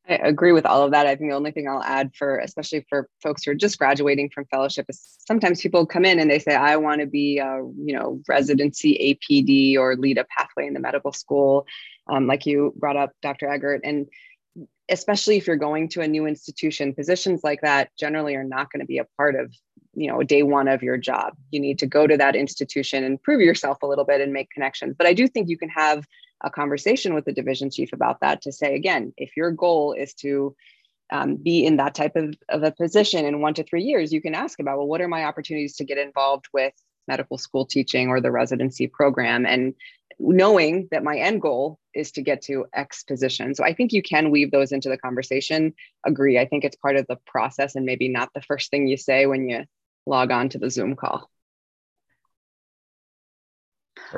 I 0.09 0.14
agree 0.16 0.52
with 0.52 0.66
all 0.66 0.82
of 0.82 0.90
that. 0.90 1.07
I 1.07 1.16
think 1.16 1.30
the 1.30 1.36
only 1.36 1.50
thing 1.50 1.66
I'll 1.66 1.82
add 1.82 2.14
for, 2.14 2.38
especially 2.38 2.84
for 2.90 3.09
folks 3.22 3.44
who 3.44 3.52
are 3.52 3.55
just 3.55 3.78
graduating 3.78 4.30
from 4.30 4.44
fellowship, 4.46 4.84
is 4.88 5.16
sometimes 5.26 5.62
people 5.62 5.86
come 5.86 6.05
in 6.05 6.18
and 6.18 6.30
they 6.30 6.38
say, 6.38 6.55
"I 6.55 6.76
want 6.76 7.00
to 7.00 7.07
be, 7.07 7.38
a, 7.38 7.57
you 7.76 7.96
know, 7.96 8.20
residency 8.28 8.98
APD 9.00 9.78
or 9.78 9.96
lead 9.96 10.18
a 10.18 10.24
pathway 10.24 10.66
in 10.66 10.74
the 10.74 10.80
medical 10.80 11.12
school," 11.12 11.66
um, 12.07 12.26
like 12.26 12.44
you 12.44 12.74
brought 12.76 12.98
up, 12.98 13.12
Dr. 13.22 13.48
Eggert, 13.48 13.80
and 13.84 14.07
especially 14.88 15.36
if 15.36 15.46
you're 15.46 15.57
going 15.57 15.88
to 15.88 16.02
a 16.02 16.09
new 16.09 16.26
institution, 16.26 16.94
positions 16.94 17.42
like 17.42 17.61
that 17.62 17.90
generally 17.98 18.34
are 18.34 18.44
not 18.44 18.70
going 18.70 18.80
to 18.80 18.86
be 18.86 18.98
a 18.98 19.07
part 19.16 19.34
of, 19.34 19.52
you 19.94 20.09
know, 20.09 20.22
day 20.22 20.42
one 20.42 20.68
of 20.68 20.82
your 20.82 20.98
job. 20.98 21.34
You 21.50 21.61
need 21.61 21.78
to 21.78 21.86
go 21.86 22.07
to 22.07 22.16
that 22.16 22.36
institution 22.36 23.05
and 23.05 23.22
prove 23.22 23.40
yourself 23.40 23.78
a 23.82 23.86
little 23.86 24.05
bit 24.05 24.20
and 24.20 24.32
make 24.32 24.50
connections. 24.50 24.94
But 24.96 25.07
I 25.07 25.14
do 25.14 25.26
think 25.26 25.48
you 25.48 25.57
can 25.57 25.70
have 25.70 26.05
a 26.42 26.50
conversation 26.50 27.14
with 27.14 27.24
the 27.24 27.32
division 27.32 27.70
chief 27.70 27.92
about 27.92 28.20
that 28.20 28.42
to 28.42 28.52
say 28.52 28.74
again 28.74 29.14
if 29.16 29.36
your 29.36 29.50
goal 29.50 29.94
is 29.94 30.12
to 30.14 30.55
um, 31.11 31.36
be 31.36 31.64
in 31.64 31.76
that 31.76 31.94
type 31.94 32.16
of, 32.16 32.34
of 32.48 32.62
a 32.62 32.72
position 32.72 33.24
in 33.24 33.40
one 33.40 33.55
to 33.55 33.62
three 33.62 33.82
years, 33.82 34.12
you 34.12 34.20
can 34.20 34.34
ask 34.34 34.59
about, 34.59 34.78
well, 34.78 34.86
what 34.86 35.00
are 35.00 35.09
my 35.09 35.24
opportunities 35.24 35.76
to 35.76 35.84
get 35.84 35.98
involved 35.98 36.46
with 36.52 36.72
medical 37.07 37.38
school 37.38 37.66
teaching 37.66 38.09
or 38.09 38.20
the 38.20 38.30
residency 38.30 38.86
program? 38.86 39.44
And 39.46 39.74
knowing 40.18 40.88
that 40.90 41.04
my 41.04 41.16
end 41.16 41.40
goal 41.42 41.78
is 41.94 42.12
to 42.12 42.22
get 42.22 42.42
to 42.42 42.66
X 42.72 43.04
position. 43.04 43.54
So 43.54 43.64
I 43.64 43.72
think 43.72 43.92
you 43.92 44.02
can 44.02 44.30
weave 44.30 44.50
those 44.50 44.72
into 44.72 44.88
the 44.88 44.98
conversation. 44.98 45.74
Agree. 46.04 46.38
I 46.38 46.46
think 46.46 46.64
it's 46.64 46.76
part 46.76 46.96
of 46.96 47.06
the 47.08 47.18
process 47.26 47.74
and 47.74 47.86
maybe 47.86 48.08
not 48.08 48.30
the 48.34 48.42
first 48.42 48.70
thing 48.70 48.86
you 48.86 48.96
say 48.96 49.26
when 49.26 49.48
you 49.48 49.64
log 50.06 50.30
on 50.30 50.48
to 50.50 50.58
the 50.58 50.70
Zoom 50.70 50.96
call. 50.96 51.30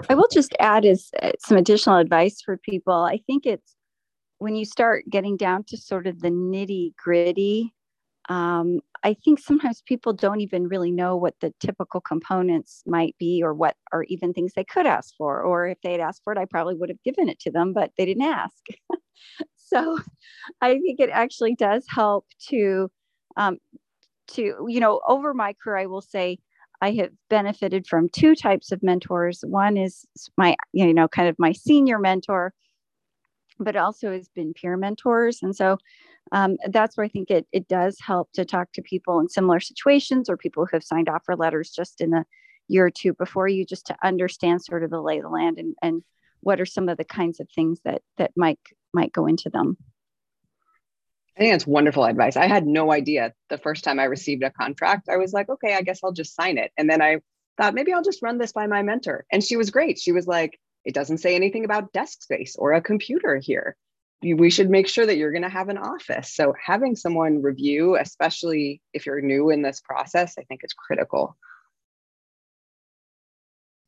I 0.09 0.15
will 0.15 0.29
just 0.31 0.55
add 0.59 0.85
is 0.85 1.11
uh, 1.23 1.33
some 1.39 1.57
additional 1.57 1.97
advice 1.97 2.41
for 2.41 2.57
people. 2.57 2.95
I 2.95 3.21
think 3.27 3.47
it's 3.47 3.75
when 4.39 4.55
you 4.55 4.65
start 4.65 5.05
getting 5.09 5.37
down 5.37 5.65
to 5.65 5.77
sort 5.77 6.07
of 6.07 6.21
the 6.21 6.29
nitty 6.29 6.95
gritty, 6.97 7.73
um, 8.29 8.81
I 9.05 9.15
think 9.15 9.39
sometimes 9.39 9.83
people 9.83 10.13
don't 10.13 10.41
even 10.41 10.69
really 10.69 10.91
know 10.91 11.17
what 11.17 11.35
the 11.41 11.55
typical 11.61 12.01
components 12.01 12.83
might 12.87 13.15
be 13.19 13.43
or 13.43 13.55
what 13.55 13.77
are 13.93 14.03
even 14.05 14.33
things 14.33 14.53
they 14.55 14.65
could 14.65 14.87
ask 14.87 15.15
for. 15.17 15.43
Or 15.43 15.69
if 15.69 15.81
they'd 15.83 16.01
asked 16.01 16.23
for 16.25 16.33
it, 16.33 16.39
I 16.39 16.45
probably 16.45 16.75
would 16.75 16.89
have 16.89 17.03
given 17.05 17.29
it 17.29 17.39
to 17.41 17.51
them, 17.51 17.73
but 17.73 17.93
they 17.97 18.05
didn't 18.05 18.25
ask. 18.25 18.65
so 19.57 19.99
I 20.61 20.73
think 20.75 20.99
it 20.99 21.11
actually 21.11 21.55
does 21.55 21.85
help 21.89 22.27
to, 22.49 22.91
um, 23.37 23.59
to, 24.29 24.67
you 24.69 24.81
know, 24.81 25.01
over 25.07 25.33
my 25.33 25.55
career, 25.63 25.77
I 25.79 25.87
will 25.87 26.03
say 26.03 26.39
I 26.81 26.93
have 26.93 27.11
benefited 27.31 27.87
from 27.87 28.09
two 28.09 28.35
types 28.35 28.73
of 28.73 28.83
mentors. 28.83 29.45
One 29.47 29.77
is 29.77 30.05
my, 30.37 30.57
you 30.73 30.93
know, 30.93 31.07
kind 31.07 31.29
of 31.29 31.37
my 31.39 31.53
senior 31.53 31.99
mentor 31.99 32.53
but 33.59 33.77
also 33.77 34.13
has 34.13 34.29
been 34.29 34.53
peer 34.55 34.77
mentors. 34.77 35.43
And 35.43 35.55
so 35.55 35.79
um, 36.33 36.57
that's 36.71 36.97
where 36.97 37.05
I 37.05 37.09
think 37.09 37.31
it, 37.31 37.47
it 37.53 37.69
does 37.69 37.99
help 38.01 38.33
to 38.33 38.45
talk 38.45 38.73
to 38.73 38.83
people 38.83 39.21
in 39.21 39.29
similar 39.29 39.61
situations 39.61 40.29
or 40.29 40.37
people 40.37 40.65
who 40.67 40.77
have 40.77 40.85
signed 40.85 41.09
offer 41.09 41.37
letters 41.37 41.71
just 41.71 42.01
in 42.01 42.15
a 42.15 42.25
year 42.69 42.87
or 42.87 42.91
two 42.91 43.15
before 43.15 43.49
you, 43.49 43.65
just 43.65 43.87
to 43.87 43.97
understand 44.03 44.63
sort 44.63 44.83
of 44.83 44.91
the 44.91 45.01
lay 45.01 45.19
of 45.19 45.23
the 45.23 45.29
land 45.29 45.59
and, 45.59 45.75
and 45.83 46.03
what 46.41 46.61
are 46.61 46.67
some 46.67 46.89
of 46.89 46.99
the 46.99 47.05
kinds 47.05 47.41
of 47.41 47.49
things 47.55 47.81
that 47.85 48.03
that 48.17 48.33
might 48.37 48.59
might 48.93 49.13
go 49.13 49.27
into 49.27 49.51
them. 49.51 49.77
I 51.37 51.41
think 51.41 51.53
that's 51.53 51.67
wonderful 51.67 52.05
advice. 52.05 52.37
I 52.37 52.47
had 52.47 52.67
no 52.67 52.93
idea 52.93 53.35
the 53.51 53.59
first 53.59 53.85
time 53.85 54.01
I 54.01 54.05
received 54.05 54.43
a 54.43 54.51
contract. 54.51 55.09
I 55.11 55.19
was 55.19 55.35
like, 55.35 55.51
okay, 55.51 55.75
I 55.75 55.83
guess 55.83 56.01
I'll 56.03 56.13
just 56.13 56.35
sign 56.35 56.57
it. 56.57 56.73
And 56.79 56.89
then 56.89 57.03
I 57.03 57.19
thought 57.59 57.75
maybe 57.75 57.93
I'll 57.93 58.03
just 58.03 58.23
run 58.23 58.39
this 58.39 58.53
by 58.53 58.67
my 58.67 58.83
mentor. 58.83 59.27
And 59.31 59.45
she 59.45 59.57
was 59.57 59.71
great. 59.71 59.99
She 59.99 60.13
was 60.13 60.27
like, 60.27 60.59
it 60.87 60.95
doesn't 60.95 61.19
say 61.19 61.35
anything 61.35 61.65
about 61.65 61.93
desk 61.93 62.23
space 62.23 62.57
or 62.57 62.73
a 62.73 62.81
computer 62.81 63.37
here. 63.37 63.77
We 64.23 64.51
should 64.51 64.71
make 64.71 64.89
sure 64.89 65.07
that 65.07 65.17
you're 65.17 65.33
going 65.33 65.43
to 65.43 65.49
have 65.49 65.69
an 65.69 65.79
office. 65.79 66.35
So, 66.35 66.55
having 66.65 66.97
someone 66.97 67.43
review, 67.43 67.97
especially 67.97 68.81
if 68.93 69.07
you're 69.07 69.21
new 69.21 69.51
in 69.51 69.63
this 69.63 69.81
process, 69.81 70.35
I 70.39 70.43
think 70.45 70.63
is 70.65 70.73
critical. 70.73 71.37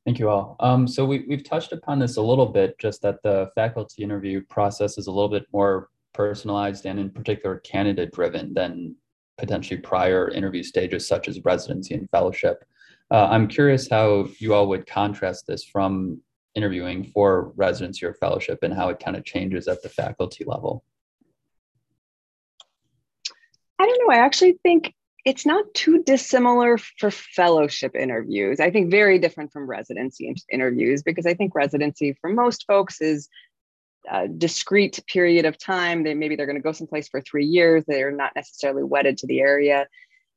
Thank 0.09 0.19
you 0.19 0.31
all. 0.31 0.57
Um, 0.61 0.89
so 0.89 1.05
we, 1.05 1.27
we've 1.29 1.45
touched 1.45 1.73
upon 1.73 1.99
this 1.99 2.17
a 2.17 2.23
little 2.23 2.47
bit, 2.47 2.79
just 2.79 3.03
that 3.03 3.23
the 3.23 3.51
faculty 3.55 4.03
interview 4.03 4.41
process 4.41 4.97
is 4.97 5.07
a 5.07 5.13
little 5.13 5.29
bit 5.29 5.45
more 5.53 5.91
personalized 6.15 6.87
and 6.87 6.99
in 6.99 7.11
particular 7.11 7.59
candidate 7.59 8.13
driven 8.13 8.55
than 8.55 8.97
potentially 9.37 9.79
prior 9.79 10.31
interview 10.31 10.63
stages 10.63 11.07
such 11.07 11.29
as 11.29 11.45
residency 11.45 11.93
and 11.95 12.09
fellowship. 12.11 12.65
Uh, 13.11 13.29
I'm 13.31 13.49
curious 13.49 13.89
how 13.89 14.29
you 14.39 14.55
all 14.55 14.67
would 14.69 14.87
contrast 14.87 15.47
this 15.47 15.65
from 15.65 16.23
interviewing 16.55 17.05
for 17.05 17.53
residency 17.57 18.07
or 18.07 18.15
fellowship 18.15 18.61
and 18.63 18.75
how 18.75 18.89
it 18.89 18.99
kind 18.99 19.17
of 19.17 19.25
changes 19.25 19.69
at 19.69 19.83
the 19.83 19.89
faculty 19.89 20.45
level? 20.45 20.85
I 23.79 23.87
don't 23.87 24.01
know. 24.01 24.15
I 24.15 24.19
actually 24.19 24.59
think 24.63 24.95
it's 25.25 25.47
not 25.47 25.73
too 25.75 26.03
dissimilar 26.03 26.79
for 26.79 27.11
fellowship 27.11 27.95
interviews. 27.95 28.61
I 28.61 28.71
think 28.71 28.91
very 28.91 29.19
different 29.19 29.53
from 29.53 29.69
residency 29.69 30.35
interviews 30.51 31.03
because 31.03 31.27
I 31.27 31.35
think 31.35 31.55
residency 31.55 32.17
for 32.21 32.31
most 32.31 32.65
folks 32.67 33.01
is 33.01 33.29
a 34.11 34.27
discrete 34.27 35.01
period 35.07 35.45
of 35.45 35.59
time. 35.59 36.03
They 36.03 36.15
maybe 36.15 36.35
they're 36.35 36.47
going 36.47 36.57
to 36.57 36.63
go 36.63 36.73
someplace 36.73 37.09
for 37.09 37.21
three 37.21 37.45
years. 37.45 37.85
They're 37.87 38.11
not 38.11 38.33
necessarily 38.35 38.83
wedded 38.83 39.19
to 39.19 39.27
the 39.27 39.41
area. 39.41 39.87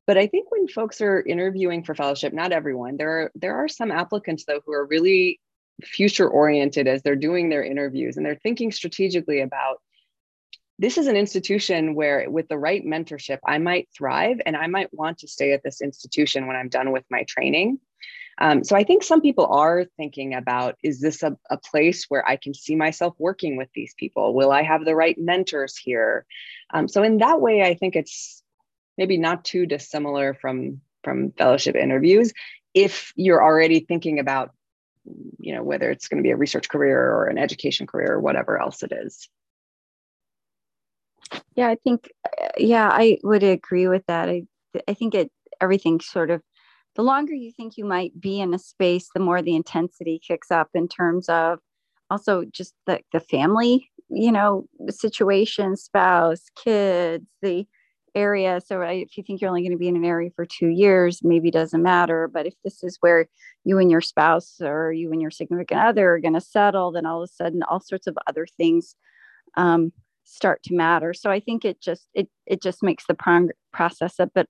But 0.08 0.18
I 0.18 0.28
think 0.28 0.52
when 0.52 0.68
folks 0.68 1.00
are 1.00 1.22
interviewing 1.22 1.84
for 1.84 1.96
fellowship, 1.96 2.34
not 2.34 2.52
everyone, 2.52 2.98
there 2.98 3.10
are 3.10 3.32
there 3.36 3.56
are 3.56 3.68
some 3.68 3.92
applicants 3.92 4.46
though 4.46 4.62
who 4.66 4.74
are 4.74 4.88
really 4.88 5.40
future 5.84 6.28
oriented 6.28 6.88
as 6.88 7.02
they're 7.02 7.16
doing 7.16 7.50
their 7.50 7.64
interviews 7.64 8.18
and 8.18 8.26
they're 8.26 8.36
thinking 8.36 8.72
strategically 8.72 9.42
about 9.42 9.82
this 10.80 10.98
is 10.98 11.06
an 11.06 11.16
institution 11.16 11.94
where 11.94 12.28
with 12.30 12.48
the 12.48 12.58
right 12.58 12.84
mentorship 12.84 13.40
i 13.46 13.58
might 13.58 13.88
thrive 13.96 14.42
and 14.46 14.58
i 14.58 14.68
might 14.68 14.94
want 14.94 15.20
to 15.20 15.28
stay 15.28 15.54
at 15.54 15.64
this 15.64 15.82
institution 15.82 16.48
when 16.48 16.56
i'm 16.56 16.70
done 16.70 16.92
with 16.92 17.04
my 17.10 17.24
training. 17.24 17.80
Um, 18.40 18.64
so 18.64 18.76
i 18.76 18.84
think 18.84 19.04
some 19.04 19.22
people 19.22 19.46
are 19.48 19.86
thinking 19.98 20.34
about 20.34 20.76
is 20.84 21.00
this 21.00 21.22
a, 21.22 21.38
a 21.50 21.58
place 21.58 22.06
where 22.10 22.28
i 22.28 22.36
can 22.36 22.54
see 22.54 22.76
myself 22.76 23.14
working 23.20 23.58
with 23.58 23.70
these 23.76 23.94
people? 23.96 24.34
Will 24.34 24.52
i 24.52 24.64
have 24.64 24.86
the 24.86 24.96
right 24.96 25.18
mentors 25.18 25.78
here? 25.78 26.26
Um, 26.74 26.88
so 26.88 27.04
in 27.04 27.20
that 27.20 27.42
way 27.42 27.62
i 27.62 27.76
think 27.76 27.96
it's 27.96 28.42
maybe 28.98 29.18
not 29.18 29.46
too 29.46 29.66
dissimilar 29.66 30.34
from 30.34 30.82
from 31.04 31.32
fellowship 31.32 31.76
interviews 31.76 32.34
if 32.74 33.12
you're 33.16 33.44
already 33.44 33.82
thinking 33.82 34.20
about 34.20 34.52
you 35.40 35.54
know 35.54 35.64
whether 35.64 35.90
it's 35.90 36.08
going 36.08 36.22
to 36.22 36.28
be 36.28 36.32
a 36.32 36.38
research 36.38 36.70
career 36.70 37.00
or 37.00 37.28
an 37.28 37.38
education 37.38 37.88
career 37.88 38.14
or 38.14 38.20
whatever 38.20 38.62
else 38.62 38.84
it 38.84 38.92
is. 38.92 39.28
Yeah 41.56 41.70
i 41.70 41.76
think 41.84 42.10
yeah 42.58 42.90
i 42.92 43.18
would 43.24 43.44
agree 43.44 43.88
with 43.88 44.06
that. 44.08 44.30
I 44.30 44.44
i 44.88 44.94
think 44.94 45.16
it 45.16 45.32
everything 45.60 46.00
sort 46.00 46.30
of 46.30 46.42
the 46.96 47.04
longer 47.04 47.34
you 47.34 47.52
think 47.52 47.78
you 47.78 47.86
might 47.86 48.20
be 48.20 48.40
in 48.40 48.54
a 48.54 48.60
space 48.60 49.10
the 49.14 49.22
more 49.22 49.42
the 49.42 49.56
intensity 49.56 50.20
kicks 50.26 50.52
up 50.52 50.70
in 50.74 50.88
terms 50.88 51.30
of 51.30 51.60
also 52.10 52.44
just 52.46 52.74
the 52.86 53.00
the 53.14 53.20
family 53.20 53.90
you 54.10 54.32
know 54.32 54.66
situation 54.90 55.76
spouse 55.78 56.44
kids 56.62 57.26
the 57.42 57.66
area. 58.16 58.60
So 58.66 58.82
if 58.82 59.18
you 59.18 59.24
think 59.24 59.42
you're 59.42 59.50
only 59.50 59.62
going 59.62 59.72
to 59.72 59.78
be 59.78 59.88
in 59.88 59.96
an 59.96 60.06
area 60.06 60.30
for 60.36 60.46
two 60.46 60.68
years, 60.68 61.22
maybe 61.24 61.52
doesn't 61.52 61.82
matter. 61.82 62.28
But 62.28 62.46
if 62.46 62.54
this 62.64 62.84
is 62.84 62.98
where 63.00 63.28
you 63.64 63.78
and 63.80 63.90
your 63.90 64.02
spouse 64.02 64.58
or 64.62 64.92
you 64.92 65.12
and 65.12 65.22
your 65.22 65.32
significant 65.32 65.80
other 65.80 66.14
are 66.14 66.20
going 66.20 66.34
to 66.34 66.42
settle, 66.42 66.92
then 66.92 67.06
all 67.06 67.24
of 67.24 67.30
a 67.30 67.34
sudden 67.34 67.64
all 67.64 67.80
sorts 67.80 68.08
of 68.08 68.18
other 68.28 68.46
things 68.58 68.96
um, 69.56 69.92
start 70.24 70.64
to 70.64 70.76
matter. 70.76 71.14
So 71.14 71.32
I 71.32 71.40
think 71.40 71.66
it 71.66 71.82
just 71.82 72.08
it 72.14 72.30
it 72.46 72.62
just 72.62 72.84
makes 72.84 73.06
the 73.08 73.14
prong- 73.14 73.52
process 73.74 74.16
a 74.20 74.28
bit 74.28 74.48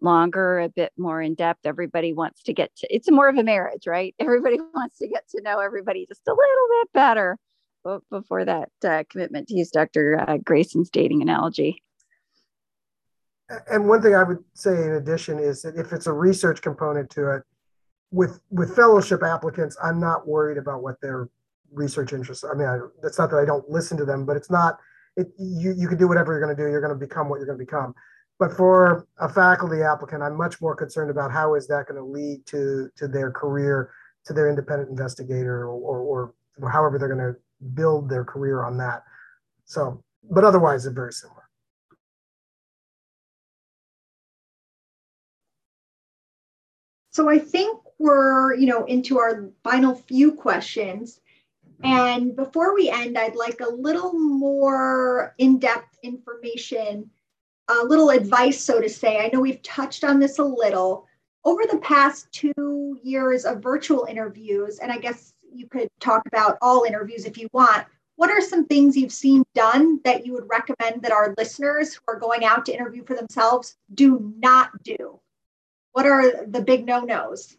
longer, 0.00 0.60
a 0.60 0.68
bit 0.68 0.92
more 0.96 1.20
in 1.20 1.34
depth. 1.34 1.66
Everybody 1.66 2.12
wants 2.12 2.42
to 2.44 2.52
get 2.52 2.74
to 2.76 2.94
it's 2.94 3.10
more 3.10 3.28
of 3.28 3.36
a 3.36 3.44
marriage, 3.44 3.86
right? 3.86 4.14
Everybody 4.20 4.58
wants 4.74 4.98
to 4.98 5.08
get 5.08 5.28
to 5.30 5.42
know 5.42 5.60
everybody 5.60 6.06
just 6.06 6.26
a 6.26 6.32
little 6.32 6.82
bit 6.82 6.92
better 6.94 7.38
before 8.10 8.44
that 8.44 8.68
uh, 8.84 9.02
commitment 9.08 9.48
to 9.48 9.56
use 9.56 9.70
Dr. 9.70 10.22
Uh, 10.28 10.36
Grayson's 10.38 10.90
dating 10.90 11.22
analogy 11.22 11.82
and 13.70 13.88
one 13.88 14.02
thing 14.02 14.14
I 14.14 14.22
would 14.22 14.44
say 14.54 14.72
in 14.72 14.92
addition 14.92 15.38
is 15.38 15.62
that 15.62 15.76
if 15.76 15.92
it's 15.92 16.06
a 16.06 16.12
research 16.12 16.60
component 16.62 17.10
to 17.10 17.30
it, 17.36 17.42
with 18.10 18.40
with 18.50 18.74
fellowship 18.74 19.22
applicants, 19.22 19.76
I'm 19.82 20.00
not 20.00 20.26
worried 20.26 20.58
about 20.58 20.82
what 20.82 21.00
their 21.00 21.28
research 21.72 22.12
interests. 22.12 22.44
Are. 22.44 22.54
I 22.54 22.58
mean, 22.58 22.68
I, 22.68 22.78
that's 23.02 23.18
not 23.18 23.30
that 23.30 23.38
I 23.38 23.44
don't 23.44 23.68
listen 23.68 23.96
to 23.98 24.04
them, 24.04 24.24
but 24.24 24.36
it's 24.36 24.50
not. 24.50 24.78
It 25.16 25.28
you 25.38 25.72
you 25.76 25.88
can 25.88 25.98
do 25.98 26.08
whatever 26.08 26.32
you're 26.32 26.40
going 26.40 26.56
to 26.56 26.62
do. 26.62 26.68
You're 26.70 26.80
going 26.80 26.92
to 26.92 26.98
become 26.98 27.28
what 27.28 27.36
you're 27.36 27.46
going 27.46 27.58
to 27.58 27.64
become. 27.64 27.94
But 28.38 28.56
for 28.56 29.06
a 29.18 29.28
faculty 29.28 29.82
applicant, 29.82 30.22
I'm 30.22 30.36
much 30.36 30.60
more 30.60 30.76
concerned 30.76 31.10
about 31.10 31.32
how 31.32 31.54
is 31.54 31.66
that 31.68 31.86
going 31.88 32.00
to 32.00 32.04
lead 32.04 32.46
to 32.46 32.88
to 32.96 33.08
their 33.08 33.30
career, 33.30 33.90
to 34.26 34.32
their 34.32 34.48
independent 34.48 34.90
investigator, 34.90 35.66
or 35.66 36.00
or, 36.00 36.34
or 36.60 36.70
however 36.70 36.98
they're 36.98 37.14
going 37.14 37.34
to 37.34 37.38
build 37.74 38.08
their 38.08 38.24
career 38.24 38.64
on 38.64 38.78
that. 38.78 39.02
So, 39.64 40.02
but 40.30 40.44
otherwise, 40.44 40.84
they're 40.84 40.92
very 40.92 41.12
similar. 41.12 41.47
So 47.10 47.28
I 47.28 47.38
think 47.38 47.80
we're, 47.98 48.54
you 48.54 48.66
know, 48.66 48.84
into 48.84 49.18
our 49.18 49.50
final 49.64 49.94
few 49.94 50.32
questions. 50.32 51.20
And 51.82 52.34
before 52.34 52.74
we 52.74 52.90
end, 52.90 53.16
I'd 53.16 53.36
like 53.36 53.60
a 53.60 53.72
little 53.72 54.12
more 54.12 55.34
in-depth 55.38 55.98
information, 56.02 57.08
a 57.68 57.84
little 57.84 58.10
advice, 58.10 58.60
so 58.60 58.80
to 58.80 58.88
say. 58.88 59.18
I 59.18 59.30
know 59.32 59.40
we've 59.40 59.62
touched 59.62 60.04
on 60.04 60.18
this 60.18 60.38
a 60.38 60.44
little. 60.44 61.06
Over 61.44 61.62
the 61.70 61.78
past 61.78 62.30
two 62.32 62.98
years 63.02 63.44
of 63.44 63.62
virtual 63.62 64.04
interviews, 64.04 64.80
and 64.80 64.90
I 64.90 64.98
guess 64.98 65.34
you 65.52 65.68
could 65.68 65.88
talk 66.00 66.22
about 66.26 66.58
all 66.60 66.84
interviews 66.84 67.24
if 67.24 67.38
you 67.38 67.48
want, 67.52 67.86
what 68.16 68.30
are 68.30 68.40
some 68.40 68.66
things 68.66 68.96
you've 68.96 69.12
seen 69.12 69.44
done 69.54 70.00
that 70.04 70.26
you 70.26 70.32
would 70.32 70.48
recommend 70.50 71.02
that 71.02 71.12
our 71.12 71.34
listeners 71.38 71.94
who 71.94 72.00
are 72.08 72.18
going 72.18 72.44
out 72.44 72.66
to 72.66 72.74
interview 72.74 73.04
for 73.04 73.14
themselves 73.14 73.76
do 73.94 74.34
not 74.38 74.70
do? 74.82 75.20
What 75.98 76.06
are 76.06 76.46
the 76.46 76.60
big 76.60 76.86
no-nos? 76.86 77.56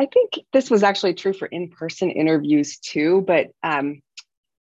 I 0.00 0.06
think 0.06 0.46
this 0.52 0.70
was 0.70 0.84
actually 0.84 1.14
true 1.14 1.32
for 1.32 1.46
in-person 1.46 2.12
interviews 2.12 2.78
too, 2.78 3.24
but 3.26 3.48
um, 3.64 4.02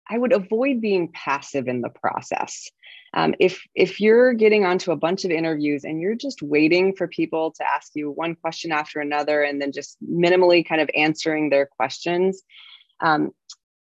I 0.09 0.17
would 0.17 0.33
avoid 0.33 0.81
being 0.81 1.13
passive 1.13 1.69
in 1.69 1.83
the 1.83 1.91
process. 1.91 2.71
Um, 3.13 3.35
if 3.39 3.61
if 3.75 4.01
you're 4.01 4.33
getting 4.33 4.65
onto 4.65 4.93
a 4.93 4.97
bunch 4.97 5.27
of 5.27 5.31
interviews 5.31 5.85
and 5.85 6.01
you're 6.01 6.15
just 6.15 6.41
waiting 6.41 6.97
for 6.97 7.07
people 7.07 7.53
to 7.59 7.71
ask 7.71 7.91
you 7.95 8.11
one 8.11 8.37
question 8.37 8.73
after 8.73 9.01
another 9.01 9.43
and 9.43 9.61
then 9.61 9.73
just 9.73 9.99
minimally 10.03 10.67
kind 10.67 10.81
of 10.81 10.89
answering 10.97 11.51
their 11.51 11.67
questions, 11.67 12.43
um, 13.03 13.31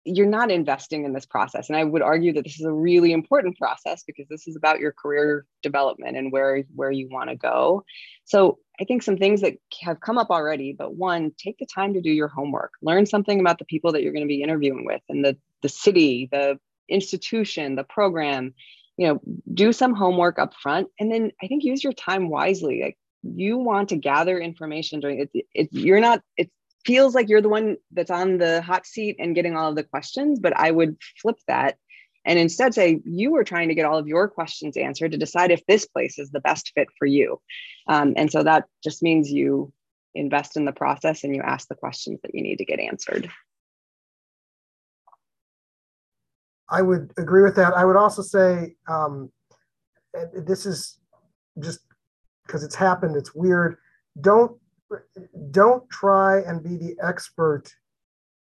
you're 0.06 0.28
not 0.28 0.52
investing 0.52 1.04
in 1.04 1.14
this 1.14 1.26
process. 1.26 1.68
And 1.68 1.78
I 1.78 1.84
would 1.84 2.04
argue 2.04 2.32
that 2.34 2.44
this 2.44 2.60
is 2.60 2.66
a 2.66 2.72
really 2.72 3.12
important 3.12 3.58
process 3.58 4.04
because 4.06 4.28
this 4.30 4.48
is 4.48 4.56
about 4.56 4.80
your 4.80 4.92
career 4.92 5.46
development 5.64 6.16
and 6.16 6.32
where, 6.32 6.64
where 6.76 6.92
you 6.92 7.10
want 7.10 7.32
to 7.32 7.36
go. 7.36 7.84
So 8.24 8.60
I 8.80 8.84
think 8.84 9.02
some 9.02 9.18
things 9.18 9.42
that 9.42 9.56
have 9.82 10.00
come 10.00 10.20
up 10.20 10.30
already, 10.30 10.74
but 10.78 10.96
one, 10.96 11.32
take 11.38 11.58
the 11.58 11.66
time 11.66 11.96
to 11.96 12.02
do 12.02 12.12
your 12.12 12.28
homework, 12.28 12.74
learn 12.84 13.08
something 13.08 13.40
about 13.40 13.58
the 13.58 13.66
people 13.66 13.94
that 13.94 14.04
you're 14.04 14.14
going 14.14 14.26
to 14.26 14.28
be 14.28 14.44
interviewing 14.44 14.86
with 14.86 15.02
and 15.10 15.26
the, 15.26 15.38
the 15.64 15.70
city, 15.70 16.30
the 16.32 16.60
institution, 16.88 17.76
the 17.76 17.84
program, 17.84 18.54
you 18.98 19.08
know, 19.08 19.22
do 19.52 19.74
some 19.74 19.96
homework 19.96 20.38
up 20.38 20.54
front. 20.54 20.88
And 21.00 21.12
then 21.12 21.32
I 21.42 21.48
think 21.48 21.64
use 21.64 21.84
your 21.84 21.94
time 21.94 22.30
wisely. 22.30 22.82
Like 22.84 22.98
you 23.24 23.58
want 23.58 23.90
to 23.90 23.96
gather 23.96 24.38
information 24.38 25.00
during 25.00 25.22
it, 25.22 25.46
it 25.54 25.70
you're 25.72 26.00
not, 26.00 26.22
it's 26.38 26.52
feels 26.86 27.16
like 27.16 27.30
you're 27.30 27.42
the 27.42 27.50
one 27.50 27.78
that's 27.92 28.12
on 28.12 28.38
the 28.38 28.62
hot 28.62 28.86
seat 28.86 29.16
and 29.20 29.36
getting 29.36 29.56
all 29.56 29.70
of 29.70 29.76
the 29.76 29.84
questions, 29.84 30.40
but 30.40 30.56
I 30.58 30.72
would 30.72 30.98
flip 31.22 31.38
that 31.48 31.78
and 32.26 32.40
instead 32.40 32.74
say 32.74 33.00
you 33.06 33.32
were 33.32 33.44
trying 33.44 33.70
to 33.70 33.76
get 33.76 33.86
all 33.86 33.98
of 33.98 34.08
your 34.08 34.28
questions 34.28 34.78
answered 34.78 35.12
to 35.12 35.18
decide 35.18 35.52
if 35.52 35.66
this 35.68 35.86
place 35.86 36.18
is 36.18 36.32
the 36.32 36.40
best 36.40 36.72
fit 36.74 36.88
for 36.98 37.06
you. 37.06 37.40
Um, 37.88 38.14
and 38.18 38.32
so 38.32 38.44
that 38.44 38.66
just 38.84 39.04
means 39.04 39.32
you 39.32 39.72
invest 40.16 40.58
in 40.58 40.66
the 40.66 40.72
process 40.72 41.24
and 41.24 41.36
you 41.36 41.42
ask 41.42 41.68
the 41.68 41.76
questions 41.76 42.20
that 42.24 42.34
you 42.34 42.42
need 42.42 42.58
to 42.58 42.66
get 42.66 42.80
answered. 42.80 43.30
I 46.68 46.82
would 46.82 47.12
agree 47.18 47.44
with 47.44 47.56
that. 47.58 47.74
I 47.74 47.86
would 47.86 47.96
also 47.96 48.24
say 48.24 48.76
um, 48.88 49.32
this 50.34 50.66
is 50.66 50.98
just 51.60 51.80
because 52.48 52.64
it's 52.64 52.76
happened, 52.76 53.16
it's 53.16 53.36
weird. 53.36 53.78
Don't 54.20 54.60
don't 55.52 55.90
try 55.90 56.42
and 56.42 56.64
be 56.64 56.78
the 56.78 56.96
expert 57.02 57.74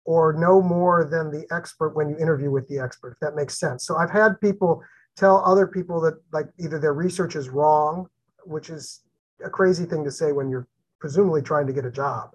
or 0.05 0.33
know 0.33 0.61
more 0.61 1.05
than 1.05 1.31
the 1.31 1.45
expert 1.51 1.95
when 1.95 2.09
you 2.09 2.17
interview 2.17 2.51
with 2.51 2.67
the 2.67 2.79
expert, 2.79 3.11
if 3.11 3.19
that 3.19 3.35
makes 3.35 3.57
sense. 3.57 3.85
So 3.85 3.95
I've 3.95 4.09
had 4.09 4.39
people 4.41 4.83
tell 5.15 5.43
other 5.45 5.67
people 5.67 6.01
that 6.01 6.15
like 6.31 6.47
either 6.59 6.79
their 6.79 6.93
research 6.93 7.35
is 7.35 7.49
wrong, 7.49 8.07
which 8.45 8.69
is 8.69 9.01
a 9.43 9.49
crazy 9.49 9.85
thing 9.85 10.03
to 10.03 10.11
say 10.11 10.31
when 10.31 10.49
you're 10.49 10.67
presumably 10.99 11.41
trying 11.41 11.67
to 11.67 11.73
get 11.73 11.85
a 11.85 11.91
job. 11.91 12.31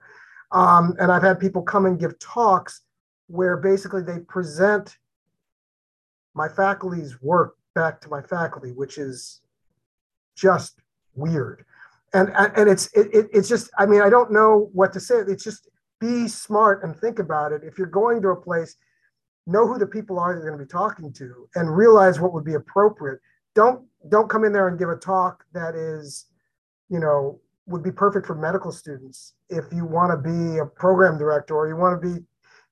Um, 0.53 0.95
and 0.99 1.13
I've 1.13 1.23
had 1.23 1.41
people 1.41 1.63
come 1.63 1.85
and 1.85 2.01
give 2.01 2.19
talks 2.19 2.83
where 3.27 3.57
basically 3.57 4.03
they 4.03 4.21
present 4.21 4.97
my 6.35 6.49
faculty's 6.49 7.21
work 7.21 7.57
back 7.75 8.01
to 8.01 8.09
my 8.09 8.23
faculty, 8.23 8.73
which 8.73 8.97
is 8.97 9.43
just 10.35 10.81
weird 11.15 11.65
and 12.15 12.31
and 12.57 12.69
it's 12.69 12.87
it, 12.95 13.29
it's 13.33 13.49
just 13.49 13.71
i 13.79 13.87
mean 13.87 14.01
i 14.01 14.09
don't 14.09 14.33
know 14.33 14.71
what 14.73 14.93
to 14.93 15.01
say. 15.01 15.17
It's 15.19 15.45
just 15.45 15.69
be 16.01 16.29
smart 16.29 16.85
and 16.85 16.97
think 16.97 17.19
about 17.19 17.53
it. 17.53 17.63
If 17.65 17.77
you're 17.77 17.87
going 17.87 18.23
to 18.23 18.29
a 18.29 18.37
place 18.37 18.77
know 19.47 19.67
who 19.67 19.79
the 19.79 19.87
people 19.87 20.19
are 20.19 20.35
you're 20.35 20.47
going 20.47 20.59
to 20.59 20.65
be 20.65 20.69
talking 20.69 21.11
to 21.11 21.49
and 21.55 21.75
realize 21.75 22.21
what 22.21 22.33
would 22.33 22.45
be 22.45 22.55
appropriate. 22.55 23.19
Don't 23.55 23.87
don't 24.09 24.29
come 24.29 24.45
in 24.45 24.53
there 24.53 24.69
and 24.69 24.79
give 24.79 24.91
a 24.91 24.97
talk 24.97 25.45
that 25.53 25.75
is 25.75 26.27
you 26.89 27.01
know 27.01 27.41
would 27.67 27.83
be 27.83 27.93
perfect 27.93 28.27
for 28.27 28.35
medical 28.35 28.73
students. 28.73 29.35
If 29.51 29.65
you 29.73 29.85
want 29.85 30.11
to 30.13 30.17
be 30.17 30.59
a 30.59 30.67
program 30.67 31.19
director 31.19 31.55
or 31.55 31.69
you 31.69 31.77
want 31.77 32.01
to 32.01 32.15
be 32.15 32.25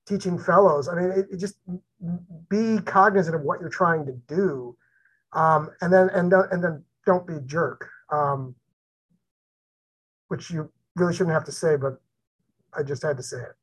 teaching 0.07 0.39
fellows 0.39 0.87
i 0.87 0.95
mean 0.95 1.11
it, 1.11 1.25
it 1.29 1.37
just 1.37 1.57
be 2.49 2.79
cognizant 2.85 3.35
of 3.35 3.41
what 3.41 3.59
you're 3.59 3.69
trying 3.69 4.05
to 4.05 4.13
do. 4.27 4.75
Um, 5.33 5.69
and 5.81 5.91
then 5.91 6.09
and, 6.09 6.31
and 6.33 6.63
then 6.63 6.83
don't 7.05 7.27
be 7.27 7.35
a 7.35 7.41
jerk. 7.41 7.89
Um, 8.11 8.55
which 10.27 10.49
you 10.49 10.71
really 10.95 11.13
shouldn't 11.13 11.33
have 11.33 11.45
to 11.45 11.51
say, 11.51 11.75
but 11.75 12.01
I 12.73 12.83
just 12.83 13.03
had 13.03 13.17
to 13.17 13.23
say 13.23 13.37
it. 13.37 13.55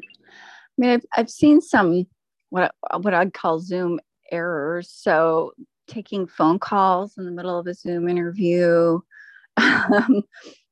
I 0.00 0.76
mean, 0.76 0.90
I've, 0.90 1.06
I've 1.16 1.30
seen 1.30 1.60
some 1.60 2.06
what 2.50 2.74
what 3.00 3.14
I'd 3.14 3.34
call 3.34 3.60
Zoom 3.60 4.00
errors. 4.30 4.90
So 4.90 5.52
taking 5.86 6.26
phone 6.26 6.58
calls 6.58 7.16
in 7.18 7.24
the 7.24 7.30
middle 7.30 7.58
of 7.58 7.66
a 7.66 7.74
Zoom 7.74 8.08
interview, 8.08 9.00
um, 9.56 10.22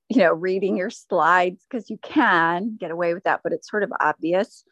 you 0.09 0.19
know, 0.19 0.33
reading 0.33 0.77
your 0.77 0.91
slides 0.91 1.64
because 1.69 1.91
you 1.91 1.99
can 1.99 2.77
get 2.79 2.91
away 2.91 3.14
with 3.14 3.25
that, 3.25 3.41
but 3.43 3.53
it's 3.53 3.69
sort 3.69 3.83
of 3.83 3.93
obvious 4.01 4.64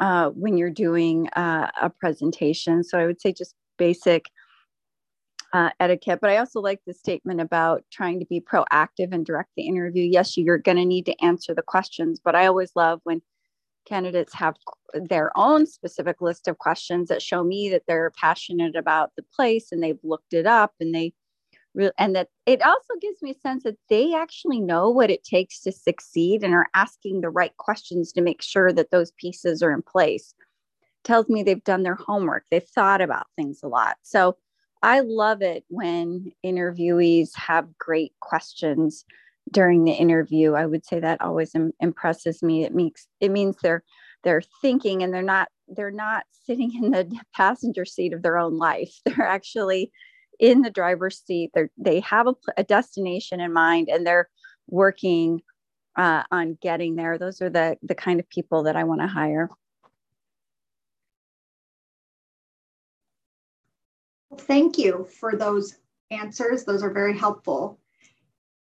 uh, 0.00 0.30
when 0.30 0.56
you're 0.56 0.70
doing 0.70 1.28
uh, 1.30 1.70
a 1.80 1.90
presentation. 1.90 2.84
So 2.84 2.98
I 2.98 3.06
would 3.06 3.20
say 3.20 3.32
just 3.32 3.54
basic 3.78 4.26
uh, 5.54 5.70
etiquette. 5.78 6.18
But 6.20 6.30
I 6.30 6.38
also 6.38 6.60
like 6.60 6.80
the 6.84 6.92
statement 6.92 7.40
about 7.40 7.84
trying 7.90 8.18
to 8.18 8.26
be 8.26 8.40
proactive 8.40 9.12
and 9.12 9.24
direct 9.24 9.50
the 9.56 9.68
interview. 9.68 10.02
Yes, 10.02 10.36
you're 10.36 10.58
going 10.58 10.76
to 10.76 10.84
need 10.84 11.06
to 11.06 11.24
answer 11.24 11.54
the 11.54 11.62
questions, 11.62 12.20
but 12.22 12.34
I 12.34 12.46
always 12.46 12.72
love 12.74 13.00
when 13.04 13.22
candidates 13.86 14.34
have 14.34 14.56
their 14.94 15.30
own 15.36 15.66
specific 15.66 16.20
list 16.20 16.48
of 16.48 16.58
questions 16.58 17.08
that 17.08 17.22
show 17.22 17.44
me 17.44 17.68
that 17.68 17.84
they're 17.86 18.12
passionate 18.18 18.74
about 18.74 19.12
the 19.16 19.24
place 19.34 19.70
and 19.70 19.82
they've 19.82 19.98
looked 20.02 20.32
it 20.32 20.46
up 20.46 20.72
and 20.80 20.94
they 20.94 21.12
and 21.98 22.14
that 22.14 22.28
it 22.46 22.64
also 22.64 22.94
gives 23.00 23.20
me 23.20 23.32
a 23.32 23.40
sense 23.40 23.64
that 23.64 23.76
they 23.90 24.14
actually 24.14 24.60
know 24.60 24.88
what 24.88 25.10
it 25.10 25.24
takes 25.24 25.60
to 25.60 25.72
succeed 25.72 26.42
and 26.42 26.54
are 26.54 26.68
asking 26.74 27.20
the 27.20 27.28
right 27.28 27.54
questions 27.56 28.12
to 28.12 28.22
make 28.22 28.40
sure 28.40 28.72
that 28.72 28.92
those 28.92 29.10
pieces 29.18 29.60
are 29.60 29.72
in 29.72 29.82
place 29.82 30.34
tells 31.02 31.28
me 31.28 31.42
they've 31.42 31.64
done 31.64 31.82
their 31.82 31.96
homework 31.96 32.44
they've 32.50 32.68
thought 32.68 33.00
about 33.00 33.26
things 33.36 33.60
a 33.62 33.68
lot 33.68 33.96
so 34.02 34.36
I 34.84 35.00
love 35.00 35.40
it 35.40 35.64
when 35.68 36.30
interviewees 36.44 37.34
have 37.36 37.78
great 37.78 38.12
questions 38.20 39.06
during 39.50 39.84
the 39.84 39.92
interview. 39.92 40.52
I 40.52 40.66
would 40.66 40.84
say 40.84 41.00
that 41.00 41.22
always 41.22 41.54
Im- 41.54 41.72
impresses 41.80 42.42
me. 42.42 42.64
It 42.64 42.74
makes 42.74 43.06
it 43.18 43.30
means 43.30 43.56
they're 43.62 43.82
they're 44.24 44.42
thinking 44.60 45.02
and 45.02 45.14
they're 45.14 45.22
not 45.22 45.48
they're 45.68 45.90
not 45.90 46.24
sitting 46.30 46.74
in 46.74 46.90
the 46.90 47.10
passenger 47.34 47.86
seat 47.86 48.12
of 48.12 48.22
their 48.22 48.36
own 48.36 48.58
life. 48.58 48.94
They're 49.06 49.26
actually 49.26 49.90
in 50.38 50.60
the 50.60 50.70
driver's 50.70 51.18
seat. 51.24 51.52
They 51.54 51.68
they 51.78 52.00
have 52.00 52.26
a, 52.26 52.34
a, 52.58 52.62
destination 52.62 53.40
in 53.40 53.54
mind 53.54 53.88
and 53.90 54.06
they're 54.06 54.28
working 54.68 55.40
uh, 55.96 56.24
on 56.30 56.58
getting 56.60 56.96
there. 56.96 57.16
Those 57.16 57.40
are 57.40 57.48
the 57.48 57.78
the 57.82 57.94
kind 57.94 58.20
of 58.20 58.28
people 58.28 58.64
that 58.64 58.76
I 58.76 58.84
want 58.84 59.00
to 59.00 59.06
hire. 59.06 59.48
Thank 64.40 64.78
you 64.78 65.06
for 65.18 65.36
those 65.36 65.76
answers. 66.10 66.64
Those 66.64 66.82
are 66.82 66.92
very 66.92 67.16
helpful. 67.16 67.78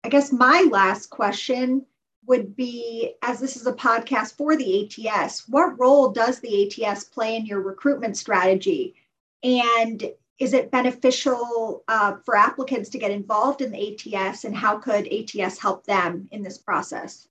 I 0.04 0.08
guess 0.08 0.32
my 0.32 0.66
last 0.70 1.10
question 1.10 1.86
would 2.26 2.54
be 2.54 3.14
as 3.22 3.40
this 3.40 3.56
is 3.56 3.66
a 3.66 3.72
podcast 3.72 4.36
for 4.36 4.56
the 4.56 5.08
ATS, 5.08 5.48
what 5.48 5.78
role 5.78 6.10
does 6.10 6.38
the 6.40 6.84
ATS 6.86 7.04
play 7.04 7.36
in 7.36 7.46
your 7.46 7.60
recruitment 7.60 8.16
strategy? 8.16 8.94
And 9.42 10.12
is 10.38 10.52
it 10.52 10.70
beneficial 10.70 11.82
uh, 11.88 12.16
for 12.24 12.36
applicants 12.36 12.88
to 12.90 12.98
get 12.98 13.10
involved 13.10 13.60
in 13.60 13.72
the 13.72 14.16
ATS? 14.16 14.44
And 14.44 14.54
how 14.54 14.78
could 14.78 15.12
ATS 15.12 15.58
help 15.58 15.84
them 15.86 16.28
in 16.30 16.42
this 16.42 16.58
process? 16.58 17.28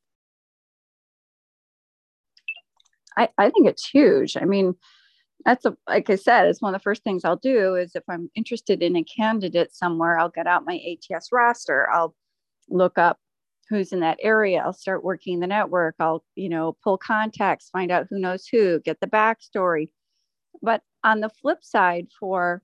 I, 3.17 3.29
I 3.37 3.49
think 3.49 3.67
it's 3.67 3.87
huge. 3.87 4.37
I 4.37 4.45
mean, 4.45 4.75
that's 5.45 5.65
a, 5.65 5.75
like 5.87 6.09
I 6.09 6.15
said, 6.15 6.47
it's 6.47 6.61
one 6.61 6.75
of 6.75 6.81
the 6.81 6.83
first 6.83 7.03
things 7.03 7.23
I'll 7.23 7.37
do 7.37 7.75
is 7.75 7.95
if 7.95 8.03
I'm 8.09 8.29
interested 8.35 8.83
in 8.83 8.95
a 8.95 9.03
candidate 9.03 9.73
somewhere, 9.73 10.19
I'll 10.19 10.29
get 10.29 10.47
out 10.47 10.65
my 10.65 10.79
ATS 11.11 11.29
roster. 11.31 11.89
I'll 11.89 12.15
look 12.69 12.97
up 12.97 13.17
who's 13.69 13.93
in 13.93 13.99
that 13.99 14.17
area. 14.21 14.61
I'll 14.63 14.73
start 14.73 15.03
working 15.03 15.39
the 15.39 15.47
network. 15.47 15.95
I'll, 15.99 16.23
you 16.35 16.49
know, 16.49 16.75
pull 16.83 16.97
contacts, 16.97 17.69
find 17.69 17.91
out 17.91 18.07
who 18.09 18.19
knows 18.19 18.47
who, 18.47 18.79
get 18.79 18.99
the 18.99 19.07
backstory. 19.07 19.89
But 20.61 20.81
on 21.03 21.21
the 21.21 21.29
flip 21.29 21.63
side, 21.63 22.07
for 22.19 22.63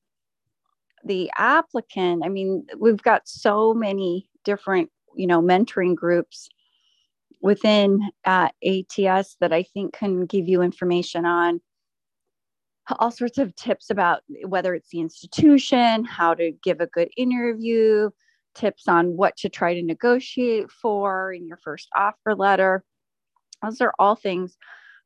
the 1.06 1.32
applicant, 1.38 2.24
I 2.26 2.30
mean, 2.30 2.66
we've 2.78 3.02
got 3.02 3.28
so 3.28 3.74
many 3.74 4.28
different, 4.44 4.90
you 5.16 5.28
know, 5.28 5.42
mentoring 5.42 5.96
groups 5.96 6.50
within 7.42 8.02
uh, 8.26 8.50
ATS 8.66 9.38
that 9.40 9.54
I 9.54 9.64
think 9.64 9.94
can 9.94 10.26
give 10.26 10.48
you 10.48 10.64
information 10.64 11.26
on 11.26 11.62
all 13.00 13.12
sorts 13.12 13.38
of 13.38 13.56
tips 13.56 13.90
about 13.90 14.22
whether 14.46 14.74
it's 14.76 14.90
the 14.90 15.00
institution, 15.00 16.06
how 16.06 16.34
to 16.34 16.52
give 16.64 16.82
a 16.82 16.88
good 16.88 17.10
interview, 17.18 18.10
tips 18.54 18.88
on 18.88 19.18
what 19.18 19.36
to 19.38 19.50
try 19.50 19.74
to 19.74 19.82
negotiate 19.82 20.72
for 20.72 21.34
in 21.34 21.48
your 21.48 21.58
first 21.58 21.90
offer 21.96 22.36
letter. 22.36 22.84
Those 23.64 23.82
are 23.82 23.94
all 24.00 24.16
things 24.16 24.58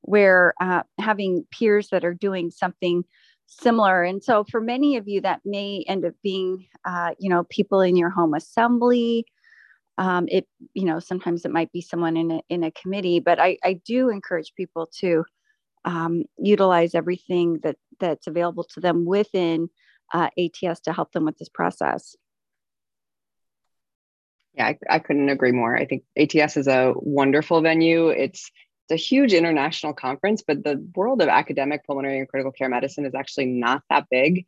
where 0.02 0.54
uh, 0.62 0.84
having 1.00 1.46
peers 1.52 1.90
that 1.90 2.06
are 2.06 2.14
doing 2.14 2.52
something 2.52 3.04
similar. 3.48 4.04
And 4.04 4.24
so 4.24 4.44
for 4.44 4.62
many 4.62 4.98
of 4.98 5.08
you, 5.08 5.22
that 5.22 5.42
may 5.44 5.84
end 5.88 6.06
up 6.06 6.14
being, 6.24 6.68
uh, 6.86 7.12
you 7.18 7.30
know, 7.30 7.44
people 7.46 7.82
in 7.82 7.96
your 7.96 8.10
home 8.10 8.34
assembly. 8.34 9.26
Um, 9.98 10.28
it, 10.30 10.48
you 10.74 10.86
know, 10.86 11.00
sometimes 11.00 11.44
it 11.44 11.52
might 11.52 11.72
be 11.74 11.82
someone 11.82 12.16
in 12.16 12.32
a, 12.32 12.42
in 12.50 12.64
a 12.64 12.72
committee, 12.72 13.20
but 13.20 13.40
I, 13.40 13.58
I 13.64 13.74
do 13.86 14.10
encourage 14.10 14.54
people 14.56 14.90
to 15.00 15.26
um, 15.86 16.24
utilize 16.38 16.96
everything 16.96 17.60
that 17.64 17.78
that's 18.00 18.28
available 18.28 18.64
to 18.64 18.80
them 18.80 19.06
within 19.06 19.70
uh, 20.14 20.30
ATS 20.38 20.82
to 20.82 20.94
help 20.94 21.12
them 21.12 21.26
with 21.26 21.38
this 21.38 21.50
process. 21.50 22.16
Yeah, 24.56 24.68
I, 24.68 24.80
I 24.90 25.00
couldn't 25.00 25.30
agree 25.30 25.52
more. 25.52 25.76
I 25.76 25.86
think 25.86 26.04
ATS 26.18 26.58
is 26.58 26.68
a 26.68 26.94
wonderful 26.96 27.62
venue. 27.62 28.10
It's 28.10 28.52
it's 28.90 29.02
a 29.02 29.06
huge 29.06 29.34
international 29.34 29.94
conference, 29.94 30.44
but 30.46 30.64
the 30.64 30.84
world 30.96 31.22
of 31.22 31.30
academic 31.30 31.86
pulmonary 31.86 32.20
and 32.20 32.28
critical 32.28 32.52
care 32.52 32.70
medicine 32.70 33.06
is 33.06 33.14
actually 33.14 33.46
not 33.46 33.84
that 33.90 34.06
big. 34.10 34.46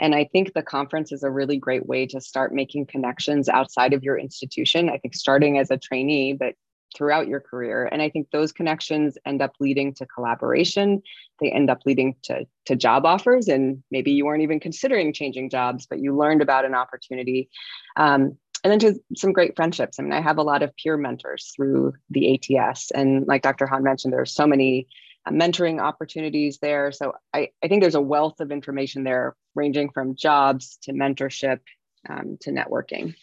And 0.00 0.14
I 0.14 0.24
think 0.24 0.52
the 0.52 0.62
conference 0.62 1.12
is 1.12 1.22
a 1.22 1.30
really 1.30 1.56
great 1.56 1.86
way 1.86 2.06
to 2.08 2.20
start 2.20 2.52
making 2.52 2.86
connections 2.86 3.48
outside 3.48 3.92
of 3.92 4.02
your 4.02 4.18
institution. 4.18 4.90
I 4.90 4.98
think 4.98 5.14
starting 5.14 5.58
as 5.58 5.70
a 5.70 5.78
trainee, 5.78 6.32
but 6.32 6.54
throughout 6.94 7.28
your 7.28 7.40
career. 7.40 7.88
And 7.90 8.00
I 8.00 8.08
think 8.08 8.30
those 8.30 8.52
connections 8.52 9.18
end 9.26 9.42
up 9.42 9.52
leading 9.60 9.94
to 9.94 10.06
collaboration. 10.06 11.02
They 11.40 11.50
end 11.50 11.70
up 11.70 11.80
leading 11.84 12.16
to, 12.24 12.46
to 12.66 12.76
job 12.76 13.04
offers. 13.04 13.48
And 13.48 13.82
maybe 13.90 14.12
you 14.12 14.24
weren't 14.24 14.42
even 14.42 14.60
considering 14.60 15.12
changing 15.12 15.50
jobs, 15.50 15.86
but 15.86 16.00
you 16.00 16.16
learned 16.16 16.42
about 16.42 16.64
an 16.64 16.74
opportunity. 16.74 17.48
Um, 17.96 18.38
and 18.62 18.70
then 18.70 18.78
to 18.78 19.00
some 19.14 19.32
great 19.32 19.56
friendships. 19.56 19.98
I 19.98 20.02
mean, 20.02 20.12
I 20.12 20.22
have 20.22 20.38
a 20.38 20.42
lot 20.42 20.62
of 20.62 20.74
peer 20.76 20.96
mentors 20.96 21.52
through 21.54 21.92
the 22.10 22.34
ATS. 22.34 22.90
And 22.92 23.26
like 23.26 23.42
Dr. 23.42 23.66
Hahn 23.66 23.82
mentioned, 23.82 24.12
there 24.12 24.22
are 24.22 24.26
so 24.26 24.46
many 24.46 24.88
uh, 25.26 25.30
mentoring 25.30 25.82
opportunities 25.82 26.58
there. 26.58 26.90
So 26.90 27.12
I, 27.34 27.50
I 27.62 27.68
think 27.68 27.82
there's 27.82 27.94
a 27.94 28.00
wealth 28.00 28.40
of 28.40 28.50
information 28.50 29.04
there, 29.04 29.36
ranging 29.54 29.90
from 29.90 30.16
jobs 30.16 30.78
to 30.84 30.92
mentorship 30.92 31.60
um, 32.08 32.38
to 32.40 32.50
networking. 32.50 33.14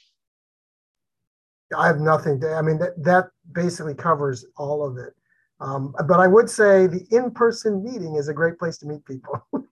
I 1.78 1.88
have 1.88 2.00
nothing 2.00 2.40
to, 2.42 2.54
I 2.54 2.62
mean, 2.62 2.78
that, 2.80 3.02
that 3.04 3.30
basically 3.52 3.96
covers 3.96 4.46
all 4.58 4.86
of 4.88 4.98
it. 4.98 5.14
Um, 5.60 5.94
but 6.08 6.20
I 6.20 6.28
would 6.28 6.50
say 6.50 6.88
the 6.88 7.06
in 7.12 7.32
person 7.32 7.84
meeting 7.84 8.16
is 8.16 8.28
a 8.28 8.34
great 8.34 8.58
place 8.58 8.78
to 8.80 8.88
meet 8.88 9.06
people. 9.06 9.46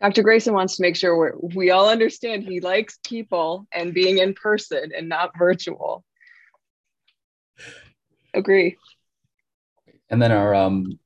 Dr. 0.00 0.22
Grayson 0.22 0.54
wants 0.54 0.76
to 0.76 0.82
make 0.82 0.96
sure 0.96 1.38
we 1.40 1.54
we 1.54 1.70
all 1.70 1.88
understand 1.88 2.42
he 2.42 2.60
likes 2.60 2.98
people 3.06 3.68
and 3.72 3.94
being 3.94 4.18
in 4.18 4.34
person 4.34 4.90
and 4.96 5.08
not 5.08 5.30
virtual. 5.38 6.04
Agree. 8.34 8.76
And 10.10 10.20
then 10.20 10.32
our 10.32 10.54
um 10.54 10.98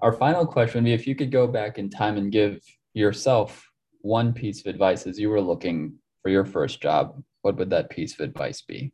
our 0.00 0.12
final 0.12 0.44
question 0.44 0.78
would 0.78 0.86
be 0.86 0.92
if 0.92 1.06
you 1.06 1.14
could 1.14 1.30
go 1.30 1.46
back 1.46 1.78
in 1.78 1.88
time 1.88 2.16
and 2.16 2.32
give 2.32 2.58
yourself 2.94 3.64
one 4.00 4.32
piece 4.32 4.60
of 4.60 4.66
advice 4.66 5.06
as 5.06 5.20
you 5.20 5.28
were 5.28 5.40
looking 5.40 5.94
for 6.22 6.30
your 6.30 6.44
first 6.44 6.80
job, 6.80 7.22
what 7.42 7.56
would 7.56 7.70
that 7.70 7.90
piece 7.90 8.14
of 8.14 8.20
advice 8.20 8.62
be? 8.62 8.92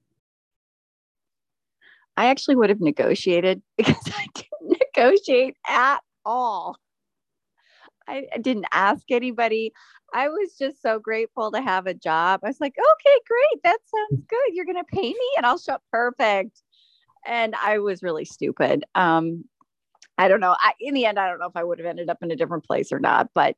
I 2.17 2.27
actually 2.27 2.57
would 2.57 2.71
have 2.71 2.81
negotiated 2.81 3.63
because 3.77 3.97
I 4.07 4.27
didn't 4.35 4.79
negotiate 4.95 5.57
at 5.67 5.99
all. 6.25 6.77
I, 8.09 8.27
didn't 8.41 8.67
ask 8.73 9.05
anybody. 9.11 9.73
I 10.15 10.29
was 10.29 10.57
just 10.59 10.81
so 10.81 10.99
grateful 10.99 11.53
to 11.53 11.61
have 11.61 11.87
a 11.87 11.93
job. 11.93 12.41
I 12.43 12.49
was 12.49 12.61
like, 12.61 12.75
okay, 12.75 13.21
great. 13.27 13.63
That 13.63 13.79
sounds 13.85 14.25
good. 14.27 14.55
You're 14.55 14.65
going 14.65 14.77
to 14.77 14.85
pay 14.85 15.11
me 15.11 15.31
and 15.37 15.45
I'll 15.45 15.59
show 15.59 15.75
up 15.75 15.83
perfect. 15.93 16.63
And 17.27 17.55
I 17.55 17.79
was 17.79 18.03
really 18.03 18.25
stupid. 18.25 18.85
Um, 18.95 19.45
I 20.17 20.29
don't 20.29 20.41
know. 20.41 20.57
I, 20.59 20.73
in 20.81 20.95
the 20.95 21.05
end, 21.05 21.19
I 21.19 21.29
don't 21.29 21.39
know 21.39 21.49
if 21.49 21.57
I 21.57 21.65
would 21.65 21.79
have 21.79 21.87
ended 21.87 22.09
up 22.09 22.19
in 22.23 22.31
a 22.31 22.37
different 22.37 22.65
place 22.65 22.91
or 22.91 22.99
not, 22.99 23.29
but 23.35 23.57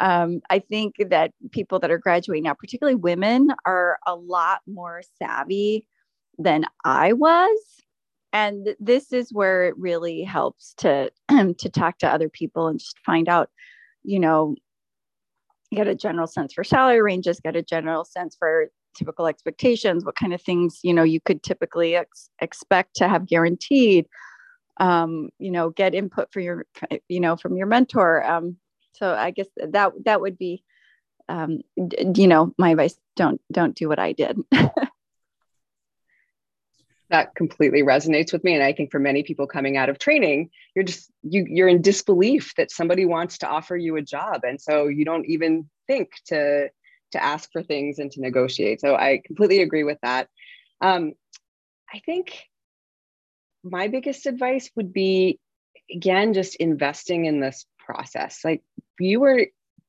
um, 0.00 0.40
I 0.50 0.58
think 0.58 0.94
that 1.10 1.32
people 1.52 1.78
that 1.80 1.90
are 1.90 1.98
graduating 1.98 2.44
now, 2.44 2.54
particularly 2.54 2.96
women, 2.96 3.48
are 3.64 3.98
a 4.06 4.14
lot 4.14 4.60
more 4.66 5.02
savvy 5.20 5.86
than 6.38 6.64
I 6.84 7.12
was. 7.12 7.58
And 8.32 8.74
this 8.78 9.12
is 9.12 9.32
where 9.32 9.64
it 9.64 9.78
really 9.78 10.22
helps 10.22 10.74
to 10.78 11.10
to 11.30 11.68
talk 11.70 11.98
to 11.98 12.08
other 12.08 12.28
people 12.28 12.68
and 12.68 12.78
just 12.78 12.98
find 13.04 13.28
out 13.28 13.48
you 14.06 14.20
know, 14.20 14.54
get 15.72 15.88
a 15.88 15.94
general 15.94 16.28
sense 16.28 16.54
for 16.54 16.64
salary 16.64 17.02
ranges, 17.02 17.40
get 17.40 17.56
a 17.56 17.62
general 17.62 18.04
sense 18.04 18.36
for 18.38 18.70
typical 18.96 19.26
expectations, 19.26 20.04
what 20.04 20.14
kind 20.14 20.32
of 20.32 20.40
things, 20.40 20.78
you 20.82 20.94
know, 20.94 21.02
you 21.02 21.20
could 21.20 21.42
typically 21.42 21.96
ex- 21.96 22.30
expect 22.40 22.94
to 22.94 23.08
have 23.08 23.26
guaranteed, 23.26 24.06
um, 24.78 25.28
you 25.38 25.50
know, 25.50 25.70
get 25.70 25.94
input 25.94 26.32
for 26.32 26.40
your, 26.40 26.64
you 27.08 27.20
know, 27.20 27.36
from 27.36 27.56
your 27.56 27.66
mentor. 27.66 28.24
Um, 28.24 28.56
so 28.98 29.12
I 29.12 29.30
guess 29.30 29.48
that, 29.56 29.92
that 30.04 30.20
would 30.20 30.38
be, 30.38 30.62
um, 31.28 31.60
you 31.76 32.26
know, 32.28 32.54
my 32.58 32.70
advice, 32.70 32.96
don't, 33.14 33.40
don't 33.52 33.74
do 33.74 33.88
what 33.88 33.98
I 33.98 34.12
did. 34.12 34.38
that 37.10 37.34
completely 37.34 37.82
resonates 37.82 38.32
with 38.32 38.42
me. 38.44 38.54
And 38.54 38.62
i 38.62 38.72
think 38.72 38.90
for 38.90 38.98
many 38.98 39.22
people 39.22 39.46
coming 39.46 39.76
out 39.76 39.88
of 39.88 39.98
training 39.98 40.50
you're 40.74 40.84
just 40.84 41.10
you 41.22 41.46
you're 41.48 41.68
in 41.68 41.82
disbelief 41.82 42.54
that 42.56 42.70
somebody 42.70 43.04
wants 43.04 43.38
to 43.38 43.48
offer 43.48 43.76
you 43.76 43.96
a 43.96 44.02
job. 44.02 44.42
And 44.44 44.60
so 44.60 44.88
you 44.88 45.04
don't 45.04 45.26
even 45.26 45.68
think 45.86 46.10
to 46.26 46.68
to 47.12 47.22
ask 47.22 47.50
for 47.52 47.62
things 47.62 47.98
and 47.98 48.10
to 48.12 48.20
negotiate. 48.20 48.80
So 48.80 48.94
i 48.94 49.22
completely 49.24 49.62
agree 49.62 49.84
with 49.84 49.98
that. 50.02 50.28
Um, 50.80 51.14
i 51.92 52.00
think 52.00 52.44
my 53.64 53.88
biggest 53.88 54.26
advice 54.26 54.70
would 54.76 54.92
be 54.92 55.38
again 55.90 56.34
just 56.34 56.56
investing 56.56 57.24
in 57.24 57.40
this 57.40 57.64
process. 57.78 58.40
Like 58.44 58.62
you 59.00 59.20
were 59.20 59.46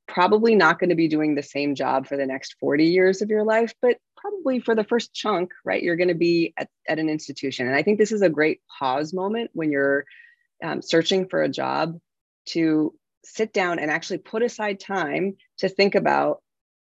probably 0.08 0.56
not 0.56 0.80
going 0.80 0.90
to 0.90 0.96
be 0.96 1.08
doing 1.08 1.36
the 1.36 1.44
same 1.44 1.76
job 1.76 2.08
for 2.08 2.16
the 2.16 2.26
next 2.26 2.56
40 2.60 2.86
years 2.86 3.22
of 3.22 3.30
your 3.30 3.44
life 3.44 3.74
but 3.82 3.98
probably 4.18 4.60
for 4.60 4.76
the 4.76 4.84
first 4.84 5.14
chunk, 5.14 5.52
right, 5.64 5.82
you're 5.82 5.96
going 5.96 6.08
to 6.08 6.16
be 6.16 6.54
at, 6.58 6.70
at 6.88 7.00
an 7.00 7.10
institution. 7.10 7.68
And 7.68 7.76
I 7.76 7.84
think 7.84 7.98
this 7.98 8.12
is 8.12 8.22
a 8.22 8.30
great 8.30 8.62
pause 8.80 9.14
moment 9.14 9.52
when 9.54 9.72
you're 9.72 10.06
um, 10.64 10.82
searching 10.82 11.28
for 11.28 11.42
a 11.42 11.50
job 11.50 12.00
to 12.48 12.94
sit 13.24 13.54
down 13.54 13.80
and 13.80 13.92
actually 13.92 14.20
put 14.20 14.44
aside 14.44 14.80
time 14.80 15.36
to 15.60 15.70
think 15.70 15.96
about 15.96 16.42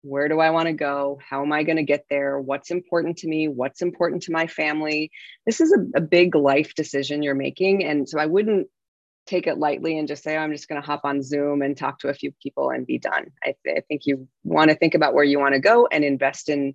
where 0.03 0.29
do 0.29 0.39
I 0.39 0.51
want 0.51 0.67
to 0.67 0.75
go? 0.75 1.19
How 1.27 1.43
am 1.43 1.53
I 1.53 1.63
going 1.63 1.77
to 1.77 1.83
get 1.83 2.05
there? 2.11 2.39
What's 2.39 2.71
important 2.71 3.19
to 3.19 3.29
me? 3.29 3.49
What's 3.49 3.81
important 3.81 4.25
to 4.25 4.33
my 4.33 4.47
family? 4.47 5.11
This 5.47 5.63
is 5.63 5.73
a, 5.73 5.99
a 5.99 6.01
big 6.03 6.35
life 6.35 6.75
decision 6.75 7.23
you're 7.23 7.35
making. 7.35 7.85
And 7.85 8.07
so 8.07 8.19
I 8.19 8.27
wouldn't 8.27 8.69
take 9.27 9.47
it 9.47 9.59
lightly 9.59 9.99
and 9.99 10.09
just 10.09 10.23
say, 10.23 10.37
oh, 10.37 10.41
I'm 10.41 10.53
just 10.53 10.69
going 10.69 10.81
to 10.81 10.87
hop 10.87 11.03
on 11.05 11.23
Zoom 11.23 11.63
and 11.63 11.77
talk 11.77 11.99
to 12.01 12.09
a 12.09 12.15
few 12.15 12.33
people 12.43 12.71
and 12.71 12.87
be 12.87 12.99
done. 12.99 13.27
I, 13.43 13.55
th- 13.65 13.79
I 13.79 13.81
think 13.89 14.03
you 14.05 14.29
want 14.43 14.71
to 14.71 14.77
think 14.77 14.95
about 14.95 15.15
where 15.15 15.25
you 15.25 15.39
want 15.39 15.55
to 15.55 15.61
go 15.61 15.87
and 15.91 16.05
invest 16.05 16.49
in 16.49 16.75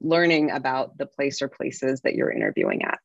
learning 0.00 0.50
about 0.50 0.96
the 0.98 1.06
place 1.06 1.42
or 1.42 1.48
places 1.48 2.00
that 2.02 2.14
you're 2.14 2.32
interviewing 2.32 2.82
at. 2.84 2.98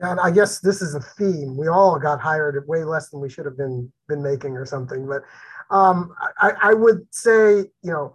And 0.00 0.18
I 0.20 0.30
guess 0.30 0.60
this 0.60 0.82
is 0.82 0.94
a 0.94 1.00
theme. 1.00 1.56
We 1.56 1.68
all 1.68 1.98
got 1.98 2.20
hired 2.20 2.56
at 2.56 2.66
way 2.66 2.84
less 2.84 3.10
than 3.10 3.20
we 3.20 3.30
should 3.30 3.46
have 3.46 3.56
been 3.56 3.92
been 4.08 4.22
making 4.22 4.56
or 4.56 4.66
something. 4.66 5.06
But 5.06 5.22
um, 5.70 6.12
I, 6.40 6.52
I 6.62 6.74
would 6.74 7.06
say, 7.10 7.58
you 7.58 7.92
know, 7.92 8.14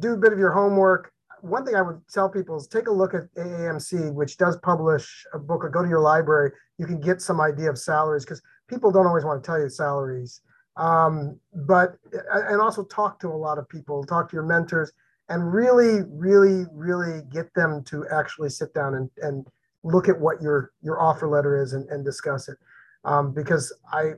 do 0.00 0.12
a 0.12 0.16
bit 0.16 0.32
of 0.32 0.38
your 0.38 0.52
homework. 0.52 1.12
One 1.42 1.64
thing 1.64 1.74
I 1.74 1.82
would 1.82 2.00
tell 2.08 2.28
people 2.28 2.56
is 2.56 2.66
take 2.66 2.88
a 2.88 2.92
look 2.92 3.14
at 3.14 3.32
AAMC, 3.34 4.12
which 4.12 4.36
does 4.36 4.56
publish 4.58 5.24
a 5.32 5.38
book, 5.38 5.64
or 5.64 5.68
go 5.68 5.82
to 5.82 5.88
your 5.88 6.00
library. 6.00 6.52
You 6.78 6.86
can 6.86 7.00
get 7.00 7.20
some 7.20 7.40
idea 7.40 7.70
of 7.70 7.78
salaries 7.78 8.24
because 8.24 8.42
people 8.68 8.90
don't 8.90 9.06
always 9.06 9.24
want 9.24 9.42
to 9.42 9.46
tell 9.46 9.60
you 9.60 9.68
salaries. 9.68 10.40
Um, 10.76 11.38
but 11.66 11.96
and 12.32 12.60
also 12.60 12.84
talk 12.84 13.18
to 13.20 13.28
a 13.28 13.36
lot 13.36 13.58
of 13.58 13.68
people, 13.68 14.04
talk 14.04 14.30
to 14.30 14.34
your 14.34 14.44
mentors 14.44 14.92
and 15.28 15.52
really, 15.52 16.02
really, 16.08 16.64
really 16.72 17.22
get 17.30 17.52
them 17.54 17.82
to 17.84 18.06
actually 18.08 18.50
sit 18.50 18.72
down 18.74 18.94
and, 18.94 19.10
and 19.22 19.46
look 19.82 20.08
at 20.08 20.18
what 20.18 20.40
your 20.40 20.72
your 20.82 21.00
offer 21.00 21.28
letter 21.28 21.60
is 21.60 21.72
and, 21.72 21.88
and 21.90 22.04
discuss 22.04 22.48
it. 22.48 22.56
Um, 23.04 23.32
because 23.32 23.72
I 23.92 24.12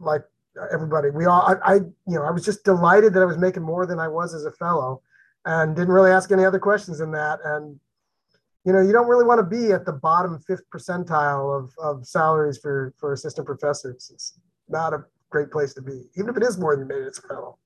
like 0.00 0.22
everybody, 0.72 1.10
we 1.10 1.26
all 1.26 1.42
I, 1.42 1.74
I 1.74 1.74
you 1.74 1.92
know 2.06 2.22
I 2.22 2.30
was 2.30 2.44
just 2.44 2.64
delighted 2.64 3.14
that 3.14 3.20
I 3.20 3.26
was 3.26 3.38
making 3.38 3.62
more 3.62 3.86
than 3.86 3.98
I 3.98 4.08
was 4.08 4.34
as 4.34 4.44
a 4.44 4.52
fellow, 4.52 5.02
and 5.46 5.74
didn't 5.74 5.94
really 5.94 6.10
ask 6.10 6.30
any 6.30 6.44
other 6.44 6.58
questions 6.58 6.98
than 6.98 7.12
that. 7.12 7.38
And 7.44 7.78
you 8.64 8.72
know 8.72 8.80
you 8.80 8.92
don't 8.92 9.08
really 9.08 9.24
want 9.24 9.38
to 9.38 9.44
be 9.44 9.72
at 9.72 9.86
the 9.86 9.92
bottom 9.92 10.38
fifth 10.40 10.68
percentile 10.74 11.56
of, 11.56 11.72
of 11.78 12.06
salaries 12.06 12.58
for 12.58 12.92
for 12.98 13.12
assistant 13.12 13.46
professors. 13.46 14.10
It's 14.12 14.38
not 14.68 14.92
a 14.92 15.04
great 15.30 15.50
place 15.50 15.72
to 15.74 15.82
be, 15.82 16.02
even 16.16 16.28
if 16.30 16.36
it 16.36 16.42
is 16.42 16.58
more 16.58 16.76
than 16.76 16.88
you 16.88 16.94
made 16.94 17.06
a. 17.06 17.58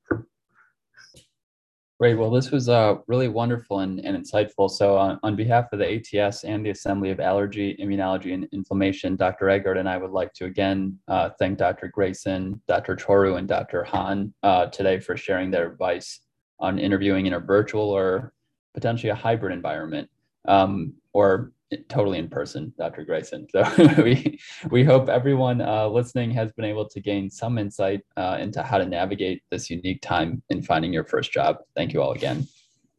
Great. 1.98 2.14
Well, 2.14 2.30
this 2.30 2.50
was 2.50 2.70
uh, 2.70 2.96
really 3.08 3.28
wonderful 3.28 3.80
and, 3.80 4.02
and 4.06 4.16
insightful. 4.16 4.70
So, 4.70 4.96
on, 4.96 5.20
on 5.22 5.36
behalf 5.36 5.70
of 5.70 5.80
the 5.80 6.18
ATS 6.18 6.44
and 6.44 6.64
the 6.64 6.70
Assembly 6.70 7.10
of 7.10 7.20
Allergy, 7.20 7.76
Immunology, 7.78 8.32
and 8.32 8.48
Inflammation, 8.52 9.16
Dr. 9.16 9.50
Eggert 9.50 9.76
and 9.76 9.86
I 9.86 9.98
would 9.98 10.10
like 10.10 10.32
to 10.34 10.46
again 10.46 10.98
uh, 11.08 11.28
thank 11.38 11.58
Dr. 11.58 11.88
Grayson, 11.88 12.62
Dr. 12.66 12.96
Çoruh, 12.96 13.36
and 13.36 13.46
Dr. 13.46 13.84
Hahn 13.84 14.32
uh, 14.42 14.66
today 14.66 14.98
for 14.98 15.14
sharing 15.14 15.50
their 15.50 15.70
advice 15.70 16.20
on 16.60 16.78
interviewing 16.78 17.26
in 17.26 17.34
a 17.34 17.40
virtual 17.40 17.90
or 17.90 18.32
potentially 18.74 19.10
a 19.10 19.14
hybrid 19.14 19.52
environment. 19.52 20.08
Um, 20.46 20.94
or 21.12 21.52
totally 21.88 22.18
in 22.18 22.28
person, 22.28 22.72
Dr. 22.78 23.04
Grayson. 23.04 23.46
So 23.50 23.64
we 24.02 24.38
we 24.70 24.84
hope 24.84 25.08
everyone 25.08 25.60
uh, 25.60 25.88
listening 25.88 26.30
has 26.32 26.52
been 26.52 26.64
able 26.64 26.88
to 26.88 27.00
gain 27.00 27.30
some 27.30 27.58
insight 27.58 28.00
uh, 28.16 28.38
into 28.40 28.62
how 28.62 28.78
to 28.78 28.86
navigate 28.86 29.42
this 29.50 29.70
unique 29.70 30.02
time 30.02 30.42
in 30.50 30.62
finding 30.62 30.92
your 30.92 31.04
first 31.04 31.32
job. 31.32 31.58
Thank 31.76 31.92
you 31.92 32.02
all 32.02 32.12
again. 32.12 32.46